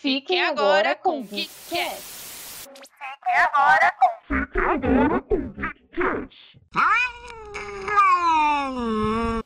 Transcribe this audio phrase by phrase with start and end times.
[0.00, 2.70] Fiquem agora com o Geekcast.
[2.72, 6.58] Fiquem agora com o Geekcast.
[8.72, 9.39] Boa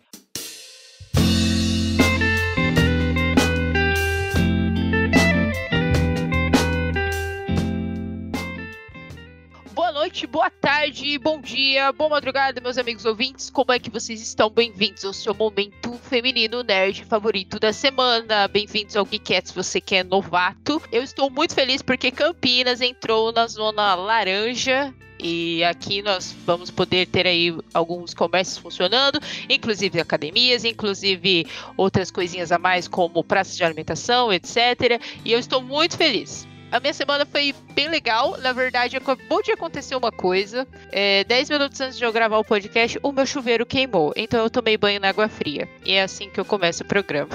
[10.14, 13.50] noite, boa tarde, bom dia, boa madrugada, meus amigos ouvintes.
[13.50, 14.48] Como é que vocês estão?
[14.48, 18.46] Bem-vindos ao seu momento feminino nerd favorito da semana.
[18.46, 20.80] Bem-vindos ao Geekette se você que é novato.
[20.92, 27.06] Eu estou muito feliz porque Campinas entrou na zona laranja e aqui nós vamos poder
[27.06, 29.18] ter aí alguns comércios funcionando,
[29.50, 31.44] inclusive academias, inclusive
[31.76, 35.02] outras coisinhas a mais, como praças de alimentação, etc.
[35.24, 36.53] E eu estou muito feliz.
[36.74, 38.36] A minha semana foi bem legal.
[38.38, 40.66] Na verdade, acabou de acontecer uma coisa.
[40.90, 44.12] É, 10 minutos antes de eu gravar o podcast, o meu chuveiro queimou.
[44.16, 45.68] Então eu tomei banho na água fria.
[45.86, 47.30] E é assim que eu começo o programa.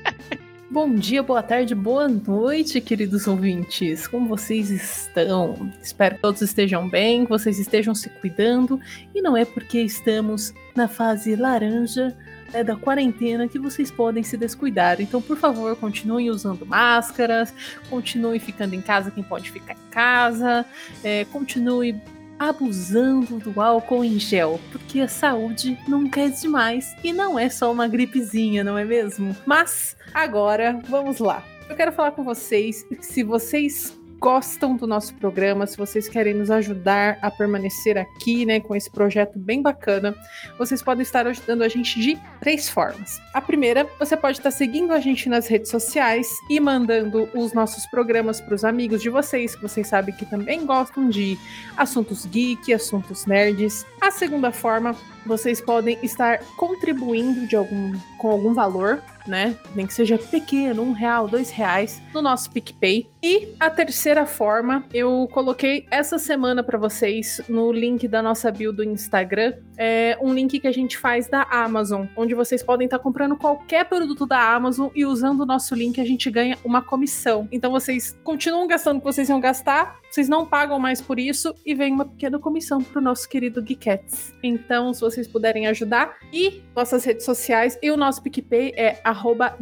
[0.70, 4.08] Bom dia, boa tarde, boa noite, queridos ouvintes.
[4.08, 5.70] Como vocês estão?
[5.82, 8.80] Espero que todos estejam bem, que vocês estejam se cuidando.
[9.14, 12.16] E não é porque estamos na fase laranja
[12.52, 15.00] né, da quarentena que vocês podem se descuidar.
[15.00, 17.52] Então, por favor, continuem usando máscaras,
[17.88, 20.64] continuem ficando em casa quem pode ficar em casa,
[21.02, 22.00] é, continue
[22.38, 27.70] abusando do álcool em gel, porque a saúde nunca é demais e não é só
[27.70, 29.36] uma gripezinha, não é mesmo?
[29.44, 31.44] Mas agora, vamos lá.
[31.68, 36.50] Eu quero falar com vocês, se vocês gostam do nosso programa, se vocês querem nos
[36.50, 40.14] ajudar a permanecer aqui, né, com esse projeto bem bacana,
[40.58, 43.18] vocês podem estar ajudando a gente de três formas.
[43.32, 47.86] A primeira, você pode estar seguindo a gente nas redes sociais e mandando os nossos
[47.86, 51.38] programas para os amigos de vocês, que vocês sabem que também gostam de
[51.76, 53.86] assuntos geek, assuntos nerds.
[54.02, 59.56] A segunda forma, vocês podem estar contribuindo de algum, com algum valor né?
[59.74, 63.08] Nem que seja pequeno, um real, dois reais, no nosso PicPay.
[63.22, 68.72] E a terceira forma, eu coloquei essa semana para vocês no link da nossa bio
[68.72, 72.98] do Instagram, é um link que a gente faz da Amazon, onde vocês podem estar
[72.98, 76.82] tá comprando qualquer produto da Amazon e usando o nosso link a gente ganha uma
[76.82, 77.48] comissão.
[77.52, 81.54] Então vocês continuam gastando o que vocês iam gastar, vocês não pagam mais por isso
[81.64, 84.34] e vem uma pequena comissão pro nosso querido Geekettes.
[84.42, 89.56] Então, se vocês puderem ajudar, e nossas redes sociais e o nosso PicPay é arroba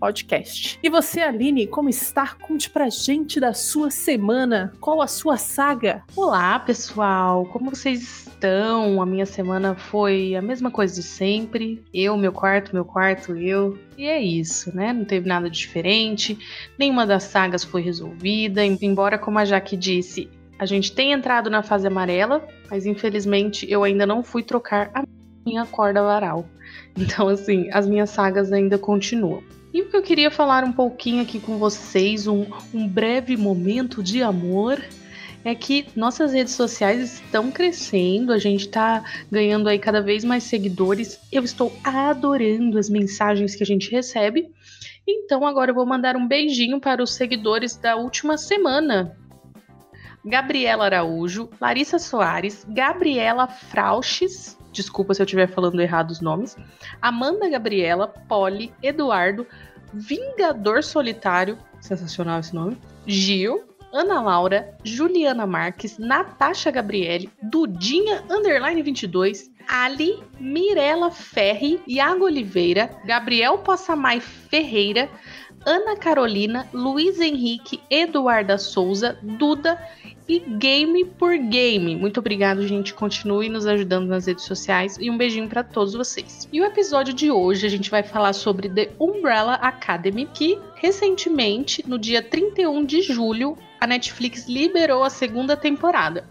[0.00, 0.78] podcast.
[0.82, 2.34] E você, Aline, como está?
[2.34, 4.72] Conte pra gente da sua semana.
[4.80, 6.02] Qual a sua saga?
[6.16, 7.44] Olá, pessoal.
[7.46, 9.02] Como vocês estão?
[9.02, 11.82] A minha semana foi a mesma coisa de sempre.
[11.92, 13.78] Eu, meu quarto, meu quarto, eu.
[13.98, 14.92] E é isso, né?
[14.92, 16.38] Não teve nada diferente.
[16.78, 18.64] Nenhuma das sagas foi resolvida.
[18.64, 23.82] Embora, como a Jaque disse, a gente tenha entrado na fase amarela, mas infelizmente eu
[23.82, 25.04] ainda não fui trocar a
[25.44, 26.46] minha corda varal.
[26.96, 29.42] Então, assim, as minhas sagas ainda continuam.
[29.72, 34.02] E o que eu queria falar um pouquinho aqui com vocês, um, um breve momento
[34.02, 34.82] de amor,
[35.46, 40.42] é que nossas redes sociais estão crescendo, a gente está ganhando aí cada vez mais
[40.42, 41.20] seguidores.
[41.30, 44.50] Eu estou adorando as mensagens que a gente recebe.
[45.06, 49.16] Então agora eu vou mandar um beijinho para os seguidores da última semana.
[50.24, 56.56] Gabriela Araújo, Larissa Soares, Gabriela Frauches, desculpa se eu estiver falando errado os nomes,
[57.00, 59.46] Amanda Gabriela, Polly, Eduardo,
[59.94, 62.76] Vingador Solitário, sensacional esse nome,
[63.06, 72.90] Gil, Ana Laura, Juliana Marques, Natasha Gabriele, Dudinha Underline 22, Ali, Mirela Ferri, Iago Oliveira,
[73.06, 75.08] Gabriel Passamai Ferreira,
[75.64, 79.78] Ana Carolina, Luiz Henrique, Eduarda Souza, Duda
[80.28, 81.94] e Game por Game.
[81.96, 82.92] Muito obrigado, gente.
[82.92, 86.48] Continue nos ajudando nas redes sociais e um beijinho para todos vocês.
[86.52, 91.84] E o episódio de hoje a gente vai falar sobre The Umbrella Academy, que recentemente,
[91.86, 96.24] no dia 31 de julho, a Netflix liberou a segunda temporada.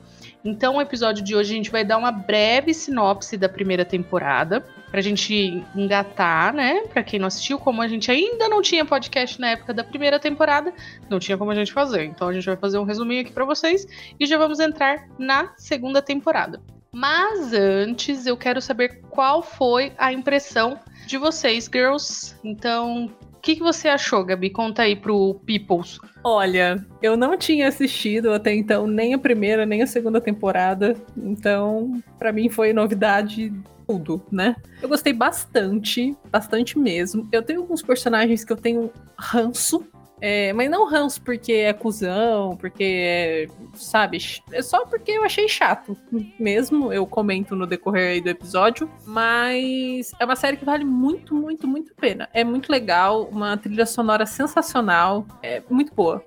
[0.43, 4.63] Então, o episódio de hoje a gente vai dar uma breve sinopse da primeira temporada,
[4.89, 6.81] pra gente engatar, né?
[6.87, 10.19] Pra quem não assistiu, como a gente ainda não tinha podcast na época da primeira
[10.19, 10.73] temporada,
[11.09, 12.05] não tinha como a gente fazer.
[12.05, 13.85] Então, a gente vai fazer um resuminho aqui para vocês
[14.19, 16.61] e já vamos entrar na segunda temporada.
[16.93, 22.33] Mas antes, eu quero saber qual foi a impressão de vocês, girls.
[22.41, 24.49] Então, o que, que você achou, Gabi?
[24.49, 25.99] Conta aí pro Peoples.
[26.23, 32.01] Olha, eu não tinha assistido até então nem a primeira nem a segunda temporada, então
[32.17, 33.53] para mim foi novidade
[33.87, 34.55] tudo, né?
[34.81, 37.27] Eu gostei bastante, bastante mesmo.
[37.31, 39.85] Eu tenho alguns personagens que eu tenho ranço,
[40.21, 44.17] É, mas não ranço porque é cuzão, porque é, sabe,
[44.51, 45.95] é só porque eu achei chato
[46.39, 46.91] mesmo.
[46.91, 51.91] Eu comento no decorrer do episódio, mas é uma série que vale muito, muito, muito
[51.91, 52.29] a pena.
[52.33, 56.23] É muito legal, uma trilha sonora sensacional, é muito boa.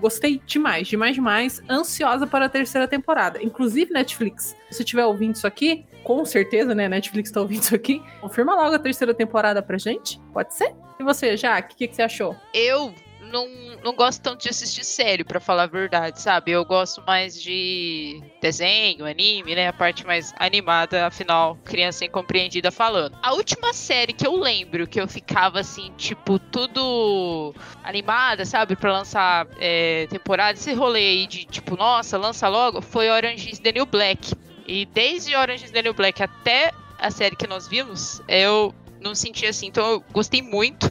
[0.00, 1.62] Gostei demais, demais, demais.
[1.68, 3.42] Ansiosa para a terceira temporada.
[3.42, 6.88] Inclusive, Netflix, se você estiver ouvindo isso aqui, com certeza, né?
[6.88, 8.02] Netflix tá ouvindo isso aqui.
[8.20, 10.20] Confirma logo a terceira temporada pra gente.
[10.32, 10.74] Pode ser?
[10.98, 12.34] E você, Jaque, o que, que você achou?
[12.52, 13.46] Eu não,
[13.84, 16.50] não gosto tanto de assistir série, pra falar a verdade, sabe?
[16.50, 19.68] Eu gosto mais de desenho, anime, né?
[19.68, 23.16] A parte mais animada, afinal, criança incompreendida falando.
[23.22, 27.54] A última série que eu lembro que eu ficava assim, tipo, tudo
[27.84, 28.74] animada, sabe?
[28.74, 33.60] Pra lançar é, temporada, esse rolê aí de tipo, nossa, lança logo, foi Orange is
[33.60, 34.32] the New Black.
[34.72, 39.14] E desde Orange is the New Black até a série que nós vimos, eu não
[39.14, 39.66] senti assim.
[39.66, 40.90] Então eu gostei muito.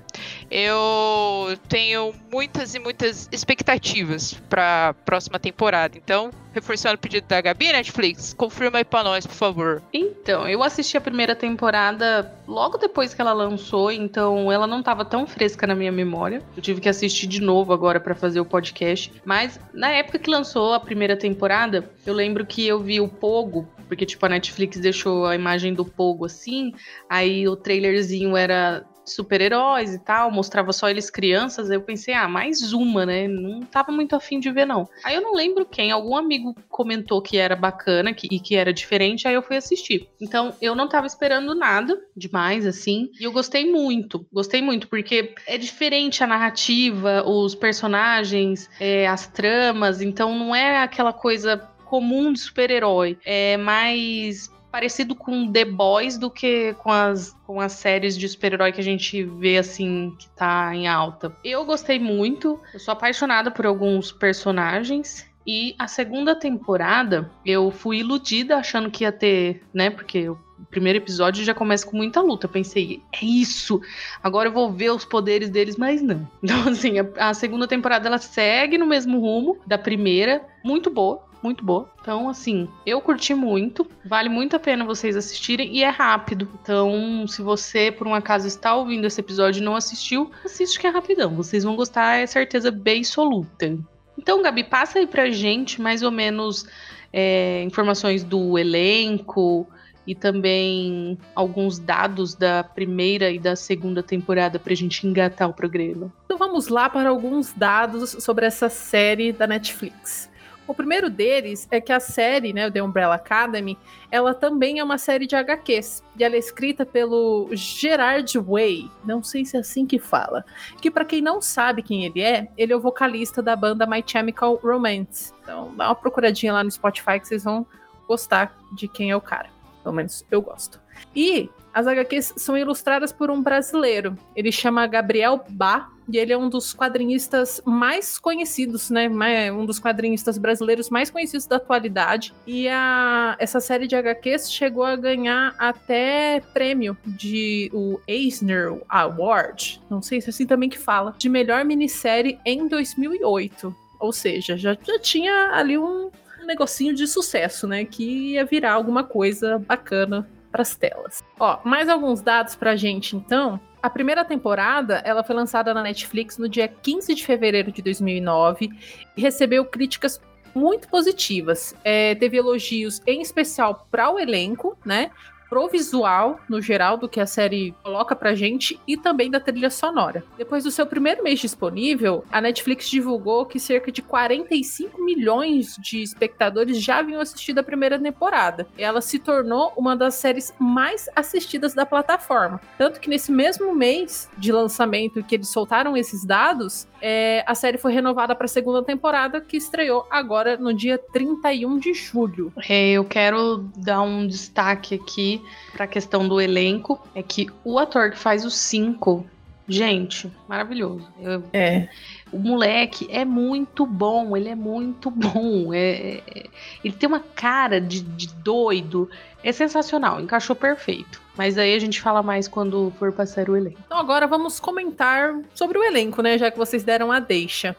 [0.51, 5.97] Eu tenho muitas e muitas expectativas para próxima temporada.
[5.97, 9.81] Então, reforçando o pedido da Gabi, Netflix, confirma aí pra nós, por favor.
[9.93, 15.05] Então, eu assisti a primeira temporada logo depois que ela lançou, então ela não tava
[15.05, 16.41] tão fresca na minha memória.
[16.55, 19.11] Eu tive que assistir de novo agora para fazer o podcast.
[19.23, 23.67] Mas na época que lançou a primeira temporada, eu lembro que eu vi o Pogo,
[23.89, 26.71] porque tipo a Netflix deixou a imagem do Pogo assim,
[27.09, 32.27] aí o trailerzinho era super-heróis e tal, mostrava só eles crianças, aí eu pensei, ah,
[32.27, 33.27] mais uma, né?
[33.27, 34.87] Não tava muito afim de ver, não.
[35.03, 38.71] Aí eu não lembro quem, algum amigo comentou que era bacana que, e que era
[38.71, 40.07] diferente, aí eu fui assistir.
[40.21, 45.33] Então, eu não tava esperando nada demais, assim, e eu gostei muito, gostei muito, porque
[45.47, 52.31] é diferente a narrativa, os personagens, é, as tramas, então não é aquela coisa comum
[52.31, 58.15] de super-herói, é mais parecido com The Boys do que com as, com as séries
[58.15, 61.35] de super-herói que a gente vê assim, que tá em alta.
[61.43, 65.27] Eu gostei muito, eu sou apaixonada por alguns personagens.
[65.47, 69.89] E a segunda temporada, eu fui iludida achando que ia ter, né?
[69.89, 70.37] Porque o
[70.69, 72.45] primeiro episódio já começa com muita luta.
[72.45, 73.81] Eu pensei, é isso!
[74.21, 76.29] Agora eu vou ver os poderes deles, mas não.
[76.43, 81.28] Então, assim, a, a segunda temporada ela segue no mesmo rumo da primeira, muito boa
[81.41, 81.89] muito boa.
[82.01, 83.87] Então, assim, eu curti muito.
[84.05, 86.47] Vale muito a pena vocês assistirem e é rápido.
[86.61, 90.87] Então, se você, por um acaso, está ouvindo esse episódio e não assistiu, assiste que
[90.87, 91.35] é rapidão.
[91.35, 93.77] Vocês vão gostar, é certeza absoluta.
[94.17, 96.65] Então, Gabi, passa aí pra gente mais ou menos
[97.11, 99.67] é, informações do elenco
[100.05, 106.11] e também alguns dados da primeira e da segunda temporada pra gente engatar o programa.
[106.25, 110.28] Então vamos lá para alguns dados sobre essa série da Netflix.
[110.69, 113.75] O primeiro deles é que a série, né, The Umbrella Academy,
[114.11, 116.03] ela também é uma série de HQs.
[116.15, 120.45] E ela é escrita pelo Gerard Way, não sei se é assim que fala.
[120.79, 124.03] Que para quem não sabe quem ele é, ele é o vocalista da banda My
[124.05, 125.33] Chemical Romance.
[125.41, 127.65] Então dá uma procuradinha lá no Spotify que vocês vão
[128.07, 129.49] gostar de quem é o cara.
[129.81, 130.79] Pelo menos eu gosto.
[131.15, 134.15] E as HQs são ilustradas por um brasileiro.
[134.35, 139.09] Ele chama Gabriel Bá e ele é um dos quadrinistas mais conhecidos, né?
[139.51, 142.33] Um dos quadrinistas brasileiros mais conhecidos da atualidade.
[142.45, 149.81] E a, essa série de HQs chegou a ganhar até prêmio de o Eisner Award,
[149.89, 153.75] não sei se é assim também que fala, de melhor minissérie em 2008.
[153.99, 156.09] Ou seja, já, já tinha ali um,
[156.49, 157.85] negocinho de sucesso, né?
[157.85, 161.23] Que ia virar alguma coisa bacana para as telas.
[161.39, 163.59] Ó, mais alguns dados pra gente então.
[163.81, 168.69] A primeira temporada, ela foi lançada na Netflix no dia 15 de fevereiro de 2009
[169.15, 170.21] e recebeu críticas
[170.53, 171.73] muito positivas.
[171.83, 175.11] É, teve elogios em especial para o elenco, né?
[175.49, 179.69] Pro visual, no geral, do que a série coloca pra gente e também da trilha
[179.69, 180.23] sonora.
[180.37, 186.01] Depois do seu primeiro mês disponível, a Netflix divulgou que cerca de 45 milhões de
[186.01, 188.67] espectadores já haviam assistido a primeira temporada.
[188.77, 192.61] Ela se tornou uma das séries mais assistidas da plataforma.
[192.77, 197.77] Tanto que nesse mesmo mês de lançamento que eles soltaram esses dados, é, a série
[197.77, 202.53] foi renovada para a segunda temporada, que estreou agora no dia 31 de julho.
[202.69, 205.38] Eu quero dar um destaque aqui
[205.71, 209.25] para a questão do elenco é que o ator que faz o 5,
[209.67, 211.07] gente, maravilhoso.
[211.19, 211.89] Eu, é.
[212.31, 215.73] O moleque é muito bom, ele é muito bom.
[215.73, 216.45] É, é,
[216.83, 219.09] ele tem uma cara de, de doido.
[219.43, 221.21] É sensacional, encaixou perfeito.
[221.37, 223.79] Mas aí a gente fala mais quando for passar o elenco.
[223.85, 226.37] Então agora vamos comentar sobre o elenco, né?
[226.37, 227.75] Já que vocês deram a deixa.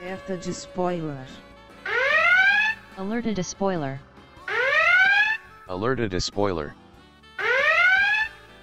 [0.00, 1.43] Alerta de spoiler.
[2.96, 4.00] Alerted a spoiler.
[5.66, 6.74] Alerted a spoiler.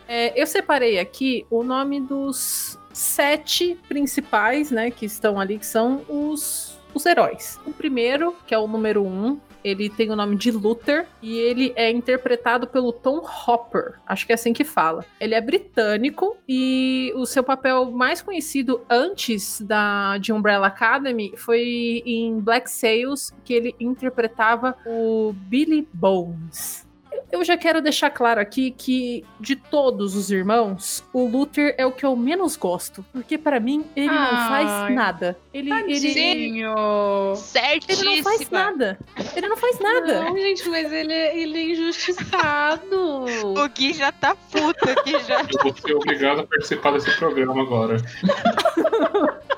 [0.07, 6.05] É, eu separei aqui o nome dos sete principais, né, que estão ali, que são
[6.07, 7.59] os, os heróis.
[7.65, 11.73] O primeiro, que é o número um, ele tem o nome de Luther e ele
[11.75, 13.99] é interpretado pelo Tom Hopper.
[14.05, 15.05] Acho que é assim que fala.
[15.19, 22.03] Ele é britânico e o seu papel mais conhecido antes da de Umbrella Academy foi
[22.05, 26.90] em Black Sails, que ele interpretava o Billy Bones.
[27.31, 31.91] Eu já quero deixar claro aqui que de todos os irmãos, o Luther é o
[31.91, 35.37] que eu menos gosto, porque para mim ele não faz nada.
[35.53, 37.35] Ele, ele, Tadinho.
[37.37, 38.09] Certíssima.
[38.11, 38.99] ele não faz nada.
[39.35, 40.21] Ele não faz nada.
[40.25, 43.25] Não, gente, mas ele, é- ele é injustiçado.
[43.61, 45.41] O Gui já tá puto aqui já.
[45.41, 47.97] Eu vou ser obrigado a participar desse programa agora.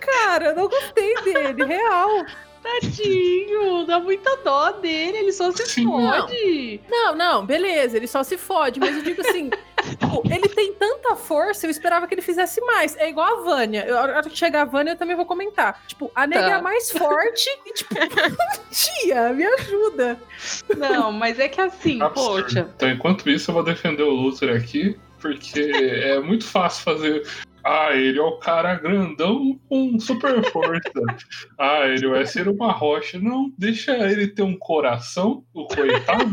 [0.00, 2.24] Cara, eu não gostei dele, real.
[2.62, 5.84] Tadinho, dá muita dó dele, ele só se Sim.
[5.84, 6.80] fode.
[6.88, 9.50] Não, não, beleza, ele só se fode, mas eu digo assim,
[9.88, 12.96] tipo, ele tem tanta força, eu esperava que ele fizesse mais.
[12.96, 13.84] É igual a Vânia.
[13.86, 15.82] Eu- A hora que chegar a Vânia, eu também vou comentar.
[15.86, 16.48] Tipo, a nega Tá.
[16.50, 17.94] é a mais forte e, tipo,
[18.70, 20.20] tia, me ajuda.
[20.76, 22.42] Não, mas é que assim, Absurdo.
[22.44, 22.70] poxa.
[22.76, 27.26] Então, enquanto isso, eu vou defender o Luther aqui, porque é muito fácil fazer.
[27.64, 30.90] Ah, ele é o cara grandão com super força.
[31.58, 33.18] Ah, ele vai ser uma rocha.
[33.20, 36.24] Não, deixa ele ter um coração, o coitado.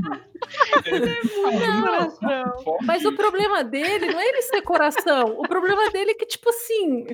[0.85, 2.63] Ele- Ah, Coração.
[2.63, 2.85] fode.
[2.85, 5.35] Mas o problema dele não é ele ser coração.
[5.37, 7.05] O problema dele é que, tipo assim,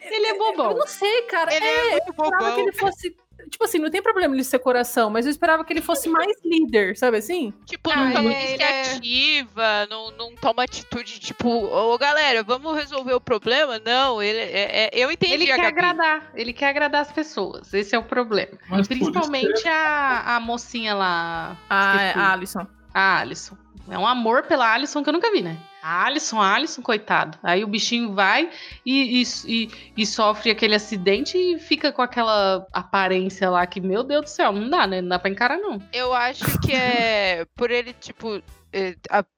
[0.00, 0.74] Ele é eu bobão.
[0.74, 1.54] não sei, cara.
[1.54, 2.54] Ele é, é muito eu esperava bobão.
[2.54, 3.16] que ele fosse.
[3.50, 6.36] Tipo assim, não tem problema ele ser coração, mas eu esperava que ele fosse mais
[6.44, 7.52] líder, sabe assim?
[7.66, 13.14] Tipo, Ah, não toma é- iniciativa, não, não toma atitude, tipo, ô galera, vamos resolver
[13.14, 13.78] o problema?
[13.84, 15.78] Não, ele é, é- eu entendi Ele a quer Gabi.
[15.78, 17.72] agradar, ele quer agradar as pessoas.
[17.74, 18.52] Esse é o problema.
[18.68, 21.56] Mas que Principalmente a, a mocinha lá.
[21.68, 22.18] Ah, é, esqueci.
[22.18, 22.66] a Alisson.
[22.92, 23.56] A Alison.
[23.90, 25.56] É um amor pela Alison que eu nunca vi, né?
[25.84, 27.36] A Alison, a Alison, coitado.
[27.42, 28.48] Aí o bichinho vai
[28.86, 34.22] e, e, e, sofre aquele acidente e fica com aquela aparência lá que, meu Deus
[34.22, 35.02] do céu, não dá, né?
[35.02, 35.78] Não dá pra encarar, não.
[35.92, 38.42] Eu acho que é por ele, tipo,
[38.74, 38.96] é,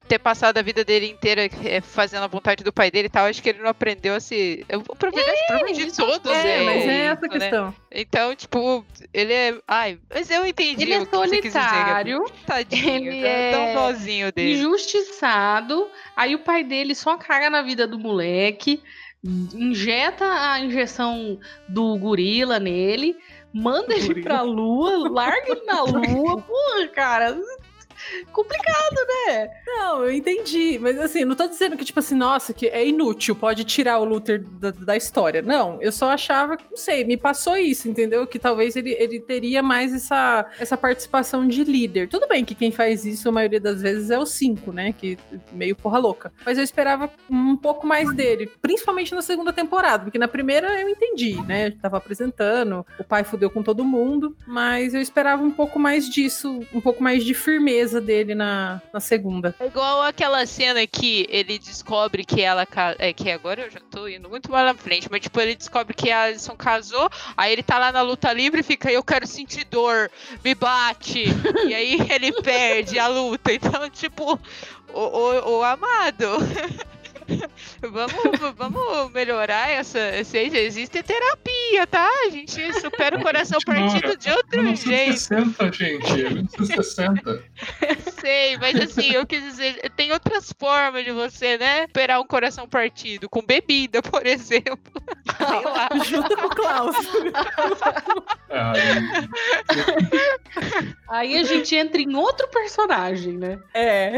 [0.08, 3.26] ter passado a vida dele inteira é, fazendo a vontade do pai dele e tal,
[3.26, 4.64] acho que ele não aprendeu a se.
[4.88, 7.38] O problema, o problema de todos É, é, mas é isso, essa a né?
[7.38, 7.74] questão.
[7.92, 9.58] Então, tipo, ele é.
[9.68, 10.82] Ai, mas eu entendi.
[10.84, 14.54] Ele é solitário, Tadinho, ele é nozinho dele.
[14.54, 15.86] injustiçado.
[16.16, 18.82] Aí o pai dele só caga na vida do moleque,
[19.54, 21.38] injeta a injeção
[21.68, 23.16] do gorila nele,
[23.52, 24.22] manda ele Gorila.
[24.24, 26.40] pra lua, larga ele na lua.
[26.42, 27.36] Porra, cara.
[28.32, 28.96] Complicado,
[29.26, 29.50] né?
[29.66, 30.78] Não, eu entendi.
[30.78, 34.04] Mas assim, não tô dizendo que, tipo assim, nossa, que é inútil, pode tirar o
[34.04, 35.42] Luther da, da história.
[35.42, 38.26] Não, eu só achava, não sei, me passou isso, entendeu?
[38.26, 42.08] Que talvez ele, ele teria mais essa, essa participação de líder.
[42.08, 44.92] Tudo bem que quem faz isso, a maioria das vezes, é o 5, né?
[44.92, 45.18] Que
[45.52, 46.32] meio porra louca.
[46.44, 50.88] Mas eu esperava um pouco mais dele, principalmente na segunda temporada, porque na primeira eu
[50.88, 51.70] entendi, né?
[51.70, 56.60] Tava apresentando, o pai fudeu com todo mundo, mas eu esperava um pouco mais disso,
[56.72, 59.54] um pouco mais de firmeza dele na, na segunda.
[59.58, 62.66] É igual aquela cena que ele descobre que ela.
[62.98, 65.94] É que agora eu já tô indo muito mais na frente, mas tipo, ele descobre
[65.94, 69.26] que a Alison casou, aí ele tá lá na luta livre e fica, eu quero
[69.26, 70.10] sentir dor,
[70.44, 71.24] me bate.
[71.66, 73.52] e aí ele perde a luta.
[73.52, 74.38] Então, tipo,
[74.92, 76.26] o, o, o amado.
[77.82, 79.98] vamos, vamos melhorar essa.
[79.98, 82.08] essa- Existe terapia, tá?
[82.26, 84.88] A gente supera o coração partido de outro jeito.
[85.34, 86.12] 1960, gente.
[86.24, 87.44] É 1960.
[88.20, 91.84] Sei, mas assim, eu quis dizer, tem outras formas de você, né?
[91.84, 94.78] Esperar um coração partido, com bebida, por exemplo.
[95.36, 95.88] Sei lá.
[96.04, 96.96] Junto com o Klaus.
[101.08, 103.58] Aí a gente entra em outro personagem, né?
[103.74, 104.12] É.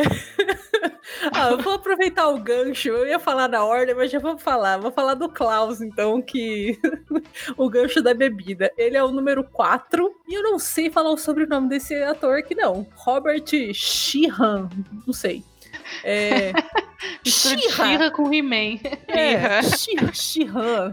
[1.33, 2.91] ah, eu vou aproveitar o gancho.
[2.99, 4.78] Eu ia falar da ordem, mas já vou falar.
[4.78, 6.78] Vou falar do Klaus, então, que
[7.57, 8.73] o gancho da bebida.
[8.76, 10.11] Ele é o número 4.
[10.28, 12.87] E eu não sei falar o sobrenome desse ator aqui, não.
[12.97, 14.69] Robert Sheehan.
[15.07, 15.45] Não sei.
[16.02, 16.52] É.
[17.25, 18.81] Shira com He-Man.
[19.07, 19.62] É,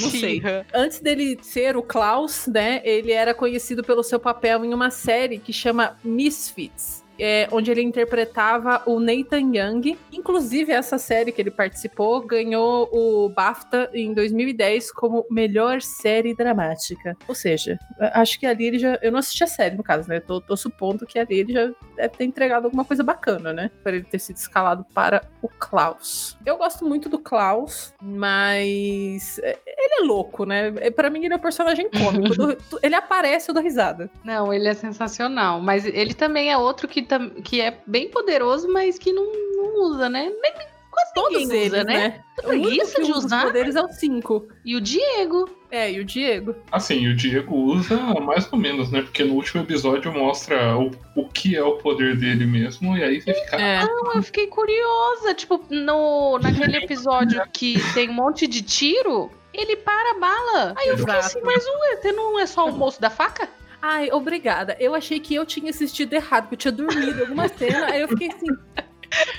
[0.00, 0.42] não sei.
[0.74, 5.38] Antes dele ser o Klaus, né, ele era conhecido pelo seu papel em uma série
[5.38, 7.03] que chama Misfits.
[7.18, 9.96] É, onde ele interpretava o Nathan Young.
[10.12, 17.16] Inclusive, essa série que ele participou ganhou o BAFTA em 2010 como melhor série dramática.
[17.28, 18.98] Ou seja, acho que ali ele já.
[19.02, 20.20] Eu não assisti a série, no caso, né?
[20.20, 23.70] Tô, tô supondo que ali ele já deve ter entregado alguma coisa bacana, né?
[23.82, 26.36] Para ele ter sido escalado para o Klaus.
[26.44, 30.72] Eu gosto muito do Klaus, mas é, Ele é louco, né?
[30.80, 32.34] É, Pra mim, ele é um personagem cômico.
[32.82, 34.10] Eu ele aparece, eu dou risada.
[34.24, 35.60] Não, ele é sensacional.
[35.60, 39.24] Mas ele também é outro que, tam- que é bem poderoso, mas que não,
[39.56, 40.32] não usa, né?
[40.42, 40.52] Nem,
[40.90, 41.94] quase Todos ninguém eles, usa, né?
[41.94, 42.24] né?
[42.38, 43.46] O Preguiça de usa os usar.
[43.46, 44.48] poderes é o 5.
[44.64, 45.48] E o Diego.
[45.70, 46.54] É, e o Diego.
[46.70, 49.02] Assim, o Diego usa mais ou menos, né?
[49.02, 53.20] Porque no último episódio mostra o, o que é o poder dele mesmo, e aí
[53.20, 53.56] você fica.
[53.60, 53.82] É.
[54.14, 55.34] Eu fiquei curiosa.
[55.34, 60.74] Tipo, no, naquele episódio que tem um monte de tiro, ele para a bala.
[60.76, 63.48] Aí eu fiquei assim, mas ué, você não é só o moço da faca?
[63.86, 64.74] Ai, obrigada.
[64.80, 67.84] Eu achei que eu tinha assistido errado, que eu tinha dormido em alguma cena.
[67.90, 68.46] aí eu fiquei assim.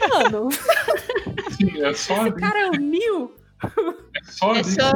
[0.07, 0.49] Mano,
[1.47, 3.35] Assim, é só esse ali, cara é o Neil?
[3.63, 4.91] é só É só.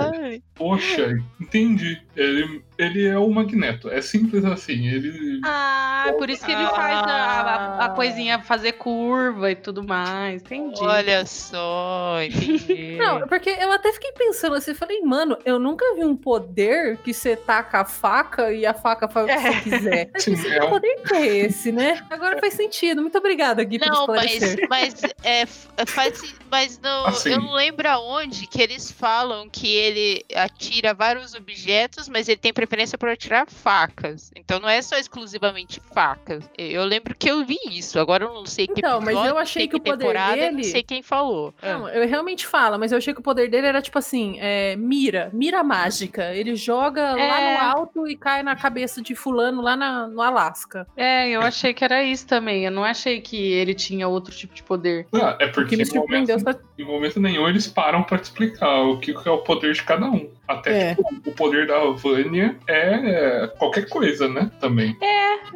[0.53, 1.99] Poxa, entendi.
[2.15, 3.89] Ele, ele é o Magneto.
[3.89, 4.87] É simples assim.
[4.87, 5.41] Ele.
[5.43, 10.41] Ah, por isso que ele faz a, a, a coisinha fazer curva e tudo mais.
[10.41, 10.81] Entendi.
[10.81, 12.95] Olha só, entendi.
[12.97, 17.13] Não, porque eu até fiquei pensando assim, falei, mano, eu nunca vi um poder que
[17.13, 19.51] você taca a faca e a faca faz o que É.
[19.51, 20.11] você quiser.
[20.15, 22.01] Acho Sim, que é que poder que é esse, né?
[22.09, 23.01] Agora faz sentido.
[23.01, 24.67] Muito obrigada, Gui, por Não, mas, esclarecer.
[24.69, 27.31] mas é, f- faz, mas não, Assim.
[27.31, 32.53] eu não lembro aonde que eles falam que ele atira vários objetos, mas ele tem
[32.53, 34.31] preferência por atirar facas.
[34.35, 36.49] Então não é só exclusivamente facas.
[36.57, 37.99] Eu lembro que eu vi isso.
[37.99, 40.35] Agora eu não sei que Então, mas eu achei sei que o poder eu não
[40.35, 41.53] dele- sei quem falou.
[41.61, 44.75] Não, eu realmente falo, mas eu achei que o poder dele era tipo assim, é,
[44.75, 46.33] mira, mira mágica.
[46.33, 47.57] Ele joga lá É.
[47.57, 50.87] no alto e cai na cabeça de fulano lá na- no Alasca.
[50.95, 52.65] É, eu achei que era isso também.
[52.65, 55.07] Eu não achei que ele tinha outro tipo de poder.
[55.13, 56.31] Ah, é porque que me em momento,
[56.77, 59.83] em momento nenhum eles param pra te explicar o que, que é o poder de
[59.83, 60.29] cada um.
[60.49, 60.95] Até É.
[60.95, 64.49] tipo, o poder da Vânia é qualquer coisa, né?
[64.59, 64.97] Também.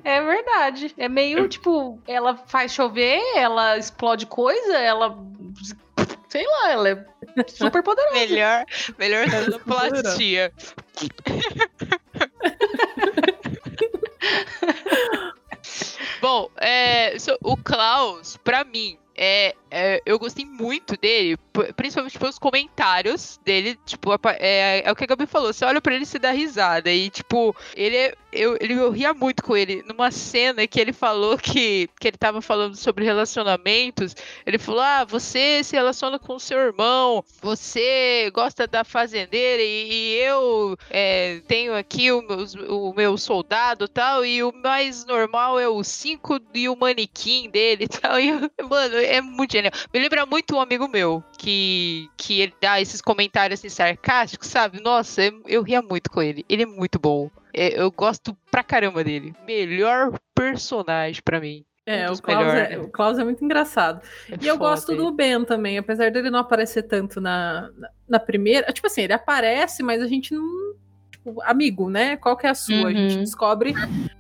[0.04, 0.94] É verdade.
[0.98, 1.48] É meio É.
[1.48, 5.18] tipo, ela faz chover, ela explode coisa, ela.
[6.30, 7.06] Sei lá, ela é
[7.48, 8.14] super poderosa.
[8.14, 8.66] Melhor,
[9.00, 10.52] melhor sonoplastia.
[16.22, 21.36] Bom, é, so- o Klaus, pra mim, é, é, eu gostei muito dele,
[21.76, 25.94] principalmente pelos comentários dele, tipo, é, é o que a Gabi falou, você olha pra
[25.96, 29.56] ele e se dá risada, e tipo, ele, é- eu, ele, eu ria muito com
[29.58, 34.16] ele, numa cena que ele falou que, que ele tava falando sobre relacionamentos,
[34.46, 39.92] ele falou, ah, você se relaciona com o seu irmão, você gosta da fazendeira, e,
[39.92, 45.60] e eu é, tenho aqui o meu, o meu soldado tal, e o mais normal
[45.60, 48.32] é o 5 e o manequim dele e tal, e,
[48.70, 49.56] mano, é muito
[49.94, 54.82] Me lembra muito um amigo meu, que, que ele dá esses comentários assim, sarcásticos, sabe?
[54.82, 57.30] Nossa, eu, eu ria muito com ele, ele é muito bom.
[57.54, 59.34] É, eu gosto pra caramba dele.
[59.46, 61.64] Melhor personagem pra mim.
[61.86, 64.02] É, Um o Klaus, é, o Klaus é muito engraçado.
[64.32, 68.20] É E eu gosto do Ben também, apesar dele não aparecer tanto na, na, na
[68.20, 68.72] primeira.
[68.72, 70.74] Tipo assim, ele aparece, mas a gente não.
[71.24, 72.18] Tipo, amigo, né?
[72.18, 72.88] Qual que é a sua?
[72.90, 73.24] A gente Uhum.
[73.24, 73.74] descobre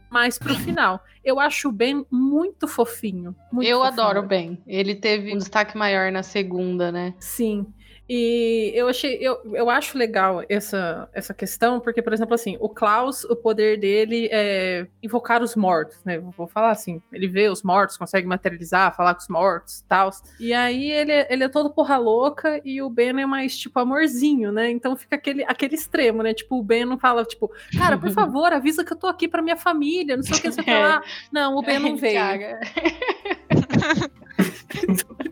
[0.10, 1.04] mais pro final.
[1.24, 3.36] Eu acho o Ben muito fofinho.
[3.52, 4.02] muito eu fofinho.
[4.02, 4.62] adoro o Ben.
[4.68, 7.14] Ele teve um destaque maior na segunda, né?
[7.20, 7.66] Sim.
[8.08, 12.68] E eu achei, eu, eu acho legal essa, essa questão, porque, por exemplo, assim, o
[12.68, 16.20] Klaus, o poder dele é invocar os mortos, né?
[16.20, 20.10] Vou falar assim, ele vê os mortos, consegue materializar, falar com os mortos e tal.
[20.38, 23.80] E aí ele, é- ele é todo porra louca e o Ben é mais, tipo,
[23.80, 24.70] amorzinho, né?
[24.70, 26.34] Então fica aquele, aquele extremo, né?
[26.34, 29.42] Tipo, o Ben não fala, tipo, cara, por favor, avisa que eu tô aqui pra
[29.42, 30.64] minha família, não sei o que você É.
[30.66, 31.02] falar.
[31.32, 32.14] Não, o Ben não veio.
[32.20, 32.60] Thiago.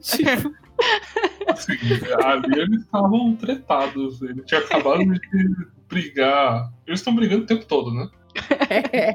[0.02, 0.54] Tipo,
[1.48, 1.74] Assim,
[2.24, 4.22] ali eles estavam tretados.
[4.22, 5.20] Ele tinha acabado de
[5.88, 6.72] brigar.
[6.88, 8.10] Eles estão brigando o tempo todo, né?
[8.70, 9.14] é.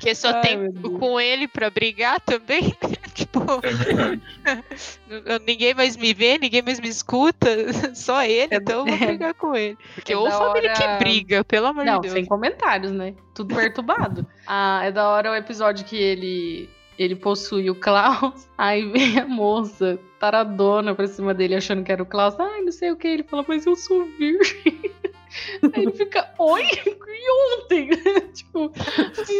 [0.00, 2.74] Que só Ai, tem com ele pra brigar também.
[3.14, 4.20] tipo, É verdade.
[5.46, 7.48] ninguém mais me vê, ninguém mais me escuta,
[7.94, 9.78] só ele, É- então eu vou é- brigar com ele.
[9.94, 12.14] Porque é ou família hora- que briga, pelo amor Não, de Deus.
[12.14, 13.14] sem comentários, né?
[13.34, 14.26] Tudo perturbado.
[14.46, 19.26] ah, é da hora o episódio que ele ele possui o Klaus, aí vem a
[19.26, 22.38] moça taradona pra cima dele achando que era o Klaus.
[22.40, 23.06] Ai, não sei o que.
[23.08, 24.92] Ele fala, mas eu sou virgem.
[25.74, 26.62] Aí ele fica, oi?
[26.64, 27.90] E ontem?
[28.32, 28.72] tipo,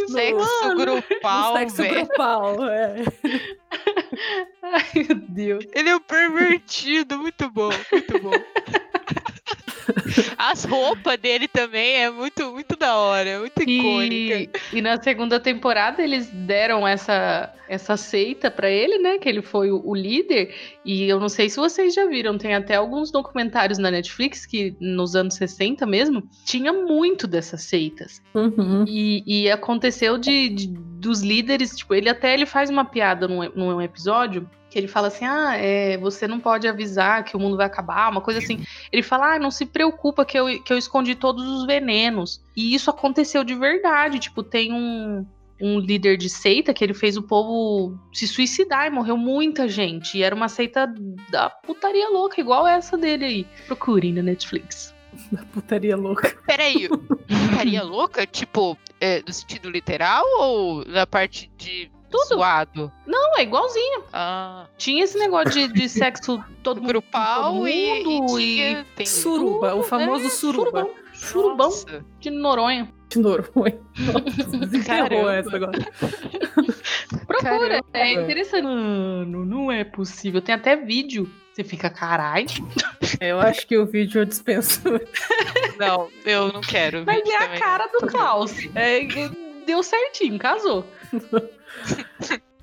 [0.08, 1.94] Sexo Mano, grupal, sexo velho.
[2.06, 2.96] grupal, é.
[4.62, 5.64] ai meu Deus.
[5.72, 8.32] Ele é um pervertido, muito bom, muito bom.
[10.36, 14.50] As roupas dele também é muito, muito da hora, é muito icônica.
[14.72, 19.18] E, e na segunda temporada eles deram essa, essa seita pra ele, né?
[19.18, 20.54] Que ele foi o, o líder.
[20.84, 24.74] E eu não sei se vocês já viram, tem até alguns documentários na Netflix que
[24.80, 28.20] nos anos 60 mesmo tinha muito dessas seitas.
[28.34, 28.84] Uhum.
[28.88, 33.48] E, e aconteceu de, de- dos líderes, tipo, ele até ele faz uma piada num,
[33.54, 37.56] num episódio que ele fala assim: ah, é, você não pode avisar que o mundo
[37.56, 38.62] vai acabar, uma coisa assim.
[38.92, 42.42] Ele fala: ah, não se preocupa que eu, que eu escondi todos os venenos.
[42.54, 44.18] E isso aconteceu de verdade.
[44.18, 45.26] Tipo, tem um,
[45.58, 50.18] um líder de seita que ele fez o povo se suicidar e morreu muita gente.
[50.18, 50.92] E era uma seita
[51.30, 53.46] da putaria louca, igual essa dele aí.
[53.66, 54.94] Procurem na Netflix.
[55.54, 56.36] Putaria louca.
[56.46, 58.26] Peraí, putaria louca?
[58.26, 62.24] Tipo, é, no sentido literal ou na parte de Tudo.
[62.36, 62.92] zoado?
[63.06, 64.04] Não, é igualzinho.
[64.12, 66.88] Ah, Tinha esse negócio de, de sexo todo mundo.
[66.88, 70.88] grupal todo e, mundo e, e tinha- tem- Suruba, o famoso É, suruba.
[71.12, 72.04] Surubão Nossa.
[72.20, 72.92] de Noronha.
[73.08, 73.78] De Noronha.
[73.98, 75.72] Nossa, desenterrou essa agora.
[77.26, 77.84] Procura, Caramba.
[77.94, 78.62] é interessante.
[78.64, 80.40] Mano, não é possível.
[80.40, 81.30] Tem até vídeo.
[81.52, 82.46] Você fica, caralho.
[83.20, 84.82] Eu acho que o vídeo eu dispenso.
[85.78, 87.02] Não, eu não quero.
[87.06, 87.58] Mas é a também.
[87.58, 88.52] cara do caos.
[88.74, 89.00] É,
[89.66, 90.86] deu certinho, casou.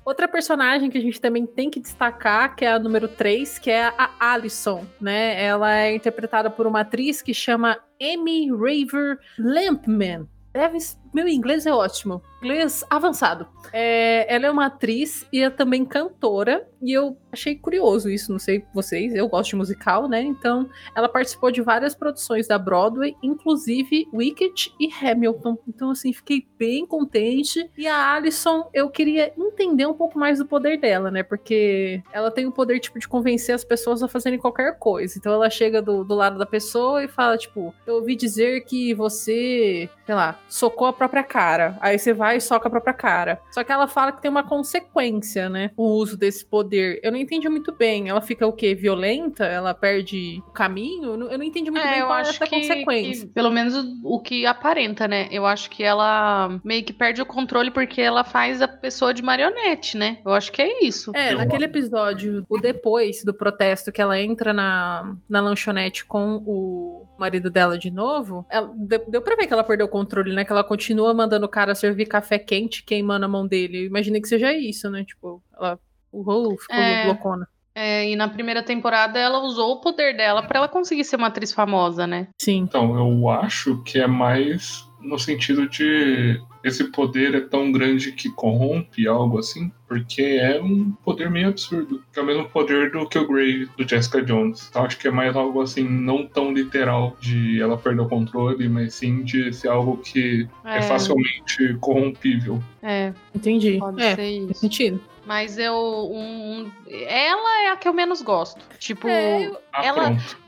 [0.04, 3.70] Outra personagem que a gente também tem que destacar, que é a número 3, que
[3.70, 5.42] é a Alison, né?
[5.42, 10.28] Ela é interpretada por uma atriz que chama Amy Raver Lampman.
[10.54, 10.78] Deve...
[11.12, 12.22] Meu inglês é ótimo.
[12.42, 13.46] Inglês avançado.
[13.72, 16.68] É, ela é uma atriz e é também cantora.
[16.82, 19.14] E eu achei curioso isso, não sei vocês.
[19.14, 20.20] Eu gosto de musical, né?
[20.22, 25.56] Então, ela participou de várias produções da Broadway, inclusive Wicked e Hamilton.
[25.66, 27.70] Então, assim, fiquei bem contente.
[27.76, 31.22] E a Alison, eu queria entender um pouco mais do poder dela, né?
[31.22, 35.16] Porque ela tem o poder, tipo, de convencer as pessoas a fazerem qualquer coisa.
[35.16, 38.92] Então, ela chega do, do lado da pessoa e fala, tipo, eu ouvi dizer que
[38.94, 41.76] você, sei lá, socou a própria cara.
[41.80, 43.40] Aí você vai e soca a própria cara.
[43.50, 45.70] Só que ela fala que tem uma consequência, né?
[45.76, 47.00] O uso desse poder.
[47.02, 48.08] Eu não entendi muito bem.
[48.08, 48.74] Ela fica o quê?
[48.74, 49.44] Violenta?
[49.44, 51.10] Ela perde o caminho?
[51.12, 53.26] Eu não, entendi muito bem É, eu qual é acho essa que, consequência.
[53.26, 55.28] que pelo menos o, o que aparenta, né?
[55.30, 59.22] Eu acho que ela meio que perde o controle porque ela faz a pessoa de
[59.22, 60.18] marionete, né?
[60.24, 61.12] Eu acho que é isso.
[61.14, 66.36] É, Eu naquele episódio, o depois do protesto, que ela entra na, na lanchonete com
[66.46, 70.33] o marido dela de novo, ela- deu, deu pra ver que ela perdeu o controle,
[70.34, 70.44] né?
[70.44, 73.78] Que ela continua mandando o cara servir café quente, queimando a mão dele.
[73.78, 75.04] Eu imaginei que seja isso, né?
[75.04, 75.78] Tipo, ela
[76.12, 77.06] uh, ficou É.
[77.06, 77.48] loucona.
[77.76, 81.26] É, e na primeira temporada ela usou o poder dela pra ela conseguir ser uma
[81.26, 82.28] atriz famosa, né?
[82.40, 82.58] Sim.
[82.58, 88.30] Então, eu acho que é mais no sentido de esse poder é tão grande que
[88.30, 92.02] corrompe algo assim, porque é um poder meio absurdo.
[92.12, 94.66] Que é o mesmo poder do que o Grey do Jessica Jones.
[94.70, 98.68] Então acho que é mais algo assim, não tão literal de ela perder o controle,
[98.68, 102.62] mas sim de ser algo que é, facilmente corrompível.
[102.82, 103.78] É, Entendi.
[103.78, 104.60] pode é, ser faz isso.
[104.60, 105.00] sentido.
[105.26, 105.74] Mas eu.
[105.74, 108.60] um- um- ela é a que eu menos gosto.
[108.78, 110.43] Tipo, É, eu- Ah, Ela- pronto.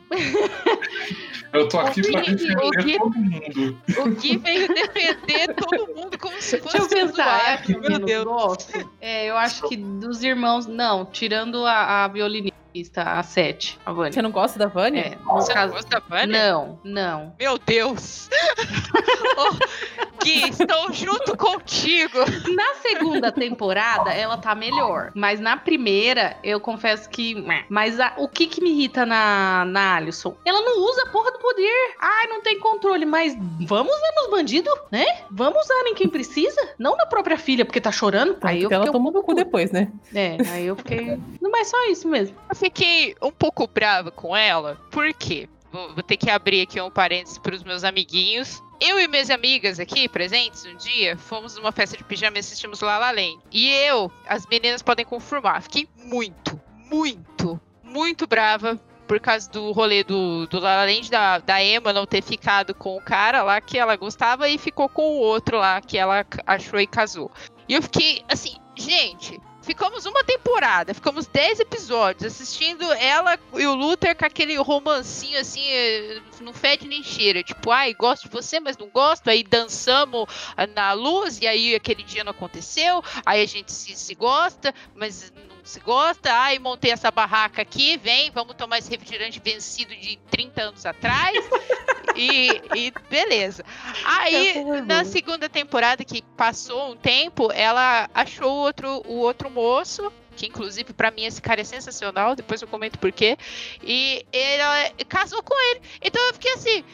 [1.52, 3.80] Eu tô aqui o defender Gui- todo mundo.
[3.98, 7.98] O Gui veio defender todo mundo como se fosse Deixa eu pensar, é que meu
[7.98, 8.68] Deus.
[9.00, 10.66] É, eu acho que dos irmãos.
[10.66, 14.12] Não, tirando a, a violinista, a Sete, a Vânia.
[14.12, 15.00] Você não gosta da Vânia?
[15.00, 15.72] É, no Você não caso.
[15.72, 16.26] gosta da Vânia?
[16.52, 17.34] Não, não.
[17.38, 18.28] Meu Deus!
[19.38, 19.56] oh,
[20.22, 22.18] Gui, estou junto contigo!
[22.54, 25.12] Na segunda temporada, ela tá melhor.
[25.14, 27.34] Mas na primeira, eu confesso que.
[27.68, 30.36] Mas a- o que que me irrita na, na Alison?
[30.44, 31.94] Ela não usa a porra do poder.
[32.00, 33.04] Ai, não tem controle.
[33.04, 35.04] Mas vamos usar nos bandidos, né?
[35.30, 36.60] Vamos usar em quem precisa.
[36.78, 38.36] Não na própria filha, porque tá chorando.
[38.42, 38.90] aí eu ela fiquei.
[38.90, 39.88] um tomou no cu pouco- depois, né?
[40.14, 41.18] É, aí eu fiquei.
[41.40, 42.36] Não, mas só isso mesmo.
[42.48, 45.48] Eu fiquei um pouco brava com ela, por quê?
[45.72, 48.62] Vou, vou ter que abrir aqui um parênteses para os meus amiguinhos.
[48.78, 52.80] Eu e minhas amigas aqui presentes um dia fomos numa festa de pijama e assistimos
[52.80, 53.38] La La Land.
[53.50, 56.60] E eu, as meninas podem confirmar, fiquei muito,
[56.90, 61.92] muito, muito brava por causa do rolê do, do La La Land, da, da Emma
[61.92, 65.58] não ter ficado com o cara lá que ela gostava e ficou com o outro
[65.58, 67.30] lá que ela achou e casou.
[67.66, 73.74] E eu fiquei assim, gente, ficamos uma temporada, ficamos 10 episódios assistindo ela e o
[73.74, 77.42] Luther com aquele romancinho assim, eh, não fede nem cheira.
[77.42, 79.28] Tipo, ai, gosto de você, mas não gosto.
[79.28, 80.26] Aí dançamos
[80.56, 83.02] ah, na luz, e aí aquele dia não aconteceu.
[83.24, 86.32] Aí a gente se, se gosta, mas não se gosta.
[86.32, 91.36] Ai, montei essa barraca aqui, vem, vamos tomar esse refrigerante vencido de 30 anos atrás.
[92.16, 93.64] e, e beleza.
[94.04, 100.12] Aí, na segunda temporada, que passou um tempo, ela achou o outro, o outro moço.
[100.36, 102.36] Que inclusive, pra mim, esse cara é sensacional.
[102.36, 103.38] Depois eu comento por quê.
[103.82, 105.80] E ela casou com ele.
[106.02, 106.84] Então eu fiquei assim.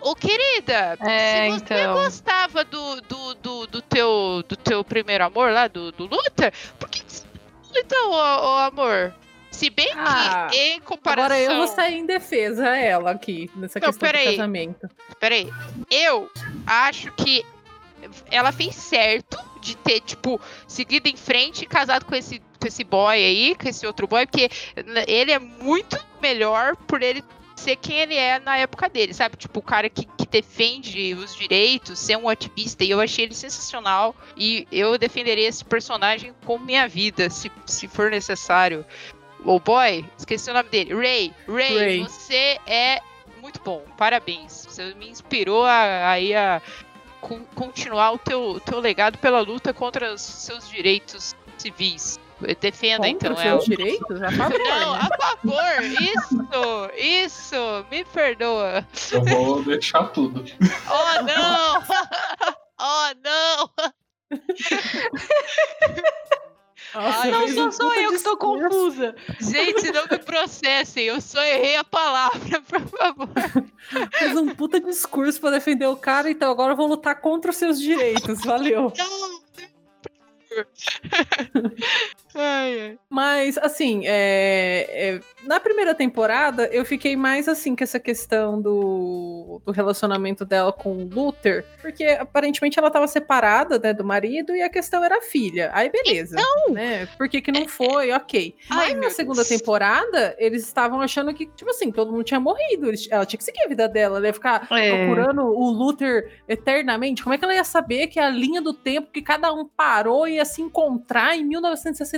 [0.00, 1.94] Ô, querida, É, se você então.
[1.94, 6.88] gostava do, do, do, do teu, do teu primeiro amor lá, do, do Luther, por
[6.88, 7.31] que, que.
[7.74, 9.14] Então, ô, ô, amor,
[9.50, 11.24] se bem que Ah, em comparação...
[11.36, 14.36] Agora eu vou sair em defesa a ela aqui, nessa Não, questão do peraí.
[14.36, 14.90] casamento.
[15.18, 15.50] Peraí,
[15.90, 16.30] eu
[16.66, 17.44] acho que
[18.30, 22.82] ela fez certo de ter, tipo, seguido em frente e casado com esse, com esse
[22.82, 24.50] boy aí, com esse outro boy, porque
[25.06, 27.22] ele é muito melhor por ele
[27.62, 29.36] ser quem ele é na época dele, sabe?
[29.36, 32.84] Tipo, o cara que, que defende os direitos, ser um ativista.
[32.84, 34.14] E eu achei ele sensacional.
[34.36, 38.84] E eu defenderia esse personagem com minha vida, se, se for necessário.
[39.44, 40.94] O boy, esqueci o nome dele.
[40.94, 41.34] Ray.
[41.48, 41.98] Ray, Ray.
[42.00, 43.00] você é
[43.40, 43.84] muito bom.
[43.96, 44.66] Parabéns.
[44.68, 46.60] Você me inspirou a, a,
[47.20, 52.18] con- continuar o teu, teu legado pela luta contra os seus direitos civis.
[52.60, 53.60] Defenda Contra então os ela.
[53.60, 54.22] seus direitos?
[54.22, 55.00] A favor, Não, né?
[55.00, 58.86] a favor, isso, isso, me perdoa.
[59.12, 60.44] Eu vou deixar tudo.
[60.90, 61.82] Oh não!
[62.84, 63.70] Oh não!
[66.94, 69.14] Nossa, Ai, Não sou só eu que estou confusa.
[69.40, 73.28] Gente, não me processem, eu só errei a palavra, por favor.
[74.18, 77.56] Fez um puta discurso pra defender o cara, então agora eu vou lutar contra os
[77.56, 78.40] seus direitos.
[78.40, 78.92] Valeu.
[78.98, 79.42] Não,
[80.52, 80.66] favor.
[82.34, 82.98] Ai, ai.
[83.10, 89.60] Mas, assim, é, é, na primeira temporada, eu fiquei mais assim com essa questão do,
[89.64, 94.62] do relacionamento dela com o Luther, porque aparentemente ela tava separada né, do marido e
[94.62, 95.70] a questão era a filha.
[95.74, 96.36] Aí, beleza.
[96.70, 97.06] né?
[97.18, 98.12] Por que, que não foi?
[98.12, 98.54] Ok.
[98.70, 99.48] Ai, Mas na segunda Deus.
[99.48, 102.88] temporada, eles estavam achando que, tipo assim, todo mundo tinha morrido.
[102.88, 104.18] Eles- ela tinha que seguir a vida dela.
[104.18, 105.04] Ela ia ficar É.
[105.06, 107.22] procurando o Luther eternamente.
[107.22, 110.26] Como é que ela ia saber que a linha do tempo que cada um parou
[110.26, 111.44] ia se encontrar em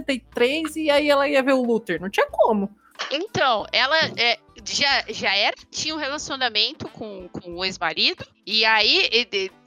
[0.06, 2.00] 1963 e aí ela ia ver o Luther?
[2.00, 2.70] Não tinha como.
[3.10, 9.08] Então, ela é, já, já era, tinha um relacionamento com, com o ex-marido, e aí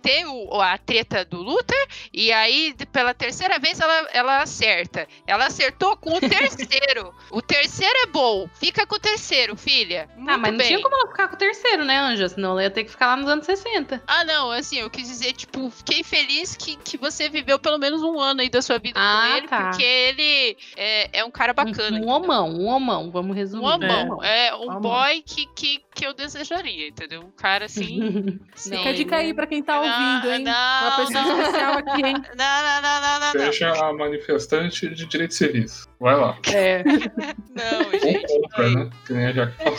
[0.01, 5.07] tem o, a treta do Luther, e aí pela terceira vez ela, ela acerta.
[5.25, 7.13] Ela acertou com o terceiro.
[7.31, 10.07] o terceiro é bom, fica com o terceiro, filha.
[10.15, 10.67] Muito Ah, mas não bem.
[10.67, 12.29] tinha como ela ficar com o terceiro, né, Anja?
[12.29, 14.03] Senão ela ia ter que ficar lá nos anos 60.
[14.07, 18.03] Ah, não, assim, eu quis dizer, tipo, fiquei feliz que, que você viveu pelo menos
[18.03, 19.69] um ano aí da sua vida Ah, com ele, tá.
[19.69, 21.97] porque ele é, é um cara bacana.
[21.99, 23.63] Um, um homão, um homão, vamos resumir.
[23.63, 24.23] Um amão.
[24.23, 24.86] É, um Amão.
[24.89, 27.21] Boy que, que, que eu desejaria, entendeu?
[27.21, 28.39] Um cara assim.
[28.55, 28.71] sim.
[28.77, 30.41] Fica a dica aí pra quem tá ouvindo, hein?
[30.45, 32.13] Uma Não, pessoa não, especial aqui, hein?
[32.37, 33.31] não, não, não, não, não.
[33.31, 35.87] Seja a manifestante de direitos civis.
[35.99, 36.37] Vai lá.
[36.53, 36.83] É.
[37.57, 38.27] Não, Ou gente.
[38.39, 38.75] contra, aí.
[38.75, 38.89] né?
[39.05, 39.77] Que nem a falou.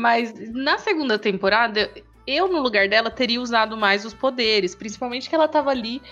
[0.00, 1.90] Mas na segunda temporada,
[2.28, 4.74] eu, no lugar dela, teria usado mais os poderes.
[4.74, 6.02] Principalmente que ela tava ali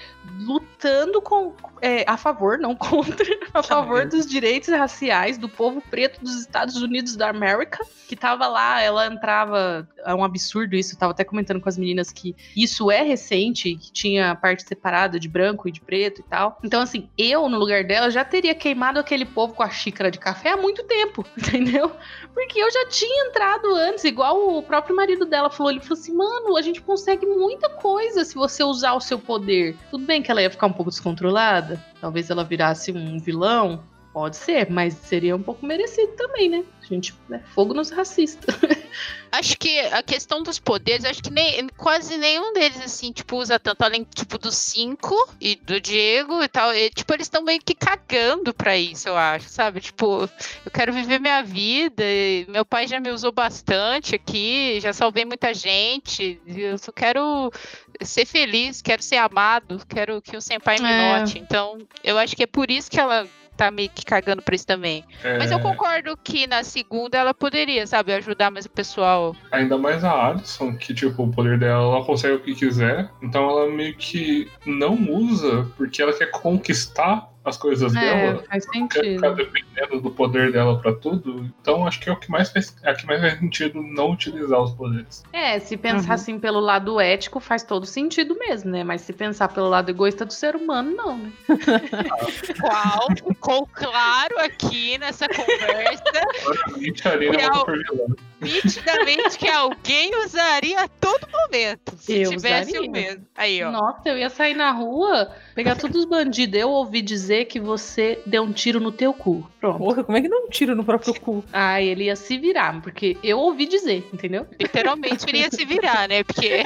[0.40, 6.22] lutando com, é, a favor, não contra, a favor dos direitos raciais do povo preto
[6.22, 7.84] dos Estados Unidos da América.
[8.08, 9.86] Que tava lá, ela entrava.
[10.04, 10.94] É um absurdo isso.
[10.94, 14.62] Eu tava até comentando com as meninas que isso é recente, que tinha a parte
[14.62, 16.58] separada de branco e de preto e tal.
[16.62, 20.18] Então, assim, eu, no lugar dela, já teria queimado aquele povo com a xícara de
[20.18, 21.90] café há muito tempo, entendeu?
[22.32, 25.72] Porque eu já tinha entrado antes, igual o próprio marido dela falou.
[25.72, 29.76] Ele falou assim: mano, a gente consegue muita coisa se você usar o seu poder.
[29.90, 33.82] Tudo bem que ela ia ficar um pouco descontrolada, talvez ela virasse um vilão.
[34.16, 36.64] Pode ser, mas seria um pouco merecido também, né?
[36.82, 38.46] A gente, né, fogo nos racistas.
[39.30, 43.58] Acho que a questão dos poderes, acho que nem, quase nenhum deles, assim, tipo, usa
[43.58, 46.74] tanto além, tipo, dos cinco e do Diego e tal.
[46.74, 49.80] E, tipo, eles estão meio que cagando pra isso, eu acho, sabe?
[49.80, 50.22] Tipo,
[50.64, 52.02] eu quero viver minha vida.
[52.02, 56.40] e meu pai já me usou bastante aqui, já salvei muita gente.
[56.46, 57.52] Eu só quero
[58.00, 61.18] ser feliz, quero ser amado, quero que o senpai me É.
[61.18, 61.38] note.
[61.38, 64.66] Então, eu acho que é por isso que ela tá meio que cagando pra isso
[64.66, 65.04] também.
[65.38, 69.34] Mas eu É, concordo que na segunda ela poderia, sabe, ajudar mais o pessoal.
[69.50, 73.10] Ainda mais a Alison, que, tipo, o poder dela, ela consegue o que quiser.
[73.22, 78.44] Então ela meio que não usa porque ela quer conquistar as coisas É, dela.
[78.50, 79.34] faz quer ficar sentido.
[79.34, 81.48] dependendo do poder dela pra tudo.
[81.60, 84.10] Então acho que é o que mais faz, é o que mais faz sentido não
[84.12, 85.22] utilizar os poderes.
[85.32, 86.14] É, se pensar Uhum.
[86.14, 88.82] assim pelo lado ético, faz todo sentido mesmo, né?
[88.82, 91.32] Mas se pensar pelo lado egoísta do ser humano, não, né?
[92.60, 96.02] Qual ficou claro aqui nessa conversa,
[96.44, 101.94] Claramente a Arena é uma nitidamente que alguém usaria a todo momento.
[101.96, 102.88] Se Eu tivesse usaria.
[102.88, 103.26] o mesmo.
[103.36, 103.70] Aí, ó.
[103.70, 106.58] Nossa, eu ia sair na rua, pegar todos os bandidos.
[106.58, 109.48] Eu ouvi dizer que você deu um tiro no teu cu.
[109.60, 109.78] Pronto.
[109.78, 111.44] Porra, como é que dá um tiro no próprio cu?
[111.52, 114.46] Ah, ele ia se virar, porque eu ouvi dizer, entendeu?
[114.58, 116.22] Literalmente ele ia se virar, né?
[116.24, 116.62] Porque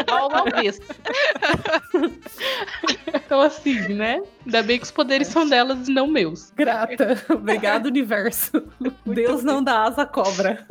[0.00, 0.80] Igual uma vez.
[3.14, 4.22] então, assim, né?
[4.44, 6.50] Ainda bem que os poderes são delas e não meus.
[6.50, 7.22] Grata.
[7.30, 8.62] Obrigado, universo.
[9.06, 10.66] Deus não dá asa à cobra.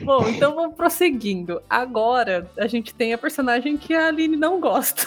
[0.00, 1.62] Bom, então vamos prosseguindo.
[1.68, 5.02] Agora a gente tem a personagem que a Aline não gosta,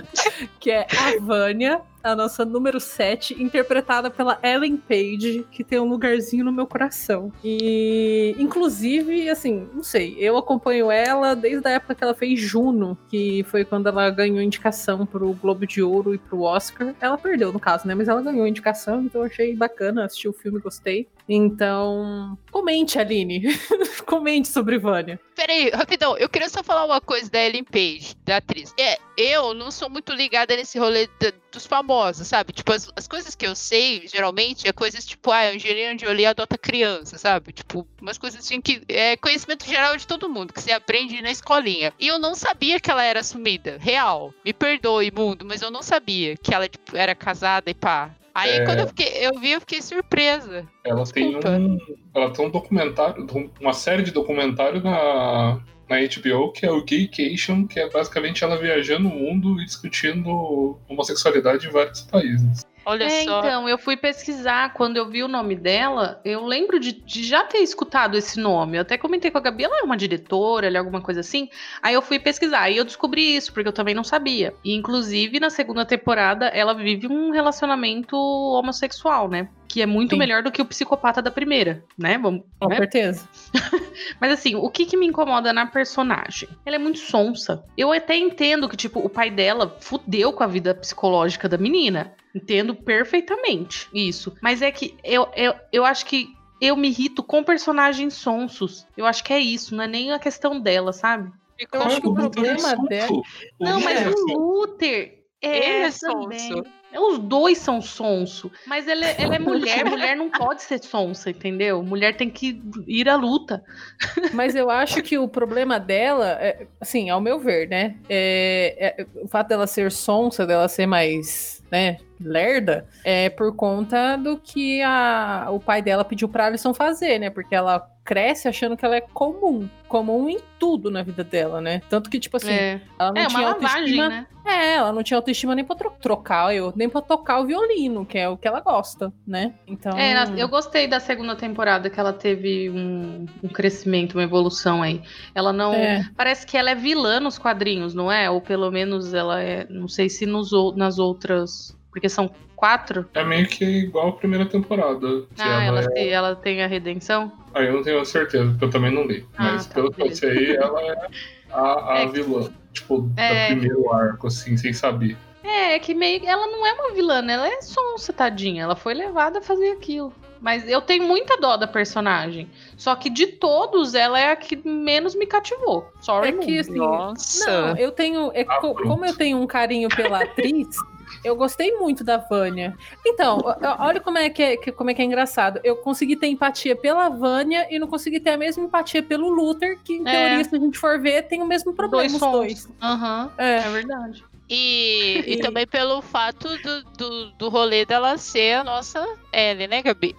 [0.60, 5.88] que é a Vânia, a nossa número 7, interpretada pela Ellen Page, que tem um
[5.88, 7.32] lugarzinho no meu coração.
[7.42, 12.96] E, inclusive, assim, não sei, eu acompanho ela desde a época que ela fez Juno,
[13.08, 16.94] que foi quando ela ganhou indicação pro Globo de Ouro e pro Oscar.
[17.00, 17.94] Ela perdeu, no caso, né?
[17.94, 21.08] Mas ela ganhou indicação, então achei bacana, assisti o filme, gostei.
[21.28, 23.48] Então, comente, Aline.
[24.06, 25.20] comente sobre Vânia.
[25.34, 28.74] Peraí, rapidão, eu queria só falar uma coisa da Ellen Page, da atriz.
[28.78, 32.52] É, eu não sou muito ligada nesse rolê da- dos famosos, sabe?
[32.52, 36.58] Tipo, as, as coisas que eu sei, geralmente, é coisas tipo, ah, Angelina Jolie adota
[36.58, 37.52] criança, sabe?
[37.52, 41.30] Tipo, umas coisas assim que é conhecimento geral de todo mundo, que você aprende na
[41.30, 41.92] escolinha.
[41.98, 44.34] E eu não sabia que ela era assumida, real.
[44.44, 48.10] Me perdoe, mundo, mas eu não sabia que ela, tipo, era casada e pá.
[48.38, 48.64] Aí É.
[48.64, 50.64] quando eu, fiquei, eu vi, eu fiquei surpresa.
[50.84, 51.50] Ela tem Desculpa.
[51.50, 51.78] um.
[52.14, 53.26] Ela tem um documentário,
[53.60, 58.56] uma série de documentário na, na HBO que é o Gaycation, que é basicamente ela
[58.56, 62.64] viajando o mundo e discutindo homossexualidade em vários países.
[62.88, 63.40] Olha É, só.
[63.40, 67.44] então, eu fui pesquisar, quando eu vi o nome dela, eu lembro de, de já
[67.44, 68.78] ter escutado esse nome.
[68.78, 71.50] Eu até comentei com a Gabi, ela é uma diretora, ela é alguma coisa assim.
[71.82, 74.54] Aí eu fui pesquisar e eu descobri isso, porque eu também não sabia.
[74.64, 79.50] E, inclusive, na segunda temporada, ela vive um relacionamento homossexual, né?
[79.68, 80.18] Que é muito Sim.
[80.18, 82.16] melhor do que o psicopata da primeira, né?
[82.16, 82.76] Vamos, Com né?
[82.76, 83.28] certeza.
[84.18, 86.48] Mas assim, o que, que me incomoda na personagem?
[86.64, 87.62] Ela é muito sonsa.
[87.76, 92.14] Eu até entendo que, tipo, o pai dela fudeu com a vida psicológica da menina.
[92.34, 94.34] Entendo perfeitamente isso.
[94.40, 98.86] Mas é que eu, eu, eu acho que eu me irrito com personagens sonsos.
[98.96, 101.30] Eu acho que é isso, não é nem a questão dela, sabe?
[101.72, 103.22] Eu acho que o problema dela.
[103.58, 106.38] Não, mas é o Luther é, Ele é também.
[106.38, 106.58] sonso.
[106.60, 108.50] É, Os dois são sonso.
[108.66, 111.82] Mas ela, é- ela é mulher, mulher não pode ser sonsa, entendeu?
[111.82, 113.62] Mulher tem que ir à luta.
[114.32, 117.96] Mas eu acho que o problema dela, é, assim, ao meu ver, né?
[118.08, 124.16] É, é- o fato dela ser sonsa, dela ser mais, né, lerda, é por conta
[124.16, 127.30] do que a, o pai dela pediu pra Alison fazer, né?
[127.30, 129.68] Porque ela cresce achando que ela é comum.
[129.86, 131.82] Comum em tudo na vida dela, né?
[131.90, 134.08] Tanto que, tipo assim, é, ela não é uma tinha lavagem, autoestima.
[134.08, 134.26] né?
[134.46, 138.06] É, ela não tinha autoestima nem pra tro- trocar, eu, nem pra tocar o violino,
[138.06, 139.52] que é o que ela gosta, né?
[139.66, 139.92] Então.
[139.98, 145.02] É, eu gostei da segunda temporada que ela teve um, um crescimento, uma evolução aí.
[145.34, 145.74] Ela não.
[145.74, 146.08] É.
[146.16, 148.30] Parece que ela é vilã nos quadrinhos, não é?
[148.30, 149.66] Ou pelo menos ela é.
[149.68, 151.76] Não sei se nos, nas outras.
[151.90, 153.08] Porque são quatro.
[153.14, 155.06] É meio que igual a primeira temporada.
[155.38, 155.88] Ah, ela ela, é...
[155.90, 157.32] tem, ela tem a redenção?
[157.58, 159.26] Aí eu não tenho certeza, porque eu também não li.
[159.36, 161.08] Ah, Mas tá, pelo que eu sei, ela é
[161.50, 162.06] a, a É.
[162.06, 162.48] vilã.
[162.72, 163.48] Tipo, É.
[163.48, 165.16] do primeiro arco, assim, sem saber.
[165.42, 166.24] É, é que meio.
[166.24, 167.32] Ela não é uma vilã, né?
[167.34, 168.62] Ela é sonsa, tadinha.
[168.62, 170.12] Ela foi levada a fazer aquilo.
[170.40, 172.48] Mas eu tenho muita dó da personagem.
[172.76, 175.90] Só que de todos, ela é a que menos me cativou.
[176.00, 177.50] Sorry, É que, assim, Nossa.
[177.50, 178.30] Não, eu tenho.
[178.34, 178.88] é Ah, co- pronto.
[178.88, 180.68] como eu tenho um carinho pela atriz,
[181.24, 182.76] eu gostei muito da Vânia.
[183.06, 183.38] Então,
[183.78, 185.60] olha como é que é, como é que é engraçado.
[185.64, 189.78] Eu consegui ter empatia pela Vânia e não consegui ter a mesma empatia pelo Luther,
[189.82, 190.10] que em É.
[190.10, 192.32] teoria, se a gente for ver, tem o mesmo problema, os sons.
[192.32, 192.68] dois.
[192.82, 193.56] Aham, É.
[193.58, 194.24] é verdade.
[194.50, 199.82] E, e também pelo fato do, do, do rolê dela ser a nossa Ellie, né,
[199.82, 200.16] Gabi?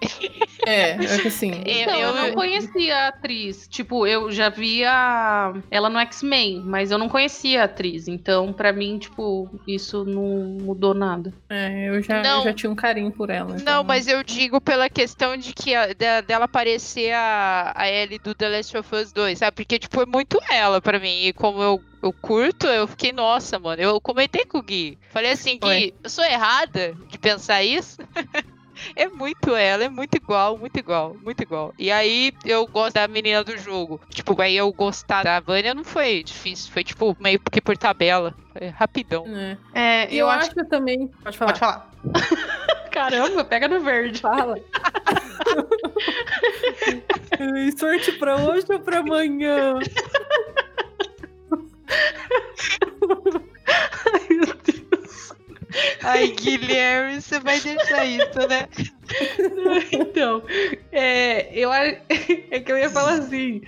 [0.66, 1.30] É, é que.
[1.66, 3.66] Então, eu, eu- não conhecia a atriz.
[3.68, 8.06] Tipo, eu já via ela no X-Men, mas eu não conhecia a atriz.
[8.08, 11.32] Então, pra mim, tipo, isso não mudou nada.
[11.48, 12.38] É, eu já, Não.
[12.38, 13.50] eu já tinha um carinho por ela.
[13.54, 17.90] Não, então- mas eu digo pela questão de que a- de- dela parecer a, a
[17.90, 19.56] Ellie do The Last of Us 2, sabe?
[19.56, 21.24] Porque, tipo, é muito ela pra mim.
[21.26, 23.80] E como eu, eu curto, eu fiquei, nossa, mano.
[23.80, 24.98] Eu comentei com o Gui.
[25.10, 25.94] Falei assim que Oi.
[26.02, 27.98] eu sou errada de pensar isso.
[28.96, 31.74] É muito ela, é muito igual, muito igual, muito igual.
[31.78, 34.00] E aí eu gosto da menina do jogo.
[34.08, 38.34] Tipo, aí eu gostar da Vânia não foi difícil, foi tipo meio que por tabela.
[38.52, 39.26] Foi rapidão.
[39.28, 39.58] É.
[39.74, 41.08] É, E eu, acho que também.
[41.22, 41.52] Pode falar.
[41.52, 41.90] Pode falar.
[42.90, 44.20] Caramba, pega no verde.
[44.20, 44.56] Fala.
[47.78, 49.74] Sorte pra hoje ou pra amanhã?
[56.02, 58.68] Ai, Guilherme, você vai deixar isso, né?
[59.92, 60.42] Então,
[60.90, 63.60] é, eu, é que eu ia falar assim,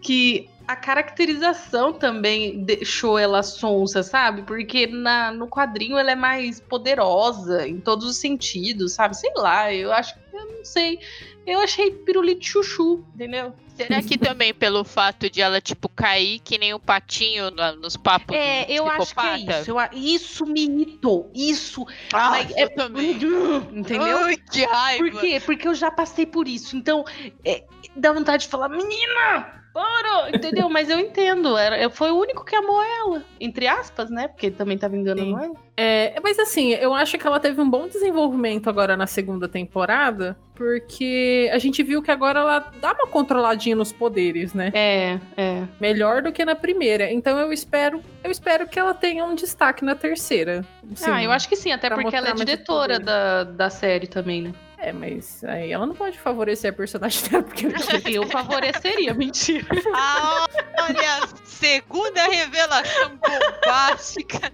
[0.00, 4.42] que a caracterização também deixou ela sonsa, sabe?
[4.42, 9.16] Porque na, no quadrinho ela é mais poderosa em todos os sentidos, sabe?
[9.16, 11.00] Sei lá, eu acho que eu não sei.
[11.46, 13.52] Eu achei pirulito chuchu, entendeu?
[13.86, 17.96] Será que também pelo fato de ela, tipo, cair que nem um patinho na- nos
[17.96, 19.70] papos É, eu acho que é isso.
[19.70, 21.30] Eu isso me irritou.
[21.34, 21.86] Isso.
[22.12, 23.10] Ah, Mas eu é- também.
[23.72, 24.18] Entendeu?
[24.24, 25.10] Ai, que raiva.
[25.10, 25.40] Por quê?
[25.44, 26.76] Porque eu já passei por isso.
[26.76, 27.04] Então,
[27.44, 27.64] é,
[27.96, 29.59] dá vontade de falar, menina!
[29.72, 30.68] Parou, entendeu?
[30.68, 31.56] Mas eu entendo.
[31.56, 33.22] Era, foi o único que amou ela.
[33.40, 34.28] Entre aspas, né?
[34.28, 35.44] Porque ele também tava enganando Sim.
[35.44, 35.54] ela.
[35.76, 40.36] É, mas assim, eu acho que ela teve um bom desenvolvimento agora na segunda temporada,
[40.54, 44.70] porque a gente viu que agora ela dá uma controladinha nos poderes, né?
[44.74, 45.62] É, é.
[45.80, 47.10] Melhor do que na primeira.
[47.10, 50.64] Então eu espero, eu espero que ela tenha um destaque na terceira.
[50.94, 51.10] Sim.
[51.10, 54.52] ah, eu acho que sim, até porque ela é diretora da, da série também, né?
[54.82, 57.66] É, mas aí ela não pode favorecer a personagem dela, porque
[58.08, 59.66] Eu favoreceria, mentira.
[59.94, 60.46] Ah,
[60.80, 64.50] olha, segunda revelação bombástica.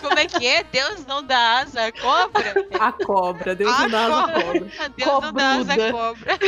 [0.00, 0.64] Como é que é?
[0.64, 2.54] Deus não dá asa à cobra?
[2.80, 4.60] a cobra, Deus A não dá asa à cobra.
[4.96, 5.92] Deus não dá asa à Cobruda.
[5.92, 6.38] cobra.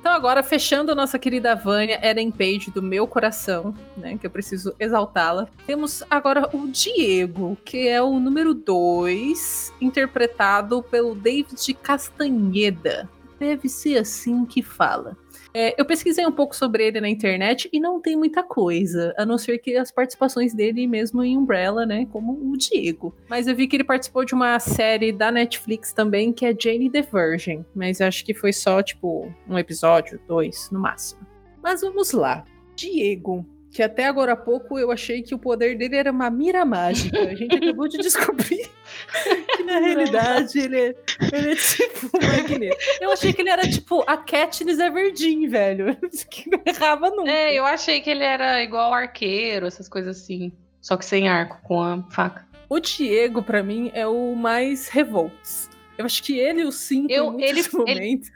[0.00, 4.16] Então, agora, fechando a nossa querida Vânia, Eren Page do meu coração, né?
[4.16, 5.48] Que eu preciso exaltá-la.
[5.66, 13.08] Temos agora o Diego, que é o número 2, interpretado pelo David Castanheda.
[13.38, 15.16] Deve ser assim que fala.
[15.54, 19.24] É, eu pesquisei um pouco sobre ele na internet e não tem muita coisa, a
[19.24, 22.06] não ser que as participações dele mesmo em Umbrella, né?
[22.10, 23.14] Como o Diego.
[23.28, 26.90] Mas eu vi que ele participou de uma série da Netflix também, que é Jane
[26.90, 27.64] the Virgin.
[27.74, 31.26] Mas acho que foi só, tipo, um episódio, dois, no máximo.
[31.62, 32.44] Mas vamos lá.
[32.76, 33.44] Diego.
[33.70, 37.18] Que até agora há pouco eu achei que o poder dele era uma mira mágica.
[37.20, 38.68] A gente acabou de descobrir
[39.58, 40.94] que na realidade ele é,
[41.32, 42.76] ele é tipo magneto.
[43.00, 45.96] Eu achei que ele era tipo a Katniss Everdeen, velho.
[46.30, 47.30] Que não errava nunca.
[47.30, 50.52] É, eu achei que ele era igual arqueiro, essas coisas assim.
[50.80, 52.46] Só que sem arco, com a faca.
[52.68, 55.68] O Diego, pra mim, é o mais revolts.
[55.96, 58.30] Eu acho que ele e o Cinco, Eu- em ele- momentos,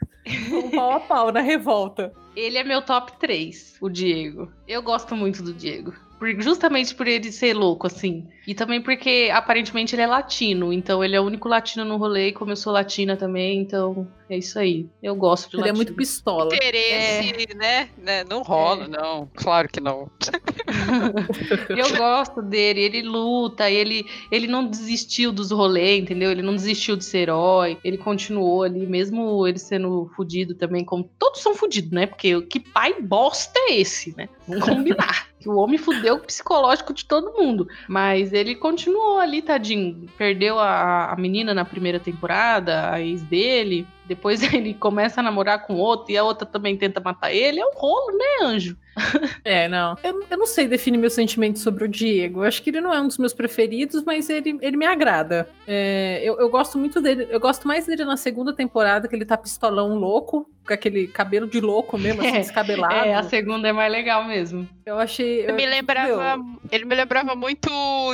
[0.49, 2.11] vão pau a pau na revolta.
[2.35, 4.51] Ele é meu top 3, o Diego.
[4.67, 5.93] Eu gosto muito do Diego.
[6.23, 8.25] Por- justamente por ele ser louco, assim.
[8.47, 10.71] E também porque, aparentemente, ele é latino.
[10.71, 12.29] Então, ele é o único latino no rolê.
[12.29, 14.85] E como eu sou latina também, então é isso aí.
[15.01, 15.77] Eu gosto de Ele é latino.
[15.77, 16.53] muito pistola.
[16.55, 17.89] Interesse, né?
[17.97, 18.23] né?
[18.29, 18.87] Não rola, É.
[18.87, 19.29] não.
[19.35, 20.09] Claro que não.
[21.69, 26.31] Eu gosto dele, ele luta, ele, ele não desistiu dos rolês, entendeu?
[26.31, 31.09] Ele não desistiu de ser herói, ele continuou ali, mesmo ele sendo fudido também, como
[31.19, 32.05] todos são fudidos, né?
[32.07, 34.27] Porque que pai bosta é esse, né?
[34.47, 35.27] Vamos combinar.
[35.43, 37.67] Que o homem fudeu o psicológico de todo mundo.
[37.85, 40.07] Mas ele continuou ali, tadinho.
[40.17, 43.85] Perdeu a, a menina na primeira temporada, a ex dele.
[44.05, 47.59] Depois ele começa a namorar com outra e a outra também tenta matar ele.
[47.59, 48.77] É um rolo, né, anjo?
[49.43, 49.97] É, não.
[50.03, 52.41] Eu, eu não sei definir meus sentimentos sobre o Diego.
[52.41, 55.49] Eu acho que ele não é um dos meus preferidos, mas ele, ele me agrada.
[55.67, 57.27] É, eu, eu gosto muito dele.
[57.29, 61.47] Eu gosto mais dele na segunda temporada, que ele tá pistolão louco, com aquele cabelo
[61.47, 62.93] de louco mesmo, assim, É, descabelado.
[62.93, 64.69] É, a segunda é mais legal mesmo.
[64.85, 65.39] Eu achei.
[65.41, 66.37] Ele eu- me lembrava.
[66.37, 67.69] meu, Ele me lembrava muito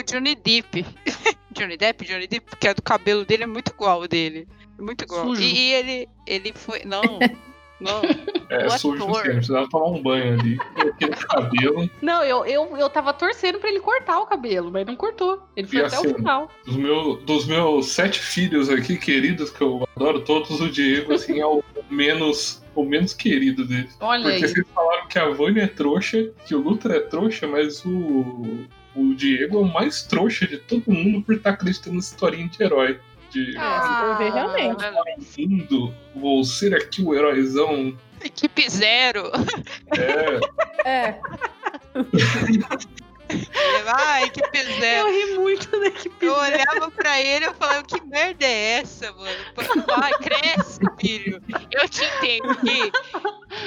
[0.08, 0.86] Johnny Depp.
[1.52, 4.48] Johnny Depp, Johnny Depp, porque o cabelo dele é muito igual ao dele.
[4.80, 5.26] Muito igual.
[5.28, 5.42] Sujo.
[5.42, 6.84] E, ele, ele foi.
[6.86, 7.02] Não.
[7.80, 8.02] Não.
[8.50, 9.22] É O sujo ator.
[9.22, 10.58] assim, precisava tomar um banho ali.
[10.76, 11.90] Aquele cabelo.
[12.02, 15.42] Não, eu, eu, eu tava torcendo pra ele cortar o cabelo, mas não cortou.
[15.56, 16.52] Ele foi E até assim, o final.
[16.66, 21.40] Dos, meu, dos meus sete filhos aqui, queridos, que eu adoro todos, o Diego, assim,
[21.40, 23.96] é o menos, o menos querido deles.
[24.02, 24.50] Olha Porque aí.
[24.50, 29.14] vocês falaram que a Vânia é trouxa, que o Luthor é trouxa, mas o, o
[29.16, 33.00] Diego é o mais trouxa de todo mundo por estar acreditando nessa historinha de herói.
[33.32, 34.86] De Ah, eu ver realmente.
[35.38, 37.96] lindo, vou ser aqui o heróizão.
[38.24, 39.32] Equipe zero.
[40.86, 41.20] É, É,
[43.86, 45.08] Ai, equipe Eu zero.
[45.12, 46.26] ri muito da equipe.
[46.26, 49.38] Eu olhava pra ele e falava, que merda é essa, mano?
[49.86, 51.40] Vai, cresce, filho.
[51.72, 52.92] Eu te entendo, Gui.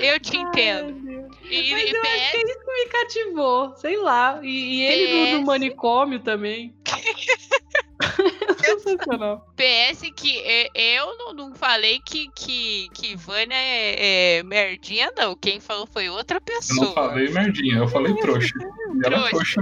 [0.01, 1.31] Eu te entendo.
[1.49, 4.41] E, Mas e eu que PS, é isso que me cativou, sei lá.
[4.43, 6.75] E, e ele no, no manicômio também.
[8.63, 9.47] Sensacional.
[9.57, 15.35] PS que e- eu não, não falei que, que, que Vânia é, é merdinha, não.
[15.37, 16.87] Quem falou foi outra eu pessoa.
[16.87, 18.53] não falei merdinha, eu falei trouxa.
[18.59, 19.61] E ela é Trouxa.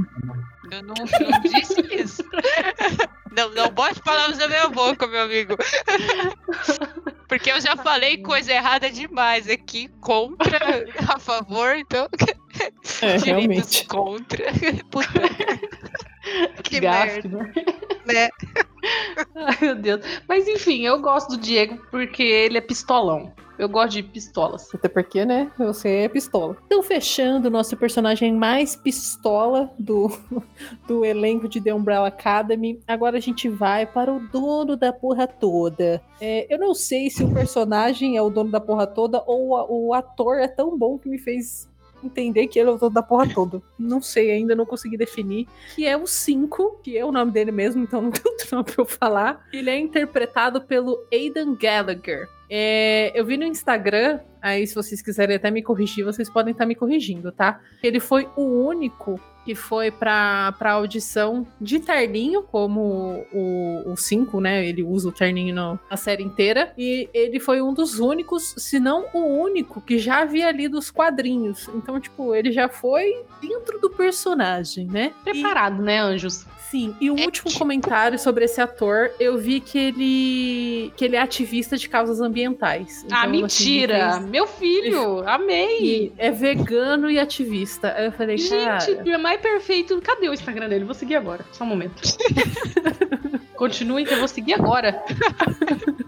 [0.70, 2.22] Eu não, não disse isso.
[3.32, 5.56] Não, não bote palavras na minha boca, meu amigo.
[7.28, 10.58] Porque eu já falei coisa errada demais aqui, contra,
[11.08, 12.08] a favor, então.
[13.02, 13.86] é realmente.
[13.86, 14.46] Contra.
[14.90, 15.08] Puta.
[16.62, 17.38] Que gafe, merda.
[17.38, 17.52] né?
[18.06, 18.28] Né?
[19.36, 20.00] Ai, meu Deus.
[20.28, 23.32] Mas enfim, eu gosto do Diego porque ele é pistolão.
[23.58, 24.74] Eu gosto de pistolas.
[24.74, 25.52] Até porque, né?
[25.58, 26.56] Você é pistola.
[26.64, 30.10] Então, fechando o nosso personagem mais pistola do,
[30.88, 35.26] do elenco de The Umbrella Academy, agora a gente vai para o dono da porra
[35.26, 36.02] toda.
[36.18, 39.66] É, eu não sei se o personagem é o dono da porra toda ou a-
[39.70, 41.68] o ator é tão bom que me fez
[42.02, 43.62] entender que ele é o dono da porra toda.
[43.78, 45.46] Não sei, ainda não consegui definir.
[45.74, 48.64] Que é o 5, que é o nome dele mesmo, então não tem outro nome
[48.64, 49.46] pra eu falar.
[49.52, 52.28] Ele é interpretado pelo Aidan Gallagher.
[52.48, 56.64] É, eu vi no Instagram Aí, se vocês quiserem até me corrigir, vocês podem estar
[56.64, 57.60] me corrigindo, tá?
[57.82, 64.66] Ele foi o único que foi pra, pra audição de terninho, como o 5, né?
[64.66, 66.72] Ele usa o terninho na série inteira.
[66.76, 70.90] E ele foi um dos únicos, se não o único, que já havia lido os
[70.90, 71.68] quadrinhos.
[71.74, 75.12] Então, tipo, ele já foi dentro do personagem, né?
[75.26, 76.44] E- Preparado, né, Anjos?
[76.70, 81.04] Sim, e um É último tipo- comentário sobre esse ator, eu vi que ele que
[81.04, 83.04] ele é ativista de causas ambientais.
[83.10, 83.98] ah, Então, assim, mentira!
[83.98, 85.78] ele fez- Meu filho, amei!
[85.80, 87.92] e é vegano e ativista.
[87.96, 88.54] Aí eu falei, Gente,
[88.94, 90.00] cara, é mais perfeito.
[90.00, 90.84] Cadê o Instagram dele?
[90.84, 91.44] Vou seguir agora.
[91.52, 92.00] Só um momento.
[93.56, 95.02] Continuem que eu vou seguir agora.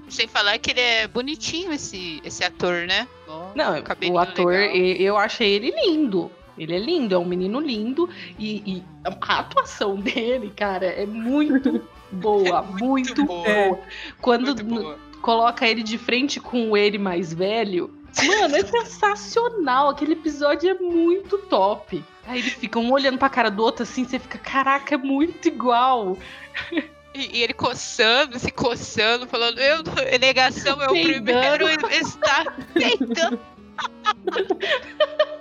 [0.09, 3.07] Sem falar que ele é bonitinho, esse, esse ator, né?
[3.55, 3.75] Não,
[4.13, 4.77] o ator, legal.
[4.77, 6.31] e- eu achei ele lindo.
[6.57, 8.09] Ele é lindo, é um menino lindo.
[8.39, 11.83] E, e a atuação dele, cara, é muito
[12.13, 12.63] boa.
[12.63, 13.45] muito, boa.
[13.45, 13.79] boa.
[14.21, 14.99] Quando Muito boa.
[15.21, 17.91] coloca ele de frente com o ele mais velho.
[18.25, 19.89] Mano, é sensacional.
[19.89, 22.05] Aquele episódio é muito top.
[22.27, 25.49] Aí eles ficam um olhando pra cara do outro assim, você fica, caraca, é muito
[25.49, 26.17] igual.
[27.15, 29.83] E, e ele coçando, se coçando, falando, eu,
[30.21, 33.41] negação é o primeiro a estar peitando.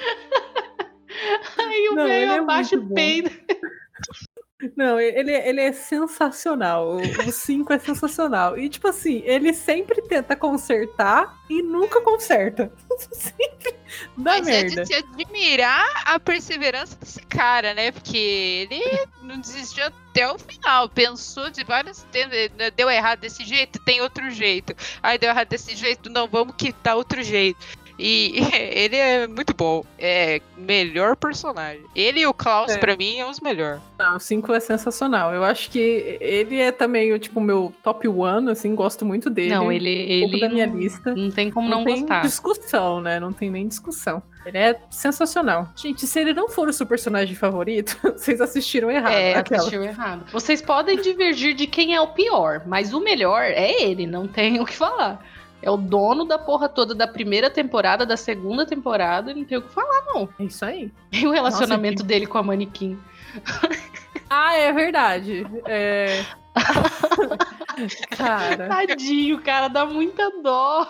[1.58, 2.94] Aí o velho é abaixa bom.
[2.94, 3.30] peido.
[4.76, 6.96] não, ele, ele é sensacional.
[6.96, 8.58] O 5 é sensacional.
[8.58, 12.72] E, tipo assim, ele sempre tenta consertar e nunca conserta.
[13.12, 13.74] sempre
[14.16, 14.82] dá Mas é merda.
[14.82, 17.90] de se admirar a perseverança desse cara, né?
[17.90, 18.16] Porque
[18.70, 18.82] ele
[19.22, 20.88] não desistiu até o final.
[20.88, 22.06] Pensou de várias.
[22.76, 24.74] Deu errado desse jeito, tem outro jeito.
[25.02, 27.58] Aí deu errado desse jeito, não, vamos quitar outro jeito.
[28.10, 28.32] E
[28.72, 29.84] ele é muito bom.
[29.98, 31.82] É melhor personagem.
[31.94, 32.78] Ele e o Klaus, É.
[32.78, 33.80] pra mim, é os melhores.
[33.98, 35.34] Não, o 5 é sensacional.
[35.34, 39.54] Eu acho que ele é também o tipo meu top one, assim, gosto muito dele.
[39.54, 41.14] Não, ele, um pouco ele da minha não, lista.
[41.14, 42.22] não tem como não, tem gostar.
[42.22, 43.20] discussão, né?
[43.20, 44.22] Não tem nem discussão.
[44.46, 45.68] Ele é sensacional.
[45.76, 49.12] Gente, se ele não for o seu personagem favorito, vocês assistiram errado.
[49.12, 49.60] É, aquela.
[49.60, 50.24] assistiu errado.
[50.32, 54.58] Vocês podem divergir de quem é o pior, mas o melhor é ele, não tem
[54.58, 55.22] o que falar.
[55.62, 59.62] É o dono da porra toda da primeira temporada, da segunda temporada, não tem o
[59.62, 60.28] que falar, não.
[60.38, 60.90] É isso aí.
[61.12, 62.98] E o relacionamento Nossa, dele com a manequim.
[64.28, 65.46] Ah, é verdade.
[65.66, 66.24] É...
[68.16, 70.86] Cara, Tadinho, cara, dá muita dó.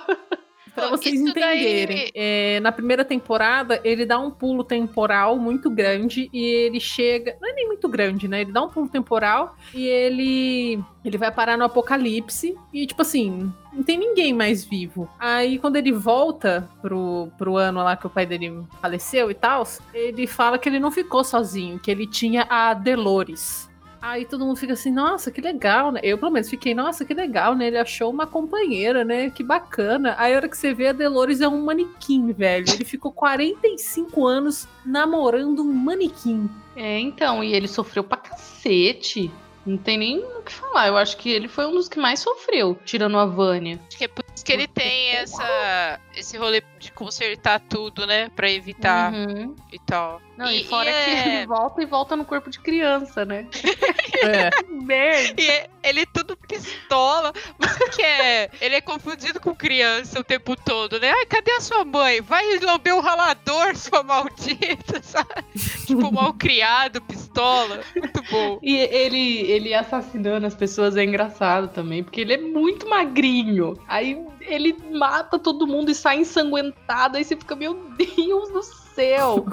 [0.75, 5.39] Pra Pô, vocês isso daí- entenderem, é, na primeira temporada ele dá um pulo temporal
[5.39, 8.41] muito grande e ele chega, não é nem muito grande, né?
[8.43, 13.51] Ele dá um pulo temporal e ele ele vai parar no apocalipse e tipo assim,
[13.73, 15.09] não tem ninguém mais vivo.
[15.18, 19.66] Aí quando ele volta pro, pro ano lá que o pai dele faleceu e tal,
[19.95, 23.70] ele fala que ele não ficou sozinho, que ele tinha a Delores.
[24.03, 26.01] Aí todo mundo fica assim, nossa, que legal, né?
[26.03, 27.67] Eu, pelo menos, fiquei, nossa, que legal, né?
[27.67, 29.29] Ele achou uma companheira, né?
[29.31, 30.15] Que bacana.
[30.19, 32.65] Aí a hora que você vê, a Delores é um manequim, velho.
[32.73, 36.49] Ele ficou 45 anos namorando um manequim.
[36.75, 39.31] É, então, e ele sofreu pra cacete.
[39.67, 40.89] Não tem nem o que falar.
[40.89, 43.79] Eu acho que ele foi um dos que mais sofreu, tirando a Vânia.
[43.89, 48.31] Acho que é por isso que ele tem essa, esse rolê de consertar tudo, né?
[48.35, 49.55] Pra evitar Uhum.
[49.71, 50.23] e tal.
[50.41, 53.24] Não, e, E- fora e que é- ele volta e volta no corpo de criança,
[53.26, 53.47] né?
[54.22, 54.51] É.
[54.68, 55.41] Merda.
[55.41, 57.32] E é- ele é tudo pistola.
[57.59, 58.51] Você que é.
[58.61, 61.11] Ele é confundido com criança o tempo todo, né?
[61.11, 62.20] Ai, cadê a sua mãe?
[62.20, 65.43] Vai lamber o ralador, sua maldita, sabe?
[65.86, 67.80] Tipo, mal criado, pistola.
[67.97, 68.59] Muito bom.
[68.62, 73.74] E ele, ele assassinando as pessoas é engraçado também, porque ele é muito magrinho.
[73.88, 77.16] Aí ele mata todo mundo e sai ensanguentado.
[77.16, 79.47] Aí você fica, meu Deus do céu.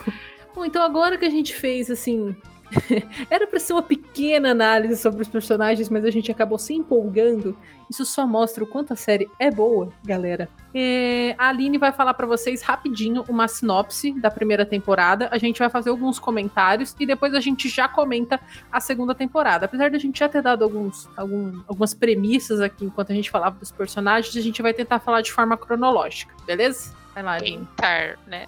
[0.58, 2.36] Bom, então agora que a gente fez, assim.
[3.30, 7.56] Era pra ser uma pequena análise sobre os personagens, mas a gente acabou se empolgando.
[7.88, 10.50] Isso só mostra o quanto a série é boa, galera.
[10.74, 15.30] É, a Aline vai falar pra vocês rapidinho uma sinopse da primeira temporada.
[15.32, 18.40] A gente vai fazer alguns comentários e depois a gente já comenta
[18.72, 19.68] a segunda temporada.
[19.68, 23.30] Apesar de a gente já ter dado alguns, algum- algumas premissas aqui enquanto a gente
[23.30, 26.97] falava dos personagens, a gente vai tentar falar de forma cronológica, beleza?
[27.18, 27.38] Vai lá.
[27.40, 28.46] Tentar, né?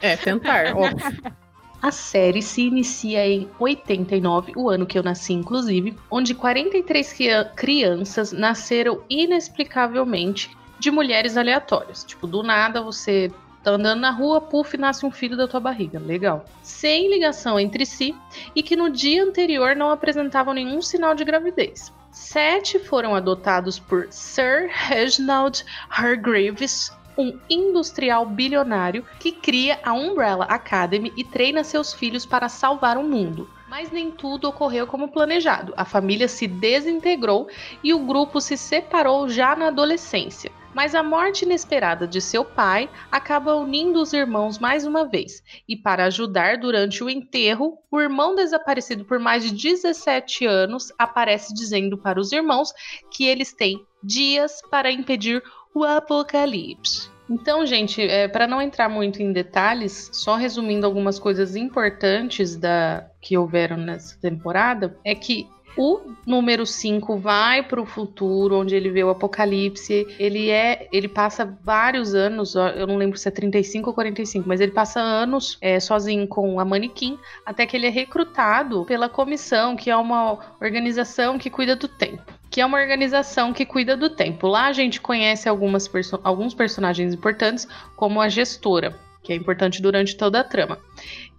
[0.00, 1.32] É, tentar, óbvio.
[1.82, 7.44] A série se inicia em 89, o ano que eu nasci, inclusive, onde 43 cria-
[7.56, 12.04] crianças nasceram inexplicavelmente de mulheres aleatórias.
[12.04, 13.30] Tipo, do nada você
[13.62, 15.98] tá andando na rua, puf, nasce um filho da tua barriga.
[15.98, 16.44] Legal.
[16.62, 18.14] Sem ligação entre si
[18.54, 21.92] e que no dia anterior não apresentavam nenhum sinal de gravidez.
[22.12, 31.12] Sete foram adotados por Sir Reginald Hargreaves, um industrial bilionário que cria a Umbrella Academy
[31.16, 33.48] e treina seus filhos para salvar o mundo.
[33.68, 35.74] Mas nem tudo ocorreu como planejado.
[35.76, 37.48] A família se desintegrou
[37.82, 40.52] e o grupo se separou já na adolescência.
[40.74, 45.40] Mas a morte inesperada de seu pai acaba unindo os irmãos mais uma vez.
[45.68, 51.54] E para ajudar durante o enterro, o irmão desaparecido por mais de 17 anos aparece
[51.54, 52.72] dizendo para os irmãos
[53.10, 55.42] que eles têm dias para impedir
[55.74, 57.12] o apocalipse.
[57.28, 63.06] Então, gente, é, para não entrar muito em detalhes, só resumindo algumas coisas importantes da
[63.20, 68.90] que houveram nessa temporada, é que o número 5 vai para o futuro, onde ele
[68.90, 70.06] vê o apocalipse.
[70.18, 74.60] Ele é, ele passa vários anos, eu não lembro se é 35 ou 45, mas
[74.60, 79.74] ele passa anos é, sozinho com a manequim, até que ele é recrutado pela comissão,
[79.74, 84.10] que é uma organização que cuida do tempo que é uma organização que cuida do
[84.10, 84.46] tempo.
[84.46, 87.66] Lá a gente conhece algumas perso alguns personagens importantes,
[87.96, 90.78] como a gestora, que é importante durante toda a trama.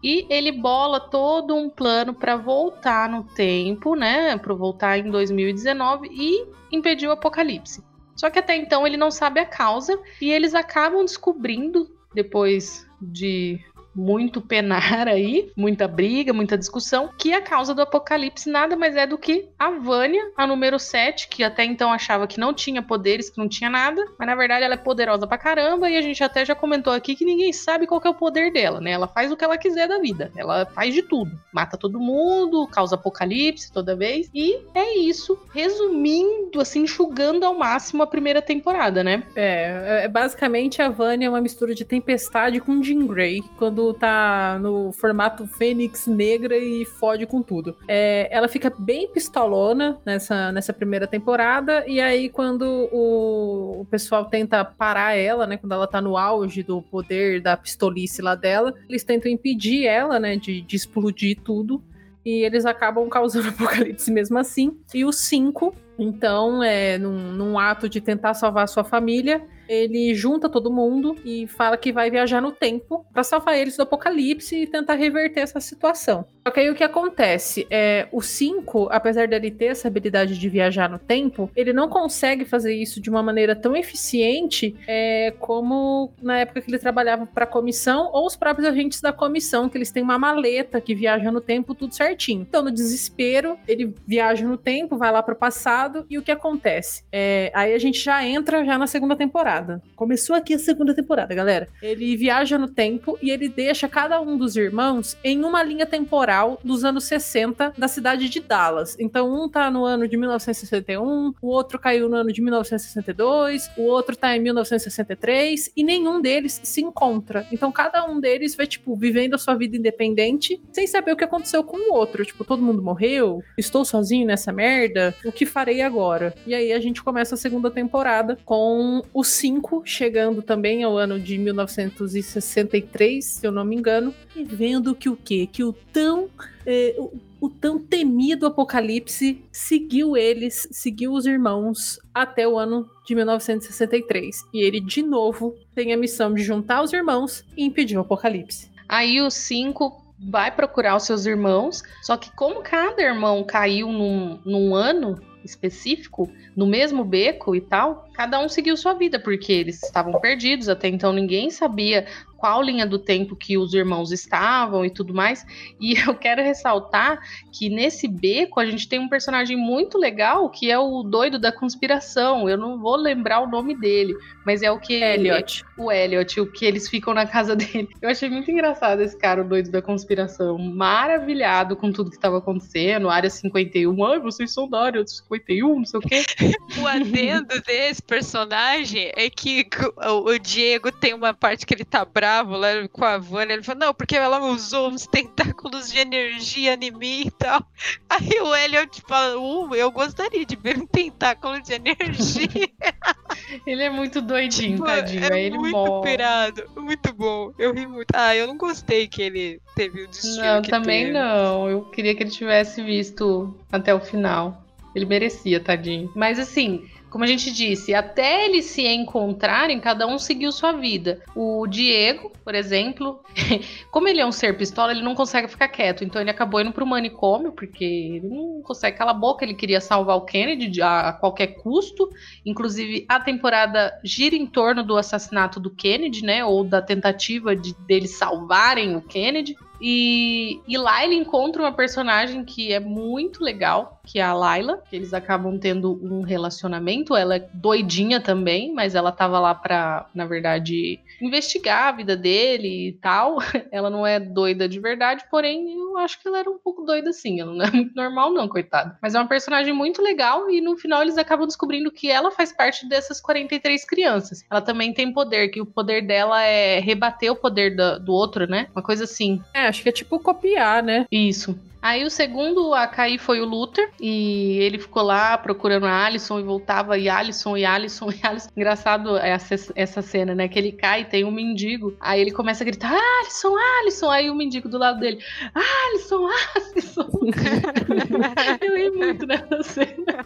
[0.04, 4.38] E ele bola todo um plano para voltar no tempo, né?
[4.38, 7.84] Para voltar em 2019 e impedir o apocalipse.
[8.16, 13.60] Só que até então ele não sabe a causa e eles acabam descobrindo depois de
[13.96, 19.08] muito penar aí, muita briga, muita discussão, que a causa do apocalipse nada mais é
[19.08, 23.30] do que a Vânia, a número 7, que até então achava que não tinha poderes,
[23.30, 26.24] que não tinha nada, mas na verdade ela é poderosa pra caramba e a gente
[26.24, 28.92] até já comentou aqui que ninguém sabe qual é o poder dela, né?
[28.92, 32.68] Ela faz o que ela quiser da vida, ela faz de tudo, mata todo mundo,
[32.68, 39.04] causa apocalipse toda vez e é isso, resumindo, assim, enxugando ao máximo a primeira temporada,
[39.04, 39.24] né?
[39.36, 44.60] É, é basicamente a Vânia é uma mistura de tempestade com Jean Grey, quando tá
[44.60, 47.78] no formato Fênix Negra e fode com tudo.
[47.88, 54.26] É, ela fica bem pistolona nessa, nessa primeira temporada, e aí quando o, o pessoal
[54.26, 58.74] tenta parar ela, né, quando ela tá no auge do poder da pistolice lá dela,
[58.90, 61.84] eles tentam impedir ela, né, de, de explodir tudo
[62.26, 64.78] e eles acabam causando apocalipse mesmo assim.
[64.94, 70.50] E os cinco, então, é, num, num ato de tentar salvar sua família, ele junta
[70.50, 74.68] todo mundo e fala que vai viajar no tempo para salvar eles do apocalipse e
[74.68, 76.26] tentar reverter essa situação.
[76.48, 80.50] Só que aí o que acontece é o 5, apesar dele ter essa habilidade de
[80.50, 86.12] viajar no tempo, ele não consegue fazer isso de uma maneira tão eficiente é, como
[86.22, 89.78] na época que ele trabalhava para a comissão ou os próprios agentes da comissão, que
[89.78, 92.42] eles têm uma maleta que viaja no tempo tudo certinho.
[92.42, 96.32] Então, no desespero, ele viaja no tempo, vai lá para o passado e o que
[96.32, 97.04] acontece?
[97.12, 99.82] É, aí a gente já entra já na segunda temporada.
[99.96, 101.68] Começou aqui a segunda temporada, galera.
[101.82, 106.60] Ele viaja no tempo e ele deixa cada um dos irmãos em uma linha temporal
[106.64, 108.96] dos anos 60 da cidade de Dallas.
[109.00, 113.84] Então, um tá no ano de 1961, o outro caiu no ano de 1962, o
[113.84, 117.48] outro tá em 1963 e nenhum deles se encontra.
[117.52, 121.24] Então, cada um deles vai, tipo, vivendo a sua vida independente sem saber o que
[121.24, 122.26] aconteceu com o outro.
[122.26, 126.34] Tipo, todo mundo morreu, estou sozinho nessa merda, o que farei agora?
[126.46, 131.20] E aí a gente começa a segunda temporada com os 5, chegando também ao ano
[131.20, 135.48] de 1963, se eu não me engano, e vendo que o quê?
[135.52, 136.30] Que o tão.
[136.66, 143.14] É, o, o tão temido apocalipse seguiu eles, seguiu os irmãos até o ano de
[143.14, 144.44] 1963.
[144.54, 148.72] E ele, de novo, tem a missão de juntar os irmãos e impedir o apocalipse.
[148.90, 154.40] Aí o 5 vai procurar os seus irmãos, só que como cada irmão caiu num,
[154.46, 159.82] num ano, específico, no mesmo beco e tal, cada um seguiu sua vida, porque eles
[159.84, 162.06] estavam perdidos, até então ninguém sabia
[162.38, 165.46] qual linha do tempo que os irmãos estavam e tudo mais.
[165.80, 167.20] E eu quero ressaltar
[167.52, 171.52] que nesse beco a gente tem um personagem muito legal que é o doido da
[171.52, 172.50] conspiração.
[172.50, 174.16] Eu não vou lembrar o nome dele,
[174.46, 175.64] mas é o que Elliot.
[175.78, 177.90] O Elliot, o que eles ficam na casa dele.
[178.02, 182.38] Eu achei muito engraçado esse cara, o doido da conspiração, maravilhado com tudo que estava
[182.38, 183.10] acontecendo.
[183.10, 186.24] Área 51, ai, vocês são da área 51, não sei o quê.
[186.82, 189.68] o adendo desse personagem é que
[189.98, 193.54] o Diego tem uma parte que ele tá bravo bravo lá com a Vânia.
[193.54, 197.64] Ele falou, não, porque ela usou uns tentáculos de energia em mim e tal.
[198.10, 202.50] Aí o Elliot fala, uh, eu gostaria de ver um tentáculo de energia.
[203.66, 205.32] ele é muito doidinho, tipo, tadinho.
[205.32, 206.12] É ele muito morre.
[206.12, 207.54] pirado, muito bom.
[207.60, 208.08] Eu ri muito.
[208.14, 211.14] Ah, eu não gostei que ele teve o destino Não, que também teve.
[211.18, 211.70] não.
[211.70, 214.64] Eu queria que ele tivesse visto até o final.
[214.96, 216.12] Ele merecia, tadinho.
[216.16, 221.22] Mas assim, como a gente disse, até eles se encontrarem, cada um seguiu sua vida.
[221.34, 223.24] O Diego, por exemplo,
[223.90, 226.04] como ele é um ser pistola, ele não consegue ficar quieto.
[226.04, 229.46] Então ele acabou indo pro manicômio, porque ele não consegue calar a boca.
[229.46, 232.10] Ele queria salvar o Kennedy a, qualquer custo.
[232.46, 236.44] Inclusive, a temporada gira em torno do assassinato do Kennedy, né?
[236.44, 239.56] Ou da tentativa de deles salvarem o Kennedy.
[239.80, 244.82] E, e lá ele encontra uma personagem que é muito legal, que é a Layla,
[244.90, 247.16] que eles acabam tendo um relacionamento.
[247.16, 252.90] Ela é doidinha também, mas ela tava lá pra, na verdade, investigar a vida dele
[252.90, 253.38] e tal.
[253.72, 257.10] Ela não é doida de verdade, porém eu acho que ela era um pouco doida
[257.10, 257.40] assim.
[257.40, 258.98] Ela não é muito normal, não, coitada.
[259.02, 262.52] Mas é uma personagem muito legal e no final eles acabam descobrindo que ela faz
[262.52, 264.44] parte dessas 43 crianças.
[264.50, 268.48] Ela também tem poder, que o poder dela é rebater o poder do, do outro,
[268.48, 268.68] né?
[268.76, 269.42] Uma coisa assim.
[269.54, 271.06] É, acho que é tipo copiar, né?
[271.12, 271.58] Isso.
[271.86, 276.40] Aí o segundo a cair foi o Luther, e ele ficou lá procurando a Alison
[276.40, 278.50] e voltava, e Alison, e Alison, e Alison.
[278.58, 280.48] Engraçado essa, essa cena, né?
[280.48, 281.96] Que ele cai e tem um mendigo.
[282.00, 284.10] Aí ele começa a gritar, Alison, Alison.
[284.10, 285.20] Aí o mendigo do lado dele,
[285.54, 287.08] Alison, Alison.
[288.66, 290.26] Eu ri muito nessa cena.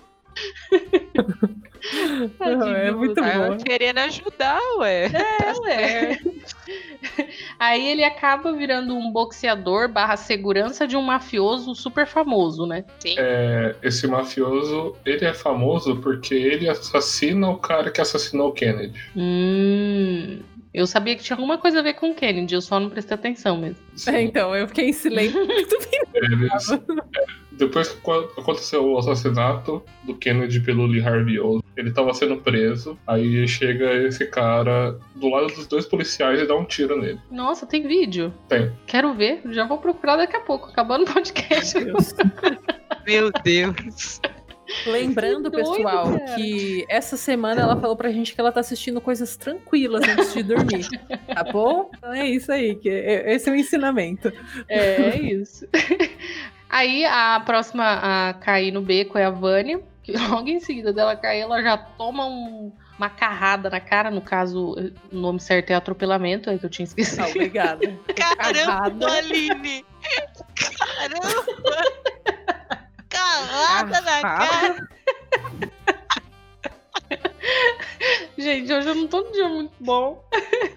[2.38, 3.50] Tadinho é muito Luther.
[3.50, 3.58] bom.
[3.58, 5.06] Querendo ajudar, ué.
[5.06, 6.20] É, ué.
[7.58, 12.84] Aí ele acaba virando um boxeador barra segurança de um mafioso super famoso, né?
[13.00, 13.16] Sim.
[13.18, 19.00] É, esse mafioso, ele é famoso porque ele assassina o cara que assassinou o Kennedy.
[19.16, 20.40] Hum.
[20.74, 23.16] Eu sabia que tinha alguma coisa a ver com o Kennedy, eu só não prestei
[23.16, 23.78] atenção mesmo.
[24.08, 25.40] É, então, eu fiquei em silêncio.
[25.46, 26.02] Muito bem.
[26.14, 26.80] Eles, é,
[27.54, 32.98] depois que aconteceu o assassinato do Kennedy pelo Lee Harvey Oswald, ele tava sendo preso.
[33.08, 37.20] Aí chega esse cara do lado dos dois policiais e dá um tiro nele.
[37.32, 38.34] Nossa, tem vídeo?
[38.48, 38.72] Tem.
[38.86, 41.84] Quero ver, já vou procurar daqui a pouco, acabando o podcast.
[41.84, 42.14] Deus.
[43.06, 44.22] Meu Deus.
[44.86, 46.36] Lembrando, Que doido, pessoal, cara.
[46.36, 50.44] que essa semana ela falou pra gente que ela tá assistindo coisas tranquilas antes de
[50.44, 50.88] dormir.
[51.34, 51.90] Tá bom?
[51.98, 54.32] Então é isso aí, que é- esse é o ensinamento.
[54.68, 55.68] É isso.
[56.70, 57.84] Aí a próxima
[58.30, 61.76] a cair no beco é a Vânia, que logo em seguida dela cair, ela já
[61.76, 64.12] toma um- uma carrada na cara.
[64.12, 64.76] No caso,
[65.12, 67.24] o nome certo é atropelamento, é que eu tinha esquecido.
[67.24, 67.98] Ah, obrigada.
[68.16, 69.84] Caramba, Aline!
[71.00, 72.39] Caramba!
[73.20, 74.90] Calada na cara!
[78.38, 80.24] Gente, hoje eu não tô num dia muito bom.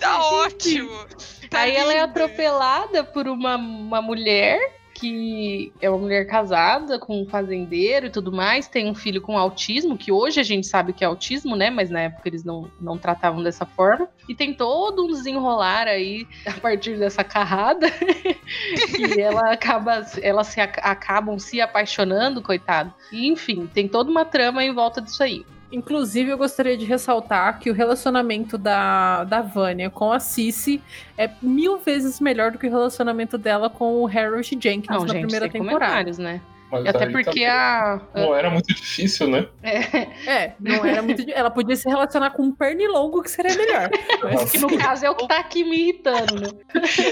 [0.01, 1.07] Tá ótimo!
[1.49, 7.23] Tá Aí ela é atropelada por uma, uma mulher que é uma mulher casada com
[7.23, 10.93] um fazendeiro e tudo mais, tem um filho com autismo, que hoje a gente sabe
[10.93, 11.71] que é autismo, né?
[11.71, 14.09] Mas na época eles não, não tratavam dessa forma.
[14.29, 17.89] E tem todo um desenrolar aí a partir dessa carrada.
[18.95, 22.95] que ela acaba, elas se, ac- acabam se apaixonando, coitado.
[23.11, 25.45] E, enfim, tem toda uma trama em volta disso aí.
[25.73, 30.83] Inclusive, eu gostaria de ressaltar que o relacionamento da, da Vânia com a Cici
[31.17, 35.15] é mil vezes melhor do que o relacionamento dela com o Harold Jenkins Não, na
[35.15, 36.11] gente, primeira temporada.
[36.19, 36.41] né?
[36.73, 38.01] Mas Até aí porque a.
[38.15, 39.47] Não era muito difícil, né?
[39.63, 41.23] É, É, não era muito.
[41.31, 43.91] Ela podia se relacionar com um pernilongo que seria melhor.
[44.23, 46.49] Mas, que no caso é o que tá aqui me irritando, né?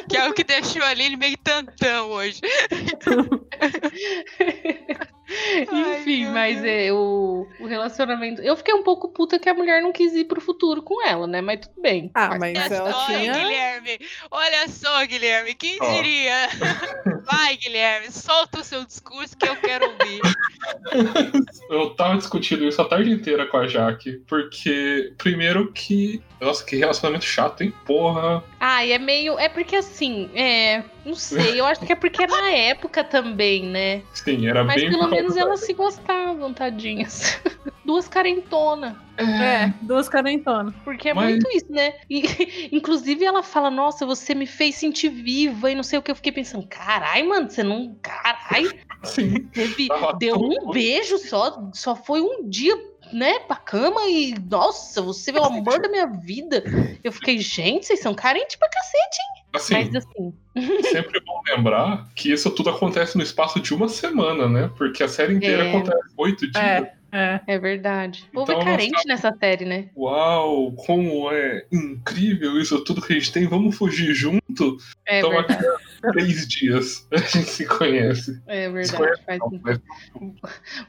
[0.09, 2.41] Que é o que deixou a Aline meio tantão hoje.
[5.71, 8.43] Ai, Enfim, meu mas é, o, o relacionamento.
[8.43, 11.27] Eu fiquei um pouco puta que a mulher não quis ir pro futuro com ela,
[11.27, 11.41] né?
[11.41, 12.11] Mas tudo bem.
[12.15, 13.33] ah, mas Olha ela só, tinha.
[13.33, 13.99] Guilherme.
[14.31, 15.55] Olha só, Guilherme.
[15.55, 15.93] Quem Ó.
[15.93, 16.49] diria?
[17.31, 18.11] Vai, Guilherme.
[18.11, 20.21] Solta o seu discurso que eu quero ouvir.
[21.71, 26.21] Eu tava discutindo isso a tarde inteira com a Jaque, porque, primeiro que.
[26.41, 27.73] Nossa, que relacionamento chato, hein?
[27.85, 28.43] Porra.
[28.59, 29.39] Ah, e é meio.
[29.39, 30.83] É porque assim, é.
[31.05, 34.03] Não sei, eu acho que é porque é na época também, né?
[34.13, 34.91] Sim, era Mas bem.
[34.91, 37.41] pelo por menos elas se gostavam, tadinhas.
[37.85, 38.95] Duas carentonas.
[39.17, 40.73] É, duas carentonas.
[40.85, 41.95] Porque é Mas- muito isso, né?
[42.09, 42.23] E,
[42.73, 46.11] inclusive, ela fala: Nossa, você me fez sentir viva e não sei o que.
[46.11, 47.97] Eu fiquei pensando: Carai, mano, você não.
[48.01, 48.65] Carai,
[49.03, 49.45] Sim.
[49.53, 49.89] teve,
[50.19, 51.69] deu um beijo só.
[51.75, 52.75] Só foi um dia,
[53.13, 54.35] né, pra cama e.
[54.49, 56.63] Nossa, você é o amor da minha vida.
[57.03, 59.19] Eu fiquei: Gente, vocês são carentes pra cacete.
[59.55, 60.33] Assim, Mas assim.
[60.91, 64.71] sempre é bom lembrar que isso tudo acontece no espaço de uma semana, né?
[64.77, 65.69] Porque a série inteira É.
[65.71, 66.65] acontece oito dias.
[66.65, 67.41] É, é.
[67.47, 68.25] É verdade.
[68.31, 69.89] O povo Então, é carente nessa série, né?
[69.97, 73.47] Uau, como é incrível isso tudo que a gente tem.
[73.49, 74.77] Vamos fugir junto?
[75.07, 75.65] É Então, verdade.
[76.13, 78.41] Três dias a gente se conhece.
[78.47, 78.97] É verdade.
[78.97, 79.81] conhece, faz não, mas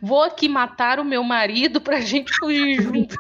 [0.02, 3.16] Vou aqui matar o meu marido pra gente fugir junto.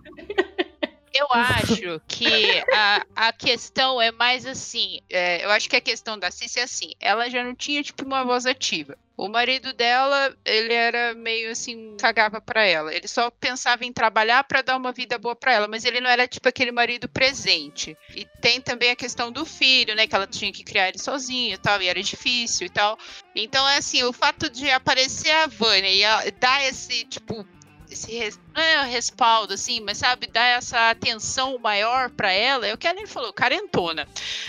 [1.13, 4.99] Eu acho que a, a questão é mais assim.
[5.09, 6.93] é, eu acho que a questão da Cici é assim.
[6.99, 8.97] Ela já não tinha, tipo, uma voz ativa.
[9.17, 12.93] O marido dela, ele era meio assim, cagava pra ela.
[12.93, 16.09] Ele só pensava em trabalhar pra dar uma vida boa pra ela, mas ele não
[16.09, 17.95] era tipo aquele marido presente.
[18.15, 21.53] E tem também a questão do filho, né, que ela tinha que criar ele sozinha
[21.53, 22.97] e tal, e era difícil e tal.
[23.35, 27.45] Então é assim, o fato de aparecer a Vânia e dar esse tipo
[27.91, 32.73] esse res- não é respaldo, assim, mas sabe, dar essa atenção maior pra ela, é
[32.73, 34.07] o que a Aline falou, carentona.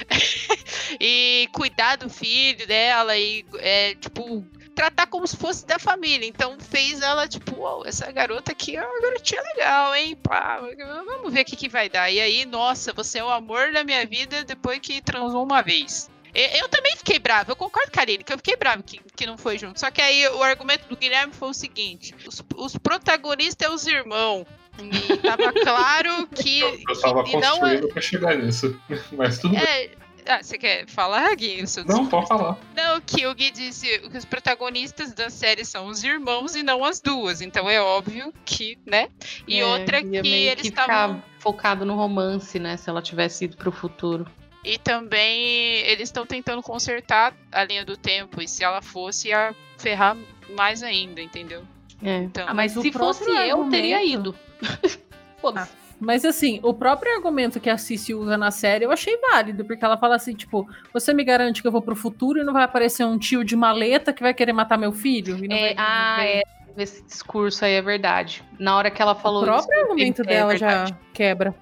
[1.00, 6.26] e cuidar do filho dela e, é, tipo, tratar como se fosse da família.
[6.26, 10.16] Então fez ela, tipo, "Uau, essa garota aqui é uma garotinha legal, hein?
[10.22, 10.60] Pá,
[11.06, 12.10] vamos ver o que, que vai dar.
[12.10, 16.10] E aí, nossa, você é o amor da minha vida depois que transou uma vez.
[16.34, 19.26] Eu também fiquei brava, eu concordo com a Aline, que eu fiquei brava que, que
[19.26, 19.78] não foi junto.
[19.78, 23.86] Só que aí o argumento do Guilherme foi o seguinte: os, os protagonistas é os
[23.86, 24.46] irmãos.
[24.78, 26.60] E tava claro que.
[26.60, 28.80] Eu tava e não é- construindo pra chegar nisso.
[29.12, 29.62] Mas tudo bem.
[29.62, 29.90] é,
[30.26, 31.62] ah, você quer falar, Gui?
[31.86, 32.56] Não, pode falar.
[32.74, 36.82] não, que o Gui disse que os protagonistas da série são os irmãos e não
[36.84, 37.42] as duas.
[37.42, 39.08] Então é óbvio que, né?
[39.46, 41.16] E É, outra que meio eles que estavam.
[41.16, 42.76] ficar focado no romance, né?
[42.78, 44.26] Se ela tivesse ido pro futuro.
[44.64, 48.40] E também eles estão tentando consertar a linha do tempo.
[48.40, 50.16] E se ela fosse, ia ferrar
[50.56, 51.62] mais ainda, entendeu?
[52.02, 52.18] É.
[52.18, 54.34] Então, Ah, mas o se fosse eu, teria argumento- ido.
[55.40, 55.72] Foda-se.
[56.00, 59.84] Mas assim, o próprio argumento que a Cici usa na série eu achei válido, porque
[59.84, 62.64] ela fala assim, tipo, você me garante que eu vou pro futuro e não vai
[62.64, 65.44] aparecer um tio de maleta que vai querer matar meu filho?
[65.44, 66.42] E não É, vai- ah, é.
[66.76, 68.42] Esse discurso aí é verdade.
[68.58, 69.82] Na hora que ela O falou próprio isso.
[69.82, 71.54] argumento pensei, é dela já quebra.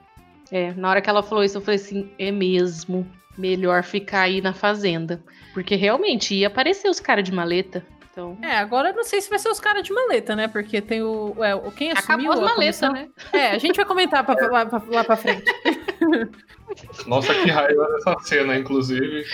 [0.51, 3.07] É, na hora que ela falou isso, eu falei assim: é mesmo.
[3.39, 5.23] Melhor ficar aí na fazenda.
[5.55, 7.87] Porque realmente ia aparecer os caras de maleta.
[8.11, 8.37] Então.
[8.43, 10.49] É, agora eu não sei se vai ser os caras de maleta, né?
[10.49, 11.35] Porque tem o.
[11.43, 13.09] É, o quem assumiu Acabou as a maletas, né?
[13.33, 15.45] É, a gente vai comentar pra, lá, pra, lá pra frente.
[17.07, 19.25] Nossa, que raiva dessa cena, inclusive.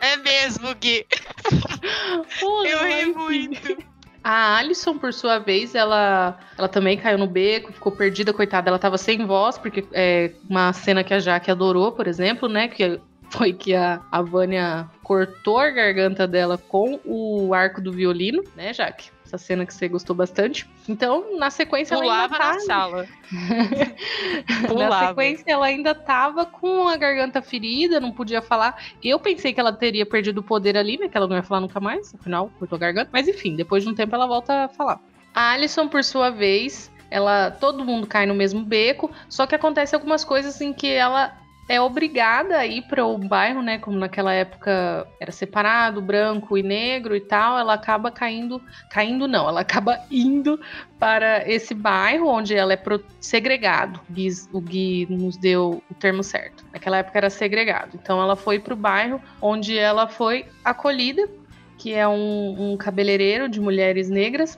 [0.00, 1.06] é mesmo, Gui.
[2.40, 3.76] Pô, Eu ri muito.
[4.28, 8.68] A Alison, por sua vez, ela, ela também caiu no beco, ficou perdida, coitada.
[8.68, 12.66] Ela tava sem voz, porque é uma cena que a Jaque adorou, por exemplo, né?
[12.66, 13.00] Que
[13.30, 18.74] foi que a, a Vânia cortou a garganta dela com o arco do violino, né,
[18.74, 19.12] Jaque?
[19.26, 20.68] Essa cena que você gostou bastante.
[20.88, 23.08] Então, na sequência, ela ainda Pulava tá na sala.
[24.62, 25.08] Na Pulava.
[25.08, 28.80] sequência, ela ainda tava com a garganta ferida, não podia falar.
[29.02, 31.08] Eu pensei que ela teria perdido o poder ali, né?
[31.08, 33.10] Que ela não ia falar nunca mais, afinal, cortou a garganta.
[33.12, 35.00] Mas enfim, depois de um tempo ela volta a falar.
[35.34, 37.50] A Alison, por sua vez, ela.
[37.50, 41.36] Todo mundo cai no mesmo beco, só que acontece algumas coisas em que ela.
[41.68, 43.78] É obrigada a ir para o bairro, né?
[43.78, 47.58] Como naquela época era separado, branco e negro e tal.
[47.58, 48.62] Ela acaba caindo.
[48.88, 50.60] Caindo não, ela acaba indo
[50.98, 54.00] para esse bairro onde ela é pro- segregado.
[54.08, 56.64] O Gui, o Gui nos deu o termo certo.
[56.72, 57.98] Naquela época era segregado.
[58.00, 61.28] Então ela foi para o bairro onde ela foi acolhida,
[61.76, 64.56] que é um, um cabeleireiro de mulheres negras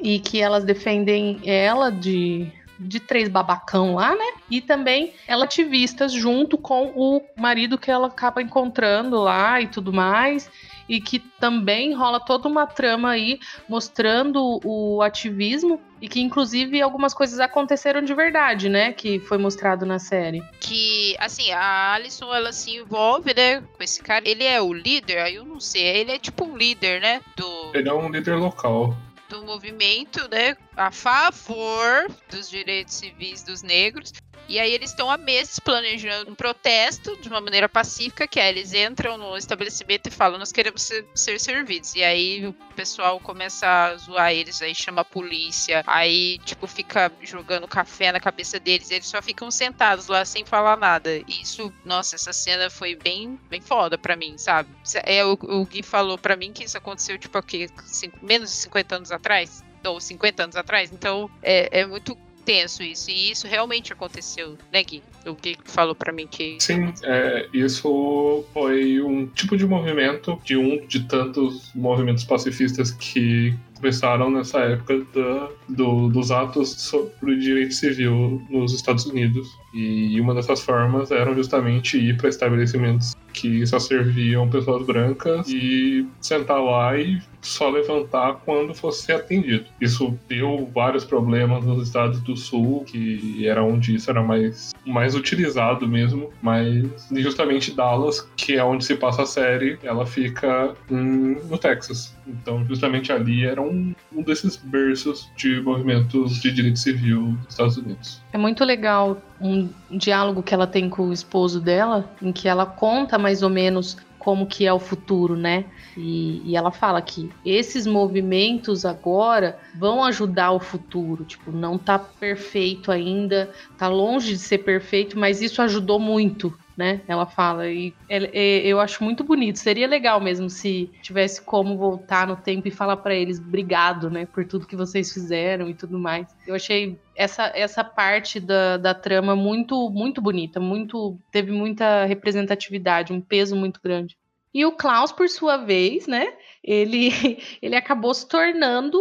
[0.00, 4.32] e que elas defendem ela de de três babacão lá, né?
[4.50, 9.92] E também ela ativistas junto com o marido que ela acaba encontrando lá e tudo
[9.92, 10.50] mais.
[10.88, 17.12] E que também rola toda uma trama aí mostrando o ativismo e que inclusive algumas
[17.12, 18.92] coisas aconteceram de verdade, né?
[18.92, 20.42] Que foi mostrado na série.
[20.60, 24.28] Que, assim, a Alison, ela se envolve, né, com esse cara.
[24.28, 25.82] Ele é o líder, aí eu não sei.
[25.82, 28.96] Ele é tipo um líder, né, do, Ele é um líder local.
[29.28, 34.12] Do movimento, né, a favor dos direitos civis dos negros.
[34.48, 38.48] E aí eles estão há meses planejando um protesto de uma maneira pacífica, que é
[38.48, 41.94] eles entram no estabelecimento e falam, nós queremos ser, ser servidos.
[41.94, 47.10] E aí o pessoal começa a zoar eles, aí chama a polícia, aí tipo fica
[47.22, 51.16] jogando café na cabeça deles, eles só ficam sentados lá sem falar nada.
[51.16, 54.68] E isso, nossa, essa cena foi bem, bem foda pra mim, sabe?
[55.04, 58.56] É, o, o Gui falou pra mim que isso aconteceu tipo aqui, cinco- menos de
[58.56, 62.16] 50 anos atrás ou 50 anos atrás, então é, é muito
[62.46, 65.02] tenso isso, e isso realmente aconteceu, né, Gui?
[65.26, 66.56] O Gui falou pra mim que.
[66.60, 73.52] Sim, é, isso foi um tipo de movimento, de um de tantos movimentos pacifistas que
[73.74, 79.46] começaram nessa época da- do- dos atos sobre o direito civil nos Estados Unidos.
[79.78, 86.06] E uma dessas formas eram justamente ir para estabelecimentos que só serviam pessoas brancas e
[86.22, 89.66] sentar lá e só levantar quando fosse atendido.
[89.78, 95.14] Isso deu vários problemas nos estados do sul, que era onde isso era mais, mais
[95.14, 101.36] utilizado mesmo, mas justamente Dallas, que é onde se passa a série, ela fica em-
[101.48, 102.16] no Texas.
[102.26, 107.76] Então, justamente ali era um, um desses berços de movimentos de direito civil dos Estados
[107.76, 108.22] Unidos.
[108.32, 112.66] É muito legal um diálogo que ela tem com o esposo dela, em que ela
[112.66, 113.96] conta mais ou menos
[114.26, 115.66] como que é o futuro, né?
[115.96, 121.24] E, e ela fala que esses movimentos agora vão ajudar o futuro.
[121.24, 123.48] Tipo, não tá perfeito ainda,
[123.78, 126.52] tá longe de ser perfeito, mas isso ajudou muito.
[126.76, 127.00] Né?
[127.08, 127.68] Ela fala.
[127.68, 129.58] E ele- e- eu acho muito bonito.
[129.58, 134.26] Seria legal mesmo se tivesse como voltar no tempo e falar pra eles obrigado, né?
[134.26, 136.26] Por tudo que vocês fizeram e tudo mais.
[136.46, 140.60] Eu achei essa, essa parte da, da trama muito, muito bonita.
[140.60, 144.16] Muito, teve muita representatividade, um peso muito grande.
[144.52, 146.26] E o Klaus, por sua vez, né?
[146.62, 147.10] Ele,
[147.62, 148.98] ele acabou se tornando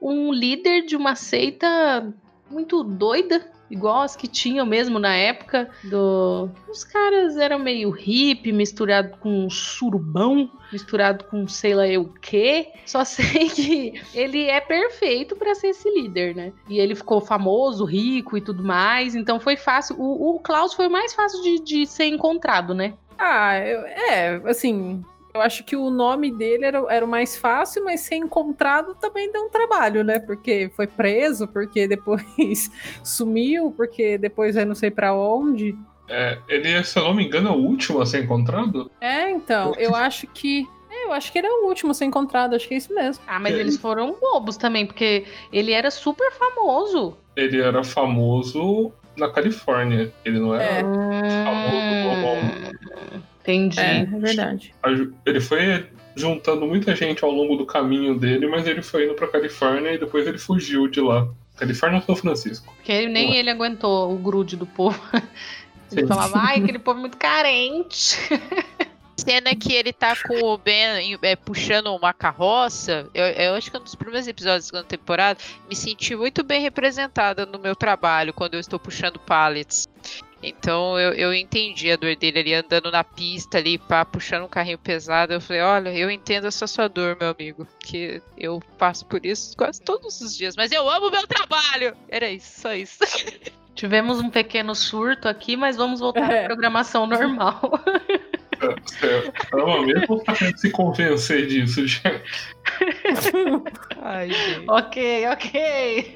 [0.00, 2.12] um líder de uma seita
[2.50, 6.48] muito doida, igual as que tinham mesmo na época do.
[6.68, 12.68] Os caras eram meio hippie, misturado com surubão, misturado com sei lá eu quê.
[12.86, 16.52] Só sei que ele é perfeito pra ser esse líder, né?
[16.68, 19.14] E ele ficou famoso, rico e tudo mais.
[19.14, 19.96] Então foi fácil.
[19.98, 22.94] O, o Klaus foi o mais fácil de, de ser encontrado, né?
[23.18, 25.02] Ah, eu- é, assim,
[25.38, 29.30] eu acho que o nome dele era, era o mais fácil, mas ser encontrado também
[29.32, 30.18] deu um trabalho, né?
[30.18, 32.70] Porque foi preso, porque depois
[33.04, 35.76] sumiu, porque depois eu não sei pra onde.
[36.08, 38.90] É, ele, se eu não me engano, é o último a ser encontrado?
[39.00, 40.66] É, então, eu acho que.
[40.90, 42.94] é, Eu acho que ele é o último a ser encontrado, acho que é isso
[42.94, 43.22] mesmo.
[43.26, 43.60] Ah, mas É.
[43.60, 47.16] eles foram bobos também, porque ele era super famoso.
[47.36, 50.12] Ele era famoso na Califórnia.
[50.24, 50.64] Ele não era.
[50.64, 50.82] É.
[50.82, 51.28] Hum,
[53.48, 53.80] Entendi.
[53.80, 54.74] É, é verdade.
[55.24, 59.26] Ele foi juntando muita gente ao longo do caminho dele, mas ele foi indo pra
[59.28, 61.26] Califórnia e depois ele fugiu de lá.
[61.56, 62.74] Califórnia ou São Francisco?
[62.76, 65.00] Porque nem ele aguentou o grude do povo.
[65.90, 66.06] Ele Sim.
[66.06, 68.18] falava, ai, aquele povo é muito carente.
[69.16, 73.08] Cena que ele tá com o Ben é, puxando uma carroça.
[73.14, 75.40] Eu, eu acho que é um dos primeiros episódios da segunda temporada.
[75.68, 79.88] Me senti muito bem representada no meu trabalho quando eu estou puxando pallets.
[80.42, 84.48] Então eu, eu entendi a dor dele ali andando na pista ali, pá, puxando um
[84.48, 85.32] carrinho pesado.
[85.32, 87.66] Eu falei, olha, eu entendo essa sua dor, meu amigo.
[87.80, 90.54] Que eu passo por isso quase todos os dias.
[90.56, 91.96] Mas eu amo o meu trabalho!
[92.08, 92.98] Era isso, só isso.
[93.74, 96.42] Tivemos um pequeno surto aqui, mas vamos voltar É.
[96.44, 97.60] à programação normal.
[99.52, 102.22] Ama mesmo tá tentando se convencer disso, gente?
[104.02, 104.64] Ai, gente.
[104.68, 106.12] ok, ok.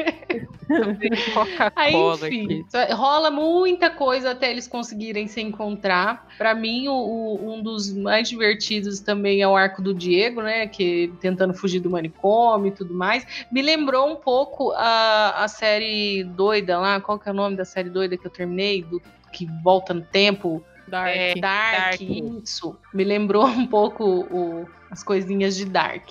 [1.77, 2.93] Aí, enfim, aqui.
[2.93, 6.27] rola muita coisa até eles conseguirem se encontrar.
[6.39, 10.67] Pra mim, o- o- um dos mais divertidos também é o arco do Diego, né?
[10.67, 13.27] Que tentando fugir do manicômio e tudo mais.
[13.51, 17.01] Me lembrou um pouco a, a série doida lá.
[17.01, 18.83] Qual que é o nome da série doida que eu terminei?
[18.83, 19.01] Do,
[19.33, 20.63] que volta no tempo.
[20.93, 21.09] Dark.
[21.17, 22.01] É, Dark, Dark.
[22.03, 22.77] isso.
[22.93, 26.11] Me lembrou um pouco o- as coisinhas de Dark.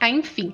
[0.00, 0.52] Ah, enfim,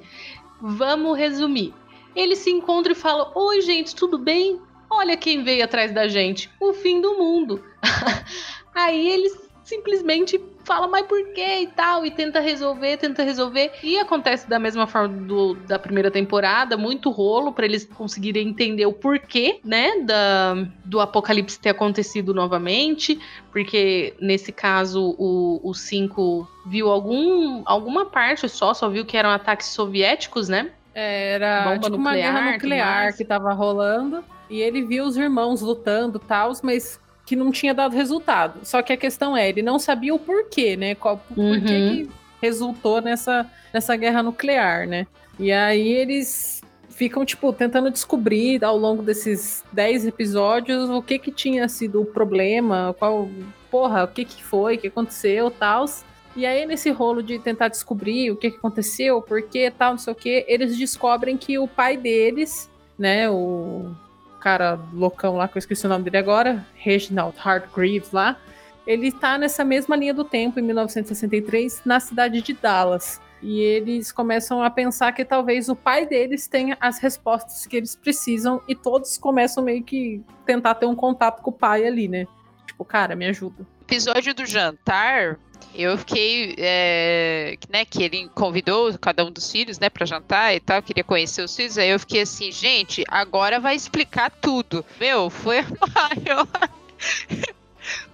[0.60, 1.72] vamos resumir.
[2.14, 4.60] Ele se encontra e fala: Oi, gente, tudo bem?
[4.90, 6.50] Olha quem veio atrás da gente.
[6.60, 7.64] O fim do mundo.
[8.74, 9.32] Aí eles
[9.64, 13.72] simplesmente fala, mas por quê e tal, e tenta resolver, tenta resolver.
[13.82, 18.86] E acontece da mesma forma do- da primeira temporada, muito rolo pra eles conseguirem entender
[18.86, 20.54] o porquê, né, da,
[20.84, 23.18] do apocalipse ter acontecido novamente,
[23.50, 29.66] porque nesse caso o 5 viu algum, alguma parte só, só viu que eram ataques
[29.68, 30.70] soviéticos, né?
[30.94, 34.22] Era Bomba tipo uma guerra nuclear, nuclear que tava rolando.
[34.50, 38.60] E ele viu os irmãos lutando e tal, mas que não tinha dado resultado.
[38.64, 40.94] Só que a questão é, ele não sabia o porquê, né?
[40.94, 41.60] Qual, por Uhum.
[41.60, 41.66] que
[42.06, 42.10] que
[42.40, 45.06] resultou nessa, nessa guerra nuclear, né?
[45.38, 46.60] E aí eles
[46.90, 52.06] ficam, tipo, tentando descobrir ao longo desses 10 episódios o que que tinha sido o
[52.06, 53.28] problema, qual,
[53.70, 55.86] porra, o que que foi, o que aconteceu, tal.
[56.34, 59.98] E aí, nesse rolo de tentar descobrir o que, que aconteceu, por que tal, não
[59.98, 63.94] sei o que, eles descobrem que o pai deles, né, o
[64.42, 68.36] cara loucão lá, que eu esqueci o nome dele agora, Reginald Hargreaves lá,
[68.84, 73.20] ele tá nessa mesma linha do tempo, em 1963, na cidade de Dallas.
[73.40, 77.94] E eles começam a pensar que talvez o pai deles tenha as respostas que eles
[77.94, 82.26] precisam, e todos começam meio que tentar ter um contato com o pai ali, né?
[82.66, 83.66] Tipo, cara, me ajuda.
[83.82, 85.38] episódio do jantar,
[85.74, 90.60] eu fiquei, é, né, que ele convidou cada um dos filhos, né, pra jantar e
[90.60, 94.84] tal, queria conhecer os filhos, aí eu fiquei assim, gente, agora vai explicar tudo.
[95.00, 96.46] Meu, foi a maior...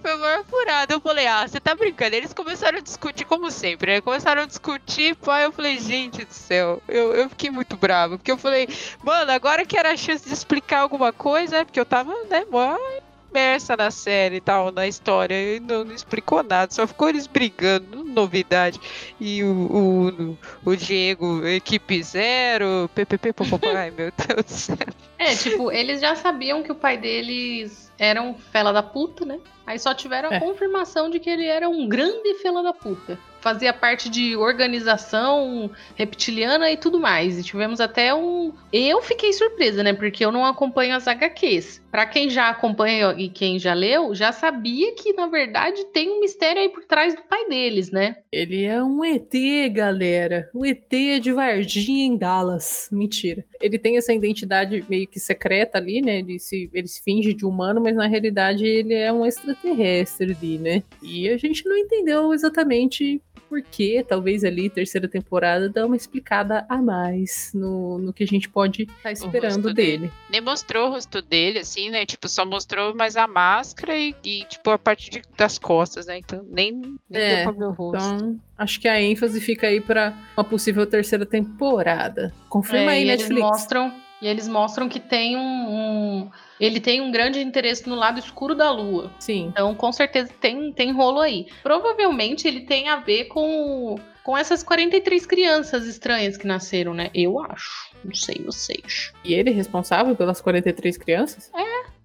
[0.01, 0.93] Foi a maior furada.
[0.93, 2.15] Eu falei, ah, você tá brincando?
[2.15, 4.01] Eles começaram a discutir, como sempre, né?
[4.01, 5.45] Começaram a discutir, pai.
[5.45, 8.17] Eu falei, gente do céu, eu, eu fiquei muito bravo.
[8.17, 8.67] Porque eu falei,
[9.03, 12.45] mano, agora que era a chance de explicar alguma coisa, é porque eu tava, né,
[12.49, 12.75] mó
[13.29, 17.27] imersa na série e tal, na história, e não, não explicou nada, só ficou eles
[17.27, 18.79] brigando, novidade.
[19.19, 23.33] E o, o, o Diego, equipe zero, ppp,
[23.75, 24.77] ai meu Deus do céu.
[25.17, 29.39] É, tipo, eles já sabiam que o pai deles era um fela da puta, né?
[29.65, 30.39] Aí só tiveram a É.
[30.39, 33.19] confirmação de que ele era um grande fela da puta.
[33.39, 37.39] Fazia parte de organização reptiliana e tudo mais.
[37.39, 38.53] E tivemos até um.
[38.71, 39.93] Eu fiquei surpresa, né?
[39.93, 41.81] Porque eu não acompanho as HQs.
[41.91, 46.19] Pra quem já acompanha e quem já leu, já sabia que, na verdade, tem um
[46.19, 48.17] mistério aí por trás do pai deles, né?
[48.31, 49.33] Ele é um ET,
[49.71, 50.49] galera.
[50.53, 52.89] Um ET de Varginha em Dallas.
[52.91, 53.43] Mentira.
[53.59, 56.19] Ele tem essa identidade meio que secreta ali, né?
[56.19, 60.57] Ele se, ele se finge de humano, mas na realidade ele é um extraterrestre ali,
[60.59, 60.83] né?
[61.01, 66.65] E a gente não entendeu exatamente por que, talvez ali, terceira temporada, dá uma explicada
[66.69, 69.97] a mais no, no que a gente pode estar esperando rosto dele.
[69.97, 70.11] dele.
[70.29, 72.05] Nem mostrou o rosto dele, assim, né?
[72.05, 76.19] Tipo, só mostrou mais a máscara e, e, tipo, a parte de- das costas, né?
[76.19, 76.71] Então, nem,
[77.09, 77.97] nem É, deu pra ver o rosto.
[78.15, 82.33] Então, acho que a ênfase fica aí pra uma possível terceira temporada.
[82.47, 83.31] Confirma É, aí, e Netflix.
[83.31, 85.41] Eles mostram, e eles mostram que tem um,
[86.21, 89.11] um- Ele tem um grande interesse no lado escuro da lua.
[89.19, 89.47] Sim.
[89.47, 91.47] Então, com certeza tem, tem rolo aí.
[91.63, 97.09] Provavelmente ele tem a ver com, com essas 43 crianças estranhas que nasceram, né?
[97.13, 97.89] Eu acho.
[98.03, 99.13] Não sei vocês.
[99.23, 101.51] E ele é responsável pelas 43 crianças?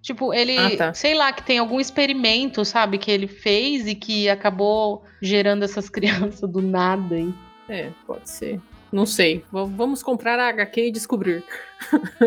[0.02, 0.94] Tipo, ele, Ah, tá.
[0.94, 5.88] sei lá, que tem algum experimento, sabe, que ele fez e que acabou gerando essas
[5.90, 7.16] crianças do nada.
[7.18, 7.34] Hein?
[7.68, 8.60] É, pode ser.
[8.92, 9.38] Não sei.
[9.52, 11.42] V- vamos comprar a HQ e descobrir.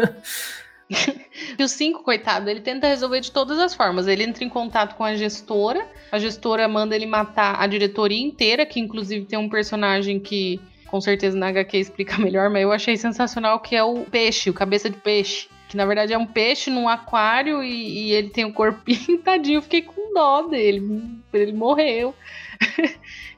[1.57, 4.07] E o 5, coitado, ele tenta resolver de todas as formas.
[4.07, 8.65] Ele entra em contato com a gestora, a gestora manda ele matar a diretoria inteira,
[8.65, 12.97] que inclusive tem um personagem que com certeza na HQ explica melhor, mas eu achei
[12.97, 15.47] sensacional que é o peixe, o cabeça de peixe.
[15.69, 19.57] Que na verdade é um peixe num aquário e, e ele tem o corpinho tadinho.
[19.57, 20.81] Eu fiquei com dó dele.
[21.33, 22.15] Ele morreu.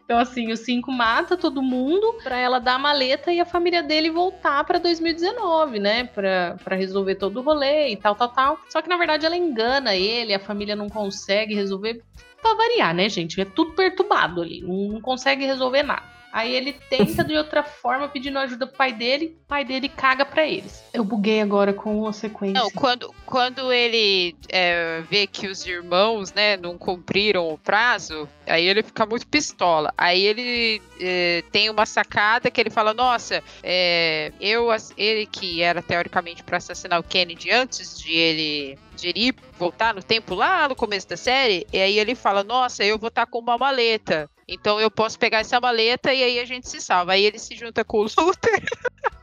[0.09, 3.83] Então, assim, o 5 mata todo mundo pra ela dar a maleta e a família
[3.83, 6.05] dele voltar pra 2019, né?
[6.05, 8.59] Pra, pra resolver todo o rolê e tal, tal, tal.
[8.69, 12.01] Só que, na verdade, ela engana ele, a família não consegue resolver.
[12.41, 13.39] Pra variar, né, gente?
[13.39, 16.19] É tudo perturbado ali, não, não consegue resolver nada.
[16.31, 20.23] Aí ele tenta de outra forma pedindo ajuda pro pai dele, o pai dele caga
[20.23, 20.83] pra eles.
[20.93, 22.61] Eu buguei agora com a sequência.
[22.61, 28.67] Não, quando, quando ele é, vê que os irmãos, né, não cumpriram o prazo, aí
[28.67, 29.91] ele fica muito pistola.
[29.97, 34.67] Aí ele é, tem uma sacada que ele fala: Nossa, é, eu,
[34.97, 39.93] ele que era teoricamente para assassinar o Kennedy antes de ele, de ele ir voltar
[39.93, 43.25] no tempo lá no começo da série, e aí ele fala: Nossa, eu vou estar
[43.25, 44.29] com uma maleta.
[44.47, 47.13] Então eu posso pegar essa maleta e aí a gente se salva.
[47.13, 48.63] Aí ele se junta com o Luther.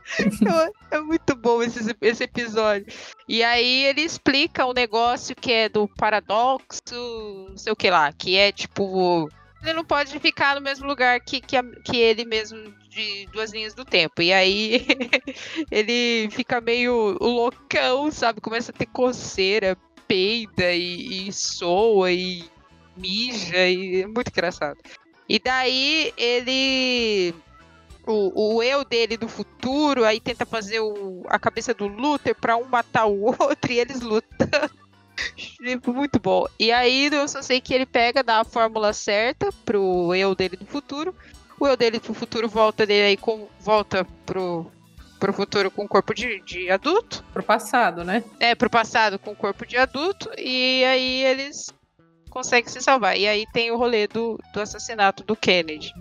[0.89, 2.87] é muito bom esse, esse episódio.
[3.27, 8.13] E aí ele explica um negócio que é do paradoxo, não sei o que lá,
[8.13, 9.29] que é tipo.
[9.61, 13.73] Ele não pode ficar no mesmo lugar que, que, que ele mesmo de duas linhas
[13.73, 14.21] do tempo.
[14.21, 14.85] E aí
[15.69, 18.41] ele fica meio loucão, sabe?
[18.41, 19.77] Começa a ter coceira,
[20.07, 22.43] peida e, e soa e
[22.95, 24.77] mija e é muito engraçado.
[25.29, 27.35] E daí ele
[28.07, 32.57] o, o eu dele do futuro, aí tenta fazer o, a cabeça do Luther pra
[32.57, 34.71] um matar o outro e eles lutando.
[35.35, 36.45] Tipo, Muito bom.
[36.59, 40.55] E aí eu só sei que ele pega, dá a fórmula certa pro eu dele
[40.55, 41.13] do futuro.
[41.59, 43.47] O eu dele do futuro volta dele aí com.
[43.59, 44.67] volta pro,
[45.19, 47.23] pro futuro com corpo de, de adulto.
[47.33, 48.23] Pro passado, né?
[48.39, 50.29] É, pro passado com corpo de adulto.
[50.37, 51.73] E aí eles
[52.29, 53.17] conseguem se salvar.
[53.17, 55.91] E aí tem o rolê do, do assassinato do Kennedy.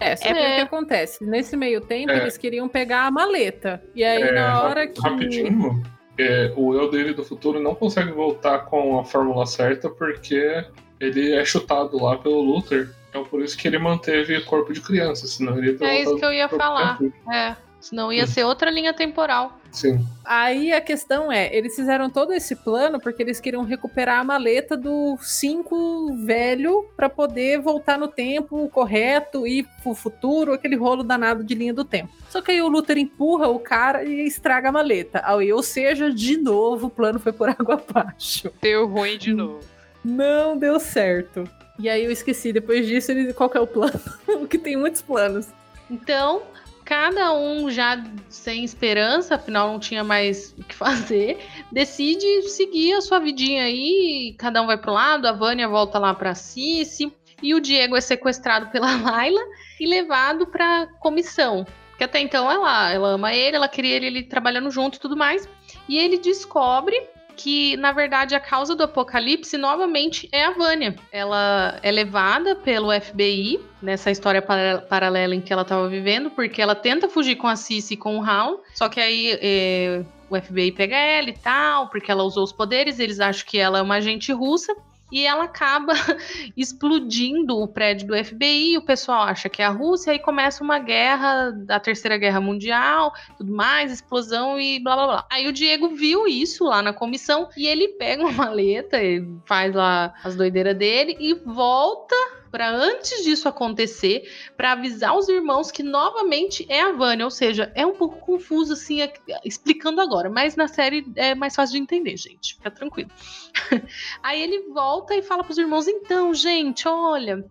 [0.00, 0.32] É, só É.
[0.34, 1.24] que o que acontece?
[1.24, 2.18] Nesse meio tempo, É.
[2.18, 3.82] eles queriam pegar a maleta.
[3.94, 5.00] E aí, É, na ra- hora que.
[5.00, 5.82] Rapidinho,
[6.18, 10.64] é, o eu dele do futuro não consegue voltar com a fórmula certa porque
[11.00, 12.90] ele é chutado lá pelo Luther.
[13.18, 16.24] Então por isso que ele manteve corpo de criança, senão ele ia É isso que
[16.24, 16.98] eu ia falar.
[16.98, 17.32] tempo.
[17.32, 17.56] É.
[17.80, 19.56] Senão ia ser outra linha temporal.
[19.70, 20.04] Sim.
[20.24, 24.76] Aí a questão é, eles fizeram todo esse plano porque eles queriam recuperar a maleta
[24.76, 31.44] do 5 velho pra poder voltar no tempo correto e pro futuro, aquele rolo danado
[31.44, 32.12] de linha do tempo.
[32.28, 35.22] Só que aí o Luther empurra o cara e estraga a maleta.
[35.24, 38.50] Aí, Ou seja, de novo o plano foi por água abaixo.
[38.60, 39.60] Deu ruim de novo.
[40.04, 41.48] Não deu certo.
[41.78, 44.00] E aí eu esqueci, depois disso, ele, qual que é o plano?
[44.50, 45.46] que tem muitos planos.
[45.88, 46.42] Então,
[46.84, 51.38] cada um já sem esperança, afinal não tinha mais o que fazer,
[51.70, 56.12] decide seguir a sua vidinha aí, cada um vai pro lado, a Vânia volta lá
[56.14, 57.12] pra Cici,
[57.42, 59.40] e o Diego é sequestrado pela Laila
[59.78, 61.64] e levado pra comissão.
[61.90, 65.16] Porque até então ela, ela ama ele, ela queria ele, ele trabalhando junto e tudo
[65.16, 65.48] mais.
[65.88, 66.96] E ele descobre
[67.38, 70.96] que, na verdade, a causa do apocalipse novamente é a Vânia.
[71.12, 76.60] Ela é levada pelo FBI nessa história para- paralela em que ela estava vivendo, porque
[76.60, 80.36] ela tenta fugir com a Cici e com o Hal, só que aí é, o
[80.36, 83.82] FBI pega ela e tal, porque ela usou os poderes, eles acham que ela é
[83.82, 84.74] uma agente russa.
[85.10, 85.92] E ela acaba
[86.56, 88.76] explodindo o prédio do FBI.
[88.76, 93.12] O pessoal acha que é a Rússia e começa uma guerra, a Terceira Guerra Mundial,
[93.36, 95.26] tudo mais, explosão e blá blá blá.
[95.30, 98.98] Aí o Diego viu isso lá na comissão e ele pega uma maleta,
[99.46, 102.16] faz lá as doideiras dele e volta
[102.50, 107.70] para antes disso acontecer, para avisar os irmãos que novamente é a Vânia, ou seja,
[107.74, 108.98] é um pouco confuso assim,
[109.44, 113.10] explicando agora, mas na série é mais fácil de entender, gente, fica tranquilo.
[114.22, 117.44] Aí ele volta e fala para os irmãos: então, gente, olha,